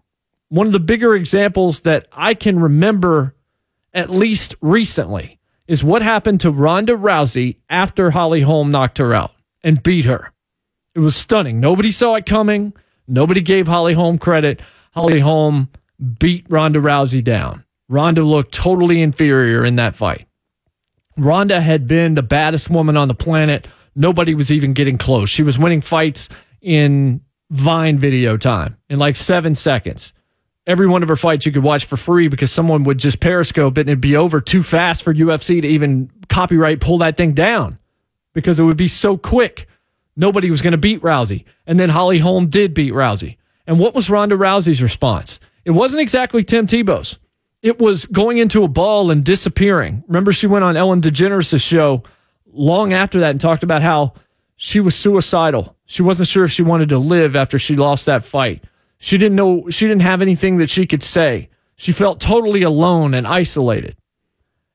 one 0.49 0.67
of 0.67 0.73
the 0.73 0.81
bigger 0.81 1.15
examples 1.15 1.81
that 1.81 2.09
I 2.13 2.35
can 2.35 2.59
remember, 2.59 3.35
at 3.93 4.11
least 4.11 4.55
recently, 4.61 5.39
is 5.67 5.85
what 5.85 6.03
happened 6.03 6.41
to 6.41 6.51
Ronda 6.51 6.95
Rousey 6.95 7.57
after 7.69 8.11
Holly 8.11 8.41
Holm 8.41 8.71
knocked 8.71 8.99
her 8.99 9.13
out 9.15 9.33
and 9.63 9.83
beat 9.83 10.07
her. 10.07 10.33
It 10.95 11.01
was 11.01 11.15
stunning. 11.15 11.61
Nobody 11.61 11.93
saw 11.93 12.15
it 12.15 12.27
coming. 12.27 12.73
Nobody 13.07 13.41
gave 13.41 13.69
Holly 13.69 13.95
Holm 13.95 14.19
credit. 14.19 14.61
Holly 14.93 15.21
Holm 15.21 15.69
beat 16.19 16.47
Ronda 16.49 16.81
Rousey 16.81 17.23
down. 17.23 17.65
Ronda 17.89 18.23
looked 18.23 18.53
totally 18.53 19.03
inferior 19.03 19.65
in 19.65 19.77
that 19.77 19.95
fight. 19.95 20.27
Ronda 21.17 21.61
had 21.61 21.87
been 21.87 22.15
the 22.15 22.23
baddest 22.23 22.71
woman 22.71 22.97
on 22.97 23.09
the 23.09 23.15
planet. 23.15 23.67
Nobody 23.95 24.35
was 24.35 24.51
even 24.51 24.73
getting 24.73 24.99
close. 24.99 25.29
She 25.29 25.43
was 25.43 25.59
winning 25.59 25.81
fights 25.81 26.29
in 26.61 27.21
Vine 27.51 27.99
video 27.99 28.37
time 28.37 28.77
in 28.91 28.99
like 28.99 29.17
seven 29.17 29.55
seconds. 29.55 30.13
Every 30.69 30.87
one 30.87 31.03
of 31.03 31.09
her 31.09 31.17
fights 31.17 31.47
you 31.47 31.53
could 31.53 31.63
watch 31.63 31.87
for 31.87 31.97
free 31.97 32.29
because 32.29 32.53
someone 32.53 32.85
would 32.85 32.99
just 32.99 33.21
periscope 33.21 33.79
it 33.79 33.83
and 33.83 33.91
it'd 33.91 34.03
be 34.03 34.17
over 34.17 34.41
too 34.41 34.63
fast 34.63 35.03
for 35.03 35.15
UFC 35.15 35.63
to 35.63 35.67
even 35.67 36.11
copyright 36.29 36.81
pull 36.81 36.99
that 36.99 37.17
thing 37.17 37.33
down 37.33 37.79
because 38.35 38.61
it 38.61 38.65
would 38.65 38.77
be 38.77 38.87
so 38.87 39.17
quick. 39.17 39.67
Nobody 40.15 40.51
was 40.51 40.61
going 40.61 40.73
to 40.73 40.79
beat 40.79 41.01
Rousey. 41.01 41.45
And 41.67 41.81
then 41.81 41.89
Holly 41.89 42.19
Holm 42.19 42.49
did 42.49 42.75
beat 42.75 42.93
Rousey. 42.93 43.39
And 43.67 43.81
what 43.81 43.95
was 43.95 44.11
Ronda 44.11 44.37
Rousey's 44.37 44.83
response? 44.83 45.41
It 45.65 45.71
wasn't 45.71 46.03
exactly 46.03 46.45
Tim 46.45 46.67
Tebow's. 46.67 47.17
It 47.63 47.79
was 47.79 48.05
going 48.05 48.39
into 48.39 48.63
a 48.63 48.69
ball 48.69 49.11
and 49.11 49.25
disappearing. 49.25 50.05
Remember, 50.07 50.33
she 50.33 50.47
went 50.47 50.65
on 50.65 50.77
Ellen 50.77 51.01
DeGeneres' 51.01 51.61
show 51.63 52.03
long 52.53 52.93
after 52.93 53.21
that 53.21 53.31
and 53.31 53.41
talked 53.41 53.63
about 53.63 53.83
how 53.83 54.13
she 54.57 54.81
was 54.81 54.95
suicidal. 54.95 55.77
She 55.87 56.03
wasn't 56.03 56.29
sure 56.29 56.45
if 56.45 56.53
she 56.53 56.63
wanted 56.63 56.91
to 56.91 56.99
live 56.99 57.37
after 57.37 57.59
she 57.59 57.75
lost 57.75 58.07
that 58.07 58.23
fight. 58.23 58.65
She 58.99 59.17
didn't 59.17 59.37
know, 59.37 59.71
she 59.71 59.87
didn't 59.87 60.03
have 60.03 60.21
anything 60.21 60.59
that 60.59 60.71
she 60.71 60.87
could 60.87 61.03
say. 61.03 61.49
She 61.77 61.93
felt 61.93 62.21
totally 62.21 62.63
alone 62.63 63.15
and 63.15 63.27
isolated. 63.27 63.97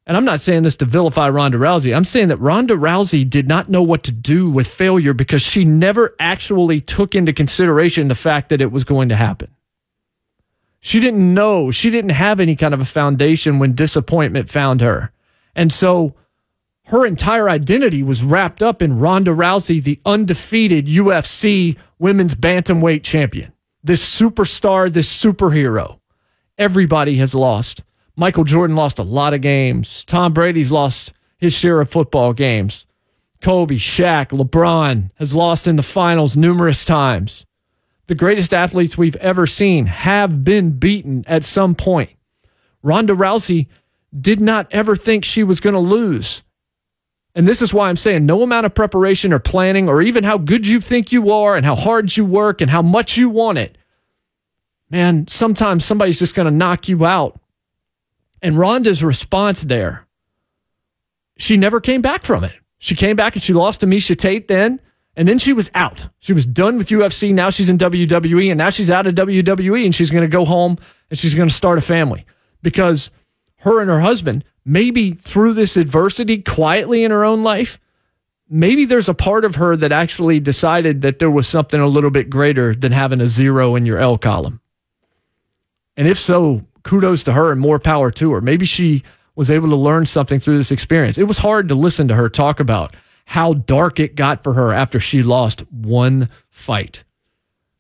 And 0.06 0.18
I'm 0.18 0.26
not 0.26 0.42
saying 0.42 0.64
this 0.64 0.78
to 0.78 0.86
vilify 0.86 1.30
Ronda 1.30 1.58
Rousey. 1.58 1.96
I'm 1.96 2.06
saying 2.06 2.30
that 2.30 2.38
Ronda 2.38 2.76
Rousey 2.76 3.30
did 3.30 3.48
not 3.48 3.70
know 3.70 3.82
what 3.82 4.04
to 4.04 4.12
do 4.12 4.50
with 4.50 4.68
failure 4.68 5.14
because 5.14 5.42
she 5.42 5.64
never 5.64 6.16
actually 6.20 6.82
took 6.82 7.16
into 7.16 7.32
consideration 7.32 8.08
the 8.08 8.16
fact 8.16 8.50
that 8.50 8.62
it 8.62 8.72
was 8.72 8.84
going 8.84 9.10
to 9.10 9.16
happen. 9.16 9.50
She 10.82 11.00
didn't 11.00 11.34
know, 11.34 11.72
she 11.72 11.90
didn't 11.90 12.12
have 12.12 12.42
any 12.42 12.58
kind 12.58 12.74
of 12.74 12.82
a 12.82 12.86
foundation 12.86 13.60
when 13.60 13.74
disappointment 13.74 14.50
found 14.50 14.82
her. 14.82 15.12
And 15.56 15.72
so 15.72 16.16
her 16.88 17.06
entire 17.06 17.50
identity 17.50 18.04
was 18.04 18.24
wrapped 18.24 18.62
up 18.62 18.82
in 18.82 19.00
Ronda 19.00 19.32
Rousey, 19.32 19.82
the 19.82 20.02
undefeated 20.06 20.88
UFC 20.88 21.78
women's 22.00 22.36
bantamweight 22.36 23.04
champion 23.04 23.53
this 23.84 24.04
superstar, 24.04 24.92
this 24.92 25.16
superhero. 25.16 26.00
Everybody 26.58 27.18
has 27.18 27.36
lost. 27.36 27.84
Michael 28.16 28.44
Jordan 28.44 28.76
lost 28.76 29.00
a 29.00 29.04
lot 29.04 29.34
of 29.34 29.42
games. 29.42 30.04
Tom 30.06 30.34
Brady's 30.34 30.72
lost 30.72 31.14
his 31.38 31.54
share 31.54 31.82
of 31.82 31.90
football 31.90 32.34
games. 32.34 32.86
Kobe, 33.42 33.76
Shaq, 33.76 34.30
LeBron 34.30 35.12
has 35.16 35.36
lost 35.36 35.68
in 35.68 35.76
the 35.76 35.84
finals 35.84 36.38
numerous 36.38 36.86
times. 36.86 37.46
The 38.08 38.16
greatest 38.16 38.54
athletes 38.54 38.98
we've 38.98 39.16
ever 39.18 39.48
seen 39.48 39.88
have 39.88 40.44
been 40.44 40.72
beaten 40.72 41.24
at 41.28 41.44
some 41.44 41.76
point. 41.76 42.12
Ronda 42.82 43.14
Rousey 43.14 43.68
did 44.18 44.40
not 44.40 44.68
ever 44.72 44.96
think 44.96 45.26
she 45.26 45.44
was 45.44 45.60
going 45.60 45.74
to 45.74 45.80
lose. 45.80 46.44
And 47.36 47.48
this 47.48 47.62
is 47.62 47.74
why 47.74 47.90
I'm 47.90 47.98
saying 47.98 48.26
no 48.26 48.44
amount 48.44 48.66
of 48.66 48.76
preparation 48.76 49.34
or 49.34 49.40
planning, 49.40 49.90
or 49.90 50.02
even 50.02 50.24
how 50.24 50.38
good 50.38 50.68
you 50.68 50.80
think 50.80 51.12
you 51.12 51.32
are 51.32 51.56
and 51.56 51.66
how 51.66 51.76
hard 51.76 52.16
you 52.16 52.26
work 52.26 52.62
and 52.62 52.70
how 52.70 52.82
much 52.82 53.18
you 53.18 53.30
want 53.30 53.58
it. 53.58 53.78
Man, 54.90 55.28
sometimes 55.28 55.84
somebody's 55.84 56.20
just 56.20 56.36
going 56.36 56.46
to 56.46 56.52
knock 56.52 56.88
you 56.88 57.06
out. 57.06 57.40
And 58.42 58.60
Ronda's 58.60 59.04
response 59.04 59.62
there, 59.62 60.06
she 61.38 61.58
never 61.58 61.82
came 61.82 62.02
back 62.02 62.24
from 62.24 62.44
it. 62.44 62.54
She 62.78 62.96
came 62.96 63.16
back 63.16 63.34
and 63.34 63.42
she 63.42 63.54
lost 63.54 63.80
to 63.80 63.88
Miesha 63.88 64.16
Tate 64.16 64.48
then, 64.48 64.80
and 65.16 65.28
then 65.28 65.40
she 65.40 65.54
was 65.54 65.72
out. 65.74 66.10
She 66.20 66.34
was 66.34 66.46
done 66.46 66.78
with 66.78 66.90
UFC. 66.90 67.34
Now 67.34 67.50
she's 67.50 67.70
in 67.70 67.78
WWE, 67.78 68.52
and 68.52 68.58
now 68.58 68.70
she's 68.70 68.92
out 68.92 69.08
of 69.08 69.16
WWE, 69.16 69.86
and 69.86 69.96
she's 69.96 70.12
going 70.12 70.24
to 70.24 70.28
go 70.28 70.46
home 70.46 70.78
and 71.10 71.18
she's 71.18 71.34
going 71.34 71.50
to 71.50 71.56
start 71.56 71.78
a 71.78 71.82
family 71.82 72.26
because 72.62 73.10
her 73.58 73.80
and 73.80 73.90
her 73.90 74.02
husband 74.02 74.44
maybe 74.66 75.14
through 75.14 75.54
this 75.54 75.78
adversity 75.78 76.42
quietly 76.42 77.04
in 77.04 77.12
her 77.12 77.24
own 77.24 77.44
life, 77.44 77.80
maybe 78.50 78.86
there's 78.86 79.10
a 79.10 79.14
part 79.14 79.46
of 79.46 79.56
her 79.56 79.76
that 79.76 79.92
actually 79.92 80.40
decided 80.40 81.02
that 81.02 81.20
there 81.20 81.32
was 81.32 81.48
something 81.48 81.80
a 81.80 81.88
little 81.88 82.12
bit 82.12 82.30
greater 82.30 82.76
than 82.76 82.92
having 82.92 83.22
a 83.22 83.28
zero 83.28 83.76
in 83.76 83.86
your 83.86 83.98
L 83.98 84.18
column. 84.18 84.62
And 85.98 86.08
if 86.08 86.20
so, 86.20 86.66
kudos 86.84 87.24
to 87.24 87.34
her 87.34 87.52
and 87.52 87.62
more 87.62 87.80
power 87.80 88.12
to 88.12 88.34
her. 88.34 88.42
Maybe 88.42 88.66
she 88.66 89.04
was 89.36 89.50
able 89.50 89.70
to 89.70 89.76
learn 89.76 90.06
something 90.06 90.40
through 90.40 90.58
this 90.58 90.72
experience. 90.72 91.18
It 91.18 91.28
was 91.28 91.40
hard 91.40 91.68
to 91.70 91.76
listen 91.76 92.08
to 92.10 92.16
her 92.16 92.30
talk 92.30 92.60
about 92.60 92.96
how 93.26 93.54
dark 93.54 94.00
it 94.00 94.16
got 94.16 94.44
for 94.44 94.54
her 94.54 94.74
after 94.74 95.00
she 95.00 95.24
lost 95.24 95.62
one 95.72 96.30
fight 96.50 97.04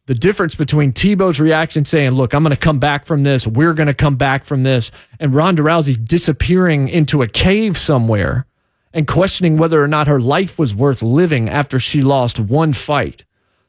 the 0.05 0.15
difference 0.15 0.55
between 0.55 0.91
Tebow's 0.91 1.39
reaction 1.39 1.85
saying, 1.85 2.11
Look, 2.11 2.33
I'm 2.33 2.43
going 2.43 2.51
to 2.51 2.57
come 2.57 2.79
back 2.79 3.05
from 3.05 3.23
this, 3.23 3.47
we're 3.47 3.73
going 3.73 3.87
to 3.87 3.93
come 3.93 4.15
back 4.15 4.45
from 4.45 4.63
this, 4.63 4.91
and 5.19 5.33
Ronda 5.33 5.61
Rousey 5.61 6.03
disappearing 6.03 6.89
into 6.89 7.21
a 7.21 7.27
cave 7.27 7.77
somewhere 7.77 8.45
and 8.93 9.07
questioning 9.07 9.57
whether 9.57 9.83
or 9.83 9.87
not 9.87 10.07
her 10.07 10.19
life 10.19 10.59
was 10.59 10.75
worth 10.75 11.01
living 11.01 11.49
after 11.49 11.79
she 11.79 12.01
lost 12.01 12.39
one 12.39 12.73
fight. 12.73 13.25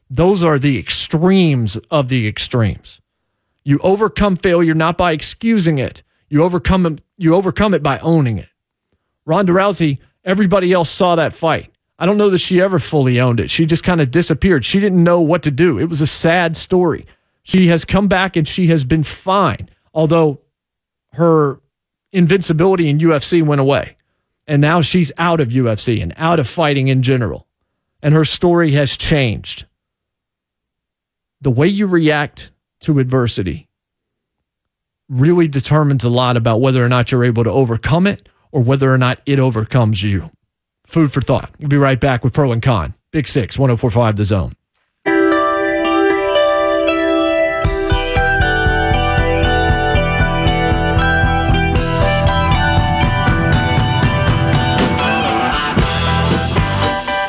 Those 0.09 0.43
are 0.43 0.59
the 0.59 0.77
extremes 0.77 1.77
of 1.89 2.09
the 2.09 2.27
extremes. 2.27 3.01
You 3.63 3.79
overcome 3.79 4.35
failure 4.35 4.75
not 4.75 4.97
by 4.97 5.13
excusing 5.13 5.79
it, 5.79 6.03
you 6.29 6.43
overcome 6.43 6.99
you 7.17 7.33
overcome 7.33 7.73
it 7.73 7.81
by 7.81 7.97
owning 7.99 8.37
it. 8.37 8.49
Ronda 9.25 9.53
Rousey, 9.53 9.99
everybody 10.23 10.71
else 10.73 10.89
saw 10.89 11.15
that 11.15 11.33
fight. 11.33 11.74
I 11.97 12.05
don't 12.05 12.17
know 12.17 12.29
that 12.29 12.39
she 12.39 12.61
ever 12.61 12.79
fully 12.79 13.19
owned 13.19 13.39
it. 13.39 13.49
She 13.49 13.65
just 13.65 13.83
kind 13.83 14.01
of 14.01 14.11
disappeared. 14.11 14.65
She 14.65 14.79
didn't 14.79 15.03
know 15.03 15.21
what 15.21 15.43
to 15.43 15.51
do. 15.51 15.79
It 15.79 15.85
was 15.85 16.01
a 16.01 16.07
sad 16.07 16.57
story. 16.57 17.05
She 17.43 17.67
has 17.67 17.85
come 17.85 18.07
back 18.07 18.35
and 18.35 18.47
she 18.47 18.67
has 18.67 18.83
been 18.83 19.03
fine, 19.03 19.69
although 19.93 20.41
her 21.13 21.61
invincibility 22.11 22.89
in 22.89 22.99
UFC 22.99 23.45
went 23.45 23.61
away. 23.61 23.95
And 24.47 24.61
now 24.61 24.81
she's 24.81 25.11
out 25.17 25.39
of 25.39 25.49
UFC 25.49 26.01
and 26.01 26.13
out 26.17 26.39
of 26.39 26.47
fighting 26.47 26.87
in 26.87 27.01
general. 27.01 27.47
And 28.01 28.13
her 28.13 28.25
story 28.25 28.71
has 28.73 28.97
changed. 28.97 29.65
The 31.41 31.51
way 31.51 31.67
you 31.67 31.87
react 31.87 32.51
to 32.81 32.99
adversity 32.99 33.69
really 35.07 35.47
determines 35.47 36.03
a 36.03 36.09
lot 36.09 36.37
about 36.37 36.61
whether 36.61 36.83
or 36.83 36.89
not 36.89 37.11
you're 37.11 37.23
able 37.23 37.43
to 37.43 37.51
overcome 37.51 38.07
it 38.07 38.27
or 38.51 38.61
whether 38.61 38.93
or 38.93 38.97
not 38.97 39.21
it 39.25 39.39
overcomes 39.39 40.03
you. 40.03 40.29
Food 40.85 41.11
for 41.11 41.21
thought. 41.21 41.49
We'll 41.59 41.69
be 41.69 41.77
right 41.77 41.99
back 41.99 42.23
with 42.23 42.33
Pro 42.33 42.51
and 42.51 42.61
Con. 42.61 42.93
Big 43.11 43.27
Six, 43.27 43.57
1045 43.57 44.15
The 44.15 44.25
Zone. 44.25 44.53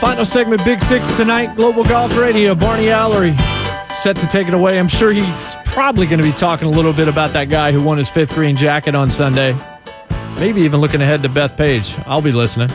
Final 0.00 0.24
segment, 0.24 0.64
Big 0.64 0.82
Six 0.82 1.16
tonight. 1.16 1.56
Global 1.56 1.84
Golf 1.84 2.16
Radio. 2.16 2.54
Barney 2.54 2.86
Allery 2.86 3.36
set 3.90 4.16
to 4.16 4.26
take 4.26 4.46
it 4.46 4.54
away. 4.54 4.78
I'm 4.78 4.88
sure 4.88 5.10
he's 5.12 5.56
probably 5.64 6.06
going 6.06 6.18
to 6.18 6.24
be 6.24 6.32
talking 6.32 6.68
a 6.68 6.70
little 6.70 6.92
bit 6.92 7.08
about 7.08 7.30
that 7.32 7.48
guy 7.48 7.72
who 7.72 7.82
won 7.82 7.98
his 7.98 8.08
fifth 8.08 8.34
green 8.34 8.56
jacket 8.56 8.94
on 8.94 9.10
Sunday. 9.10 9.56
Maybe 10.38 10.60
even 10.60 10.80
looking 10.80 11.02
ahead 11.02 11.22
to 11.22 11.28
Bethpage. 11.28 12.02
I'll 12.06 12.22
be 12.22 12.32
listening. 12.32 12.70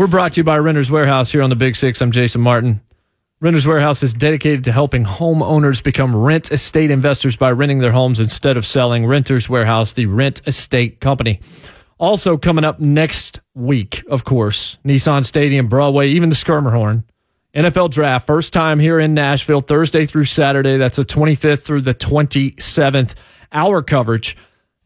We're 0.00 0.06
brought 0.06 0.32
to 0.32 0.40
you 0.40 0.44
by 0.44 0.56
Renters 0.56 0.90
Warehouse 0.90 1.30
here 1.30 1.42
on 1.42 1.50
the 1.50 1.56
Big 1.56 1.76
Six. 1.76 2.00
I'm 2.00 2.10
Jason 2.10 2.40
Martin. 2.40 2.80
Renters 3.42 3.66
Warehouse 3.66 4.02
is 4.02 4.14
dedicated 4.14 4.64
to 4.64 4.72
helping 4.72 5.04
homeowners 5.04 5.82
become 5.82 6.16
rent 6.16 6.50
estate 6.50 6.90
investors 6.90 7.36
by 7.36 7.50
renting 7.50 7.80
their 7.80 7.92
homes 7.92 8.18
instead 8.18 8.56
of 8.56 8.64
selling. 8.64 9.04
Renters 9.04 9.50
Warehouse, 9.50 9.92
the 9.92 10.06
rent 10.06 10.40
estate 10.46 11.00
company. 11.00 11.38
Also 11.98 12.38
coming 12.38 12.64
up 12.64 12.80
next 12.80 13.40
week, 13.54 14.02
of 14.08 14.24
course, 14.24 14.78
Nissan 14.86 15.22
Stadium, 15.26 15.68
Broadway, 15.68 16.08
even 16.08 16.30
the 16.30 16.34
Schermerhorn. 16.34 17.04
NFL 17.54 17.90
draft, 17.90 18.26
first 18.26 18.54
time 18.54 18.78
here 18.78 18.98
in 18.98 19.12
Nashville, 19.12 19.60
Thursday 19.60 20.06
through 20.06 20.24
Saturday. 20.24 20.78
That's 20.78 20.96
the 20.96 21.04
25th 21.04 21.60
through 21.60 21.82
the 21.82 21.94
27th. 21.94 23.12
Hour 23.52 23.82
coverage. 23.82 24.34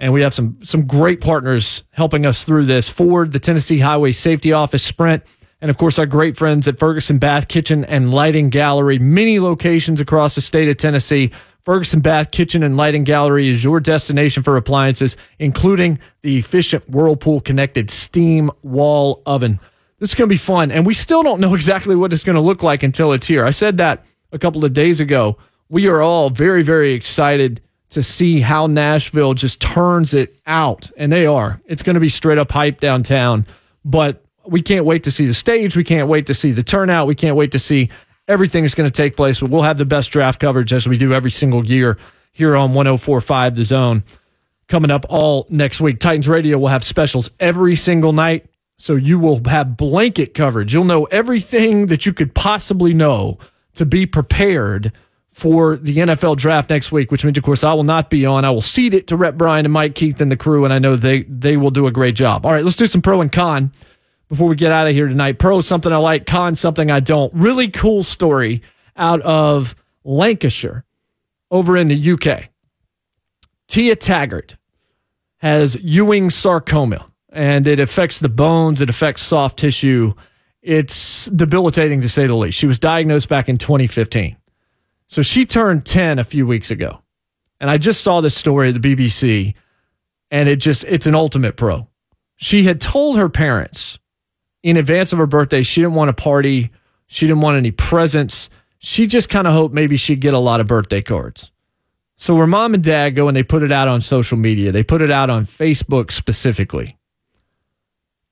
And 0.01 0.13
we 0.13 0.23
have 0.23 0.35
some 0.35 0.59
some 0.65 0.87
great 0.87 1.21
partners 1.21 1.85
helping 1.91 2.27
us 2.27 2.45
through 2.45 2.67
this. 2.67 2.89
Ford, 2.89 3.33
the 3.33 3.39
Tennessee 3.39 3.79
Highway 3.79 4.13
Safety 4.13 4.53
Office, 4.53 4.83
Sprint, 4.83 5.23
and 5.61 5.71
of 5.71 5.79
course 5.79 5.99
our 5.99 6.07
great 6.07 6.37
friends 6.37 6.67
at 6.67 6.79
Ferguson 6.79 7.19
Bath 7.19 7.49
Kitchen 7.49 7.85
and 7.85 8.13
Lighting 8.13 8.51
Gallery. 8.51 8.99
Many 8.99 9.39
locations 9.39 10.01
across 10.01 10.35
the 10.35 10.41
state 10.41 10.69
of 10.69 10.77
Tennessee. 10.77 11.31
Ferguson 11.65 12.01
Bath 12.01 12.31
Kitchen 12.31 12.63
and 12.63 12.77
Lighting 12.77 13.05
Gallery 13.05 13.49
is 13.49 13.65
your 13.65 13.81
destination 13.81 14.43
for 14.43 14.59
appliances, 14.59 15.17
including 15.39 15.99
the 16.21 16.37
efficient 16.37 16.89
Whirlpool 16.91 17.41
connected 17.41 17.91
steam 17.91 18.51
wall 18.63 19.23
oven. 19.25 19.59
This 19.99 20.11
is 20.11 20.15
going 20.15 20.29
to 20.29 20.33
be 20.33 20.37
fun. 20.37 20.71
And 20.71 20.85
we 20.85 20.93
still 20.93 21.23
don't 21.23 21.41
know 21.41 21.55
exactly 21.55 21.97
what 21.97 22.13
it's 22.13 22.25
going 22.25 22.35
to 22.35 22.43
look 22.43 22.63
like 22.63 22.83
until 22.83 23.13
it's 23.13 23.27
here. 23.27 23.45
I 23.47 23.51
said 23.51 23.79
that 23.79 24.05
a 24.33 24.39
couple 24.39 24.65
of 24.65 24.75
days 24.75 25.01
ago. 25.01 25.39
We 25.71 25.89
are 25.89 26.03
all 26.03 26.29
very, 26.29 26.63
very 26.63 26.93
excited 26.93 27.63
to 27.95 28.03
see 28.03 28.41
how 28.41 28.67
Nashville 28.67 29.35
just 29.35 29.61
turns 29.61 30.15
it 30.15 30.37
out. 30.47 30.91
And 30.97 31.13
they 31.13 31.27
are. 31.27 31.61
It's 31.67 31.83
going 31.83 31.95
to 31.95 32.01
be 32.01 32.09
straight 32.09 32.39
up 32.39 32.51
hype 32.51 32.81
downtown. 32.81 33.47
But 33.85 34.25
we 34.45 34.63
can't 34.63 34.85
wait 34.85 35.05
to 35.05 35.13
see 35.13 35.27
the 35.27 35.35
stage. 35.35 35.77
We 35.77 35.85
can't 35.85 36.09
wait 36.09 36.27
to 36.27 36.35
see 36.35 36.51
the 36.51 36.65
turnout. 36.65 37.07
We 37.07 37.15
can't 37.15 37.37
wait 37.37 37.53
to 37.53 37.59
see 37.61 37.91
everything 38.27 38.65
is 38.65 38.75
going 38.75 38.91
to 38.91 39.03
take 39.03 39.17
place. 39.17 39.39
But 39.39 39.51
we'll 39.51 39.63
have 39.63 39.79
the 39.79 39.85
best 39.85 40.11
draft 40.11 40.41
coverage 40.41 40.73
as 40.73 40.89
we 40.89 40.99
do 40.99 41.15
every 41.15 41.31
single 41.31 41.65
year 41.65 41.97
here 42.33 42.57
on 42.57 42.75
1045 42.75 43.55
The 43.55 43.65
Zone. 43.65 44.03
Coming 44.67 44.91
up 44.91 45.07
all 45.09 45.47
next 45.49 45.81
week. 45.81 46.01
Titans 46.01 46.29
Radio 46.29 46.59
will 46.59 46.69
have 46.69 46.83
specials 46.83 47.31
every 47.39 47.77
single 47.77 48.13
night. 48.13 48.47
So 48.77 48.97
you 48.97 49.21
will 49.21 49.41
have 49.45 49.77
blanket 49.77 50.35
coverage. 50.35 50.75
You'll 50.75 50.83
know 50.83 51.05
everything 51.05 51.87
that 51.87 52.07
you 52.07 52.13
could 52.13 52.35
possibly 52.35 52.93
know 52.93 53.39
to 53.75 53.87
be 53.87 54.05
prepared 54.05 54.91
for 55.35 55.76
the 55.76 55.97
NFL 55.97 56.37
draft 56.37 56.70
next 56.70 56.93
week, 56.93 57.11
which 57.11 57.24
means, 57.24 57.37
of 57.37 57.43
course, 57.43 57.64
I 57.64 57.74
will 57.74 57.82
not 57.82 58.09
be 58.09 58.24
on. 58.24 58.45
I 58.45 58.51
will 58.51 58.62
cede 58.62 58.95
it 58.95 59.09
to 59.09 59.16
Rep 59.16 59.35
Bryan 59.35 59.66
and 59.66 59.72
Mike 59.72 59.97
Keith 59.97 60.20
and 60.20 60.30
the 60.30 60.37
crew, 60.37 60.64
and 60.64 60.72
I 60.72 60.78
know 60.78 60.95
they 60.95 61.24
they 61.24 61.57
will 61.57 61.72
do 61.72 61.89
a 61.89 61.91
great 61.91 62.14
job. 62.14 62.47
All 62.47 62.53
right, 62.53 62.64
let's 62.64 62.76
do 62.76 62.87
some 62.87 63.03
pro 63.03 63.20
and 63.20 63.32
con 63.32 63.72
before 64.28 64.49
we 64.49 64.55
get 64.55 64.70
out 64.70 64.87
of 64.87 64.95
here 64.95 65.09
tonight. 65.09 65.41
Pro, 65.41 65.61
something 65.61 65.93
I 65.93 65.97
like, 65.97 66.24
con, 66.26 66.55
something 66.55 66.89
I 66.89 67.01
don't. 67.01 67.35
Really 67.35 67.68
cool 67.68 68.05
story 68.05 68.62
out 68.97 69.20
of 69.22 69.74
Lancashire 70.05 70.85
over 71.51 71.76
in 71.76 71.89
the 71.89 72.12
UK. 72.12 72.49
Tia 73.66 73.97
Taggart 73.97 74.57
has 75.39 75.76
Ewing 75.82 76.30
sarcoma, 76.30 77.11
and 77.30 77.66
it 77.66 77.80
affects 77.80 78.20
the 78.20 78.28
bones, 78.28 78.80
it 78.80 78.89
affects 78.89 79.22
soft 79.22 79.59
tissue. 79.59 80.14
It's 80.62 81.26
debilitating 81.26 82.03
to 82.03 82.09
say 82.09 82.28
the 82.28 82.37
least. 82.37 82.57
She 82.57 82.68
was 82.68 82.78
diagnosed 82.78 83.28
back 83.28 83.49
in 83.49 83.59
2015. 83.59 84.37
So 85.15 85.23
she 85.23 85.47
turned 85.47 85.87
10 85.87 86.19
a 86.19 86.25
few 86.25 86.45
weeks 86.45 86.73
ago. 86.73 87.01
And 87.61 87.71
I 87.71 87.79
just 87.79 88.01
saw 88.01 88.21
this 88.21 88.35
story 88.35 88.71
at 88.71 88.83
the 88.83 88.97
BBC, 88.97 89.55
and 90.33 90.49
it 90.49 90.57
just, 90.57 90.83
it's 90.89 91.07
an 91.07 91.15
ultimate 91.15 91.57
pro. 91.57 91.87
She 92.35 92.65
had 92.65 92.81
told 92.81 93.17
her 93.17 93.29
parents 93.29 94.01
in 94.65 94.77
advance 94.77 95.12
of 95.12 95.21
her 95.21 95.27
birthday 95.29 95.62
she 95.62 95.83
didn't 95.83 95.95
want 95.95 96.11
a 96.11 96.15
party, 96.15 96.73
she 97.07 97.29
didn't 97.29 97.43
want 97.43 97.57
any 97.57 97.71
presents. 97.71 98.51
She 98.79 99.07
just 99.07 99.29
kind 99.29 99.47
of 99.47 99.53
hoped 99.53 99.73
maybe 99.73 99.97
she'd 99.97 100.21
get 100.21 100.35
a 100.35 100.39
lot 100.41 100.59
of 100.59 100.67
birthday 100.67 101.01
cards. 101.01 101.53
So 102.17 102.35
her 102.39 102.49
mom 102.49 102.75
and 102.75 102.83
dad 102.83 103.11
go 103.11 103.29
and 103.29 103.37
they 103.37 103.45
put 103.45 103.62
it 103.62 103.71
out 103.71 103.87
on 103.87 104.01
social 104.01 104.37
media. 104.37 104.73
They 104.73 104.83
put 104.83 105.01
it 105.01 105.12
out 105.12 105.31
on 105.31 105.47
Facebook 105.47 106.11
specifically. 106.11 106.99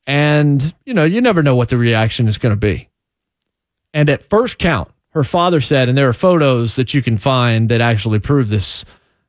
And, 0.05 0.74
you 0.85 0.95
know, 0.95 1.05
you 1.05 1.20
never 1.20 1.45
know 1.45 1.55
what 1.55 1.68
the 1.68 1.78
reaction 1.78 2.26
is 2.26 2.39
going 2.39 2.55
to 2.55 2.57
be. 2.57 2.89
And 3.95 4.11
at 4.11 4.24
first 4.24 4.59
count, 4.59 4.91
her 5.13 5.25
father 5.25 5.61
said, 5.61 5.89
and 5.89 5.97
there 5.97 6.09
are 6.09 6.15
photos 6.15 6.77
that 6.77 6.95
you 6.95 7.03
can 7.03 7.19
find 7.19 7.69
that 7.69 7.81
actually 7.81 8.19
prove 8.19 8.49
this, 8.49 8.85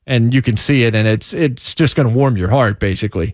and 0.08 0.34
you 0.34 0.42
can 0.42 0.58
see 0.58 0.84
it, 0.84 0.96
and 0.96 1.08
it's 1.08 1.34
it's 1.34 1.74
just 1.74 1.96
going 1.96 2.08
to 2.08 2.14
warm 2.14 2.38
your 2.38 2.50
heart, 2.50 2.80
basically. 2.80 3.34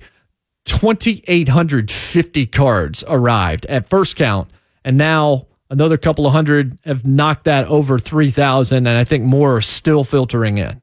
2,850 0.66 2.46
cards 2.48 3.04
arrived 3.08 3.66
at 3.68 3.90
first 3.90 4.16
count, 4.16 4.50
and 4.84 4.98
now 4.98 5.48
another 5.70 5.98
couple 5.98 6.26
of 6.26 6.34
hundred 6.34 6.78
have 6.86 7.06
knocked 7.06 7.46
that 7.46 7.68
over 7.68 7.98
3,000, 7.98 8.88
and 8.88 8.98
I 8.98 9.04
think 9.04 9.24
more 9.24 9.58
are 9.58 9.62
still 9.62 10.04
filtering 10.04 10.58
in. 10.58 10.82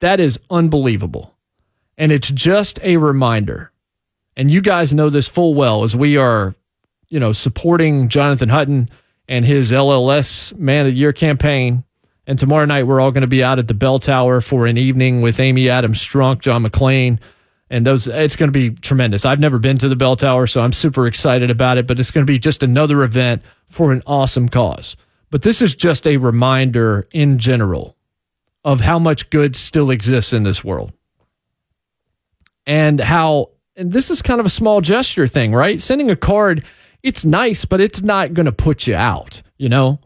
That 0.00 0.20
is 0.20 0.38
unbelievable. 0.50 1.34
And 1.96 2.12
it's 2.12 2.30
just 2.30 2.78
a 2.82 2.96
reminder. 2.96 3.72
And 4.36 4.50
you 4.50 4.60
guys 4.60 4.94
know 4.94 5.10
this 5.10 5.28
full 5.28 5.54
well 5.54 5.82
as 5.82 5.96
we 5.96 6.16
are, 6.16 6.54
you 7.08 7.18
know, 7.18 7.32
supporting 7.32 8.08
Jonathan 8.08 8.50
Hutton 8.50 8.88
and 9.28 9.44
his 9.44 9.70
LLS 9.72 10.56
Man 10.56 10.86
of 10.86 10.92
the 10.92 10.98
Year 10.98 11.12
campaign. 11.12 11.84
And 12.26 12.38
tomorrow 12.38 12.66
night, 12.66 12.84
we're 12.84 13.00
all 13.00 13.10
going 13.10 13.22
to 13.22 13.26
be 13.26 13.42
out 13.42 13.58
at 13.58 13.68
the 13.68 13.74
Bell 13.74 13.98
Tower 13.98 14.40
for 14.40 14.66
an 14.66 14.76
evening 14.76 15.22
with 15.22 15.40
Amy 15.40 15.68
Adams 15.68 16.02
Strunk, 16.02 16.40
John 16.40 16.64
McClain. 16.64 17.18
And 17.70 17.86
those, 17.86 18.06
it's 18.06 18.36
going 18.36 18.48
to 18.48 18.52
be 18.52 18.70
tremendous. 18.70 19.24
I've 19.24 19.40
never 19.40 19.58
been 19.58 19.78
to 19.78 19.88
the 19.88 19.96
Bell 19.96 20.16
Tower, 20.16 20.46
so 20.46 20.60
I'm 20.60 20.72
super 20.72 21.06
excited 21.06 21.50
about 21.50 21.78
it, 21.78 21.86
but 21.86 22.00
it's 22.00 22.10
going 22.10 22.26
to 22.26 22.30
be 22.30 22.38
just 22.38 22.62
another 22.62 23.02
event 23.02 23.42
for 23.68 23.92
an 23.92 24.02
awesome 24.06 24.48
cause. 24.48 24.96
But 25.30 25.42
this 25.42 25.60
is 25.60 25.74
just 25.74 26.06
a 26.06 26.16
reminder 26.16 27.06
in 27.12 27.38
general 27.38 27.96
of 28.64 28.80
how 28.80 28.98
much 28.98 29.30
good 29.30 29.54
still 29.54 29.90
exists 29.90 30.32
in 30.32 30.42
this 30.42 30.64
world 30.64 30.92
and 32.68 33.00
how 33.00 33.50
and 33.76 33.92
this 33.92 34.10
is 34.10 34.22
kind 34.22 34.38
of 34.38 34.46
a 34.46 34.50
small 34.50 34.80
gesture 34.80 35.26
thing 35.26 35.52
right 35.52 35.80
sending 35.80 36.10
a 36.10 36.16
card 36.16 36.62
it's 37.02 37.24
nice 37.24 37.64
but 37.64 37.80
it's 37.80 38.02
not 38.02 38.34
going 38.34 38.46
to 38.46 38.52
put 38.52 38.86
you 38.86 38.94
out 38.94 39.42
you 39.56 39.68
know 39.68 39.98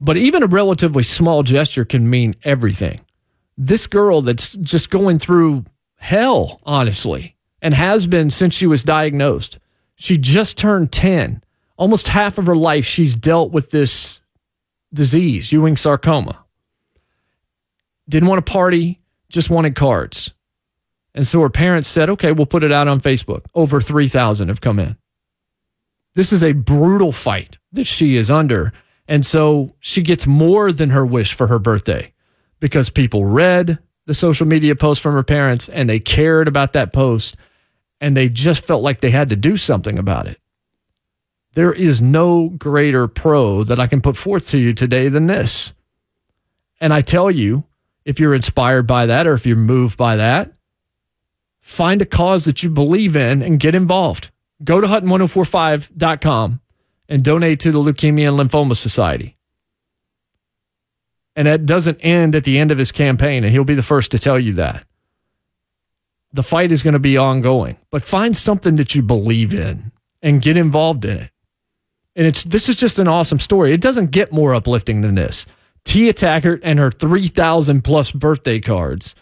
but 0.00 0.16
even 0.16 0.42
a 0.42 0.46
relatively 0.46 1.02
small 1.02 1.42
gesture 1.42 1.84
can 1.84 2.08
mean 2.08 2.34
everything 2.44 3.00
this 3.56 3.86
girl 3.86 4.20
that's 4.20 4.54
just 4.56 4.90
going 4.90 5.18
through 5.18 5.64
hell 5.96 6.60
honestly 6.64 7.36
and 7.60 7.74
has 7.74 8.06
been 8.06 8.30
since 8.30 8.54
she 8.54 8.66
was 8.66 8.84
diagnosed 8.84 9.58
she 9.96 10.16
just 10.16 10.58
turned 10.58 10.92
10 10.92 11.42
almost 11.76 12.08
half 12.08 12.38
of 12.38 12.46
her 12.46 12.56
life 12.56 12.84
she's 12.84 13.14
dealt 13.14 13.52
with 13.52 13.70
this 13.70 14.20
disease 14.92 15.52
ewing 15.52 15.76
sarcoma 15.76 16.42
didn't 18.08 18.28
want 18.28 18.44
to 18.44 18.52
party, 18.52 19.00
just 19.28 19.50
wanted 19.50 19.74
cards. 19.74 20.32
And 21.14 21.26
so 21.26 21.40
her 21.40 21.50
parents 21.50 21.88
said, 21.88 22.10
okay, 22.10 22.32
we'll 22.32 22.46
put 22.46 22.64
it 22.64 22.72
out 22.72 22.88
on 22.88 23.00
Facebook. 23.00 23.44
Over 23.54 23.80
3,000 23.80 24.48
have 24.48 24.60
come 24.60 24.78
in. 24.78 24.96
This 26.14 26.32
is 26.32 26.42
a 26.42 26.52
brutal 26.52 27.12
fight 27.12 27.58
that 27.72 27.86
she 27.86 28.16
is 28.16 28.30
under. 28.30 28.72
And 29.08 29.24
so 29.24 29.74
she 29.80 30.02
gets 30.02 30.26
more 30.26 30.72
than 30.72 30.90
her 30.90 31.04
wish 31.04 31.34
for 31.34 31.46
her 31.46 31.58
birthday 31.58 32.12
because 32.60 32.90
people 32.90 33.24
read 33.24 33.78
the 34.06 34.14
social 34.14 34.46
media 34.46 34.74
post 34.76 35.00
from 35.00 35.14
her 35.14 35.22
parents 35.22 35.68
and 35.68 35.88
they 35.88 36.00
cared 36.00 36.48
about 36.48 36.72
that 36.72 36.92
post 36.92 37.36
and 38.00 38.16
they 38.16 38.28
just 38.28 38.64
felt 38.64 38.82
like 38.82 39.00
they 39.00 39.10
had 39.10 39.28
to 39.28 39.36
do 39.36 39.56
something 39.56 39.98
about 39.98 40.26
it. 40.26 40.38
There 41.54 41.72
is 41.72 42.02
no 42.02 42.48
greater 42.48 43.06
pro 43.06 43.62
that 43.64 43.78
I 43.78 43.86
can 43.86 44.00
put 44.00 44.16
forth 44.16 44.48
to 44.48 44.58
you 44.58 44.72
today 44.72 45.08
than 45.08 45.26
this. 45.26 45.72
And 46.80 46.92
I 46.92 47.00
tell 47.00 47.30
you, 47.30 47.64
if 48.04 48.18
you're 48.18 48.34
inspired 48.34 48.88
by 48.88 49.06
that 49.06 49.26
or 49.26 49.34
if 49.34 49.46
you're 49.46 49.56
moved 49.56 49.96
by 49.96 50.16
that, 50.16 50.52
find 51.60 52.02
a 52.02 52.06
cause 52.06 52.44
that 52.46 52.64
you 52.64 52.70
believe 52.70 53.14
in 53.14 53.40
and 53.40 53.60
get 53.60 53.76
involved. 53.76 54.31
Go 54.64 54.80
to 54.80 54.86
Hutton1045.com 54.86 56.60
and 57.08 57.24
donate 57.24 57.60
to 57.60 57.72
the 57.72 57.78
Leukemia 57.78 58.28
and 58.38 58.50
Lymphoma 58.50 58.76
Society. 58.76 59.36
And 61.36 61.46
that 61.48 61.66
doesn't 61.66 62.00
end 62.00 62.34
at 62.34 62.44
the 62.44 62.58
end 62.58 62.70
of 62.70 62.78
his 62.78 62.92
campaign, 62.92 63.44
and 63.44 63.52
he'll 63.52 63.64
be 63.64 63.74
the 63.74 63.82
first 63.82 64.10
to 64.12 64.18
tell 64.18 64.38
you 64.38 64.54
that. 64.54 64.84
the 66.32 66.42
fight 66.42 66.72
is 66.72 66.82
going 66.82 66.94
to 66.94 66.98
be 67.00 67.16
ongoing, 67.16 67.76
but 67.90 68.02
find 68.02 68.36
something 68.36 68.76
that 68.76 68.94
you 68.94 69.02
believe 69.02 69.52
in 69.54 69.92
and 70.22 70.42
get 70.42 70.56
involved 70.56 71.04
in 71.04 71.18
it. 71.18 71.30
And 72.16 72.26
it's 72.26 72.44
this 72.44 72.68
is 72.68 72.76
just 72.76 72.98
an 72.98 73.08
awesome 73.08 73.38
story. 73.40 73.72
It 73.72 73.80
doesn't 73.80 74.10
get 74.10 74.32
more 74.32 74.54
uplifting 74.54 75.00
than 75.00 75.14
this. 75.14 75.46
Tia 75.84 76.12
Taggart 76.12 76.60
and 76.62 76.78
her 76.78 76.90
3,000 76.90 77.82
plus 77.82 78.10
birthday 78.12 78.60
cards 78.60 79.14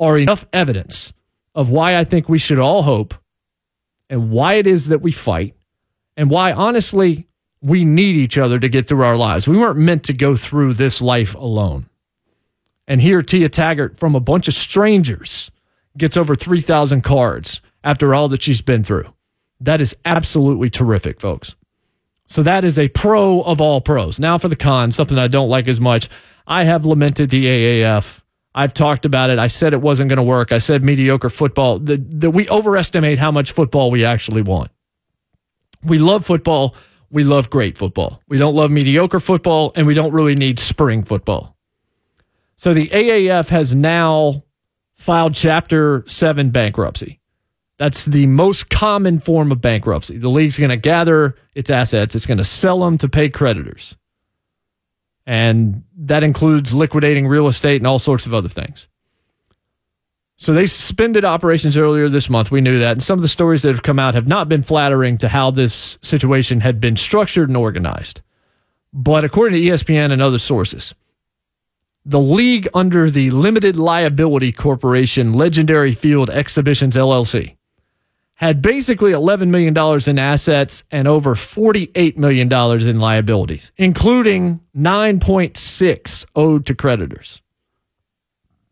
are 0.00 0.18
enough 0.18 0.46
evidence 0.52 1.12
of 1.54 1.70
why 1.70 1.96
I 1.96 2.04
think 2.04 2.28
we 2.28 2.38
should 2.38 2.58
all 2.58 2.82
hope 2.82 3.14
and 4.10 4.30
why 4.30 4.54
it 4.54 4.66
is 4.66 4.88
that 4.88 5.02
we 5.02 5.12
fight 5.12 5.54
and 6.16 6.30
why, 6.30 6.52
honestly, 6.52 7.28
we 7.60 7.84
need 7.84 8.16
each 8.16 8.38
other 8.38 8.58
to 8.58 8.68
get 8.68 8.88
through 8.88 9.04
our 9.04 9.16
lives. 9.16 9.48
We 9.48 9.58
weren't 9.58 9.78
meant 9.78 10.04
to 10.04 10.12
go 10.12 10.36
through 10.36 10.74
this 10.74 11.00
life 11.00 11.34
alone. 11.34 11.88
And 12.86 13.00
here, 13.00 13.22
Tia 13.22 13.48
Taggart, 13.48 13.98
from 13.98 14.14
a 14.14 14.20
bunch 14.20 14.48
of 14.48 14.54
strangers, 14.54 15.50
gets 15.96 16.16
over 16.16 16.34
3,000 16.34 17.02
cards 17.02 17.60
after 17.84 18.14
all 18.14 18.28
that 18.28 18.42
she's 18.42 18.62
been 18.62 18.84
through. 18.84 19.12
That 19.60 19.80
is 19.80 19.96
absolutely 20.04 20.70
terrific, 20.70 21.20
folks. 21.20 21.56
So 22.28 22.42
that 22.42 22.64
is 22.64 22.78
a 22.78 22.88
pro 22.88 23.42
of 23.42 23.60
all 23.60 23.80
pros. 23.80 24.18
Now 24.18 24.38
for 24.38 24.48
the 24.48 24.56
con, 24.56 24.92
something 24.92 25.18
I 25.18 25.28
don't 25.28 25.48
like 25.48 25.66
as 25.66 25.80
much. 25.80 26.08
I 26.46 26.64
have 26.64 26.86
lamented 26.86 27.30
the 27.30 27.46
AAF. 27.46 28.20
I've 28.58 28.74
talked 28.74 29.04
about 29.04 29.30
it. 29.30 29.38
I 29.38 29.46
said 29.46 29.72
it 29.72 29.80
wasn't 29.80 30.08
going 30.08 30.16
to 30.16 30.22
work. 30.24 30.50
I 30.50 30.58
said 30.58 30.82
mediocre 30.82 31.30
football. 31.30 31.78
We 31.78 32.48
overestimate 32.48 33.20
how 33.20 33.30
much 33.30 33.52
football 33.52 33.92
we 33.92 34.04
actually 34.04 34.42
want. 34.42 34.72
We 35.84 35.98
love 35.98 36.26
football. 36.26 36.74
We 37.08 37.22
love 37.22 37.50
great 37.50 37.78
football. 37.78 38.20
We 38.26 38.36
don't 38.36 38.56
love 38.56 38.72
mediocre 38.72 39.20
football, 39.20 39.70
and 39.76 39.86
we 39.86 39.94
don't 39.94 40.12
really 40.12 40.34
need 40.34 40.58
spring 40.58 41.04
football. 41.04 41.56
So 42.56 42.74
the 42.74 42.88
AAF 42.88 43.48
has 43.50 43.76
now 43.76 44.42
filed 44.96 45.36
Chapter 45.36 46.02
7 46.08 46.50
bankruptcy. 46.50 47.20
That's 47.78 48.06
the 48.06 48.26
most 48.26 48.70
common 48.70 49.20
form 49.20 49.52
of 49.52 49.60
bankruptcy. 49.60 50.18
The 50.18 50.28
league's 50.28 50.58
going 50.58 50.70
to 50.70 50.76
gather 50.76 51.36
its 51.54 51.70
assets, 51.70 52.16
it's 52.16 52.26
going 52.26 52.38
to 52.38 52.44
sell 52.44 52.80
them 52.80 52.98
to 52.98 53.08
pay 53.08 53.28
creditors. 53.28 53.94
And 55.28 55.84
that 55.98 56.22
includes 56.22 56.72
liquidating 56.72 57.26
real 57.26 57.48
estate 57.48 57.82
and 57.82 57.86
all 57.86 57.98
sorts 57.98 58.24
of 58.24 58.32
other 58.32 58.48
things. 58.48 58.88
So 60.38 60.54
they 60.54 60.66
suspended 60.66 61.22
operations 61.22 61.76
earlier 61.76 62.08
this 62.08 62.30
month. 62.30 62.50
We 62.50 62.62
knew 62.62 62.78
that. 62.78 62.92
And 62.92 63.02
some 63.02 63.18
of 63.18 63.22
the 63.22 63.28
stories 63.28 63.60
that 63.60 63.74
have 63.74 63.82
come 63.82 63.98
out 63.98 64.14
have 64.14 64.26
not 64.26 64.48
been 64.48 64.62
flattering 64.62 65.18
to 65.18 65.28
how 65.28 65.50
this 65.50 65.98
situation 66.00 66.60
had 66.60 66.80
been 66.80 66.96
structured 66.96 67.50
and 67.50 67.58
organized. 67.58 68.22
But 68.94 69.22
according 69.22 69.60
to 69.60 69.68
ESPN 69.68 70.12
and 70.12 70.22
other 70.22 70.38
sources, 70.38 70.94
the 72.06 72.20
league 72.20 72.66
under 72.72 73.10
the 73.10 73.30
Limited 73.30 73.76
Liability 73.76 74.50
Corporation 74.50 75.34
Legendary 75.34 75.92
Field 75.92 76.30
Exhibitions 76.30 76.96
LLC 76.96 77.57
had 78.38 78.62
basically 78.62 79.10
$11 79.10 79.48
million 79.48 79.76
in 80.08 80.18
assets 80.18 80.84
and 80.92 81.08
over 81.08 81.34
$48 81.34 82.16
million 82.16 82.52
in 82.88 83.00
liabilities, 83.00 83.72
including 83.76 84.60
9.6 84.76 86.26
owed 86.36 86.64
to 86.66 86.74
creditors. 86.76 87.42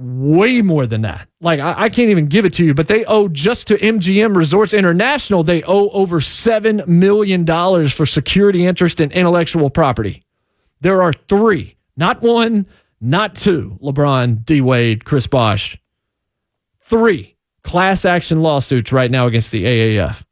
way 0.01 0.63
more 0.63 0.87
than 0.87 1.03
that. 1.03 1.29
Like 1.41 1.61
I, 1.61 1.75
I, 1.77 1.89
can't 1.91 2.09
even 2.11 2.27
give 2.27 2.47
it 2.47 2.55
to 2.55 2.65
you, 2.65 2.73
but 2.73 2.89
they 2.89 3.05
owe 3.05 3.29
just 3.29 3.67
to 3.67 3.77
MGM 3.77 4.35
Resorts 4.35 4.73
International, 4.73 5.43
they 5.43 5.63
owe 5.65 5.91
over 5.91 6.21
seven 6.21 6.83
million 6.87 7.45
dollars 7.45 7.93
for 7.93 8.07
security 8.07 8.65
interest 8.65 9.01
in 9.01 9.13
intellectual 9.13 9.69
property. 9.69 10.25
There 10.81 11.03
are 11.03 11.13
three, 11.13 11.77
not 11.97 12.23
one, 12.23 12.67
not 13.01 13.35
two. 13.35 13.79
LeBron, 13.83 14.45
D 14.45 14.63
Wade, 14.63 15.05
Chris 15.05 15.27
Bosh. 15.27 15.77
Three 16.81 17.37
class 17.63 18.07
action 18.07 18.41
lawsuits 18.41 18.93
right 18.93 19.11
now 19.11 19.27
against 19.27 19.51
the 19.51 19.65
AAF. 19.65 20.25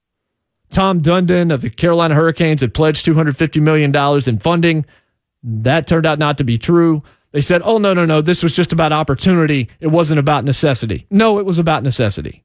Tom 0.70 1.02
Dundon 1.02 1.52
of 1.52 1.60
the 1.60 1.70
Carolina 1.70 2.14
Hurricanes 2.14 2.62
had 2.62 2.74
pledged 2.74 3.04
$250 3.06 3.60
million 3.60 3.94
in 4.26 4.38
funding. 4.38 4.86
That 5.42 5.86
turned 5.86 6.06
out 6.06 6.18
not 6.18 6.38
to 6.38 6.44
be 6.44 6.58
true. 6.58 7.02
They 7.32 7.40
said, 7.40 7.62
oh, 7.64 7.78
no, 7.78 7.92
no, 7.92 8.06
no, 8.06 8.22
this 8.22 8.42
was 8.42 8.54
just 8.54 8.72
about 8.72 8.92
opportunity. 8.92 9.68
It 9.80 9.88
wasn't 9.88 10.20
about 10.20 10.44
necessity. 10.44 11.06
No, 11.10 11.38
it 11.38 11.44
was 11.44 11.58
about 11.58 11.82
necessity. 11.82 12.44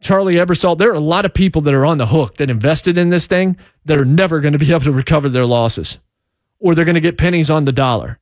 Charlie 0.00 0.34
Ebersol, 0.34 0.76
there 0.76 0.90
are 0.90 0.94
a 0.94 1.00
lot 1.00 1.24
of 1.24 1.32
people 1.32 1.62
that 1.62 1.74
are 1.74 1.86
on 1.86 1.98
the 1.98 2.06
hook 2.06 2.36
that 2.36 2.50
invested 2.50 2.98
in 2.98 3.08
this 3.08 3.26
thing 3.26 3.56
that 3.86 3.98
are 3.98 4.04
never 4.04 4.40
going 4.40 4.52
to 4.52 4.58
be 4.58 4.70
able 4.70 4.80
to 4.80 4.92
recover 4.92 5.28
their 5.28 5.46
losses 5.46 5.98
or 6.60 6.74
they're 6.74 6.84
going 6.84 6.94
to 6.94 7.00
get 7.00 7.18
pennies 7.18 7.50
on 7.50 7.64
the 7.64 7.72
dollar. 7.72 8.18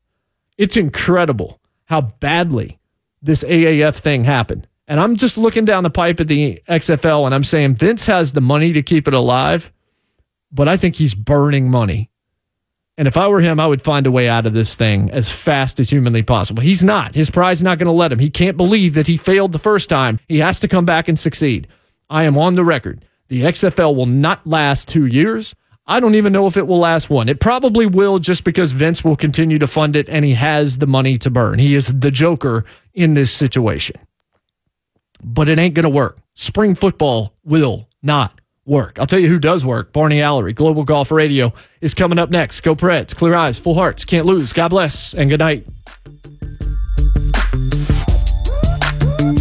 It's 0.56 0.76
incredible 0.76 1.60
how 1.86 2.02
badly 2.02 2.78
this 3.20 3.42
AAF 3.42 3.96
thing 3.96 4.24
happened. 4.24 4.68
And 4.86 5.00
I'm 5.00 5.16
just 5.16 5.36
looking 5.36 5.64
down 5.64 5.82
the 5.82 5.90
pipe 5.90 6.20
at 6.20 6.28
the 6.28 6.62
XFL 6.68 7.26
and 7.26 7.34
I'm 7.34 7.44
saying 7.44 7.74
Vince 7.74 8.06
has 8.06 8.32
the 8.32 8.40
money 8.40 8.72
to 8.72 8.82
keep 8.82 9.08
it 9.08 9.14
alive, 9.14 9.72
but 10.52 10.68
I 10.68 10.76
think 10.76 10.96
he's 10.96 11.14
burning 11.14 11.68
money 11.68 12.10
and 13.02 13.08
if 13.08 13.16
I 13.16 13.26
were 13.26 13.40
him, 13.40 13.58
I 13.58 13.66
would 13.66 13.82
find 13.82 14.06
a 14.06 14.12
way 14.12 14.28
out 14.28 14.46
of 14.46 14.52
this 14.52 14.76
thing 14.76 15.10
as 15.10 15.28
fast 15.28 15.80
as 15.80 15.90
humanly 15.90 16.22
possible. 16.22 16.62
He's 16.62 16.84
not. 16.84 17.16
His 17.16 17.30
pride's 17.30 17.60
not 17.60 17.78
going 17.78 17.86
to 17.86 17.92
let 17.92 18.12
him. 18.12 18.20
He 18.20 18.30
can't 18.30 18.56
believe 18.56 18.94
that 18.94 19.08
he 19.08 19.16
failed 19.16 19.50
the 19.50 19.58
first 19.58 19.88
time. 19.88 20.20
He 20.28 20.38
has 20.38 20.60
to 20.60 20.68
come 20.68 20.84
back 20.84 21.08
and 21.08 21.18
succeed. 21.18 21.66
I 22.08 22.22
am 22.22 22.38
on 22.38 22.54
the 22.54 22.62
record. 22.62 23.04
The 23.26 23.42
XFL 23.42 23.96
will 23.96 24.06
not 24.06 24.46
last 24.46 24.86
two 24.86 25.06
years. 25.06 25.52
I 25.84 25.98
don't 25.98 26.14
even 26.14 26.32
know 26.32 26.46
if 26.46 26.56
it 26.56 26.68
will 26.68 26.78
last 26.78 27.10
one. 27.10 27.28
It 27.28 27.40
probably 27.40 27.86
will 27.86 28.20
just 28.20 28.44
because 28.44 28.70
Vince 28.70 29.02
will 29.02 29.16
continue 29.16 29.58
to 29.58 29.66
fund 29.66 29.96
it 29.96 30.08
and 30.08 30.24
he 30.24 30.34
has 30.34 30.78
the 30.78 30.86
money 30.86 31.18
to 31.18 31.28
burn. 31.28 31.58
He 31.58 31.74
is 31.74 31.88
the 31.98 32.12
joker 32.12 32.64
in 32.94 33.14
this 33.14 33.32
situation. 33.32 33.96
But 35.20 35.48
it 35.48 35.58
ain't 35.58 35.74
going 35.74 35.82
to 35.82 35.88
work. 35.88 36.18
Spring 36.34 36.76
football 36.76 37.34
will 37.42 37.88
not 38.00 38.40
work. 38.72 38.98
I'll 38.98 39.06
tell 39.06 39.20
you 39.20 39.28
who 39.28 39.38
does 39.38 39.64
work. 39.64 39.92
Barney 39.92 40.18
Allery, 40.18 40.54
Global 40.54 40.82
Golf 40.82 41.12
Radio, 41.12 41.52
is 41.80 41.94
coming 41.94 42.18
up 42.18 42.30
next. 42.30 42.62
Go 42.62 42.74
Preds, 42.74 43.14
clear 43.14 43.34
eyes, 43.34 43.58
full 43.58 43.74
hearts, 43.74 44.04
can't 44.04 44.26
lose. 44.26 44.52
God 44.52 44.68
bless, 44.68 45.14
and 45.14 45.30
good 45.30 45.40
night. 45.40 45.66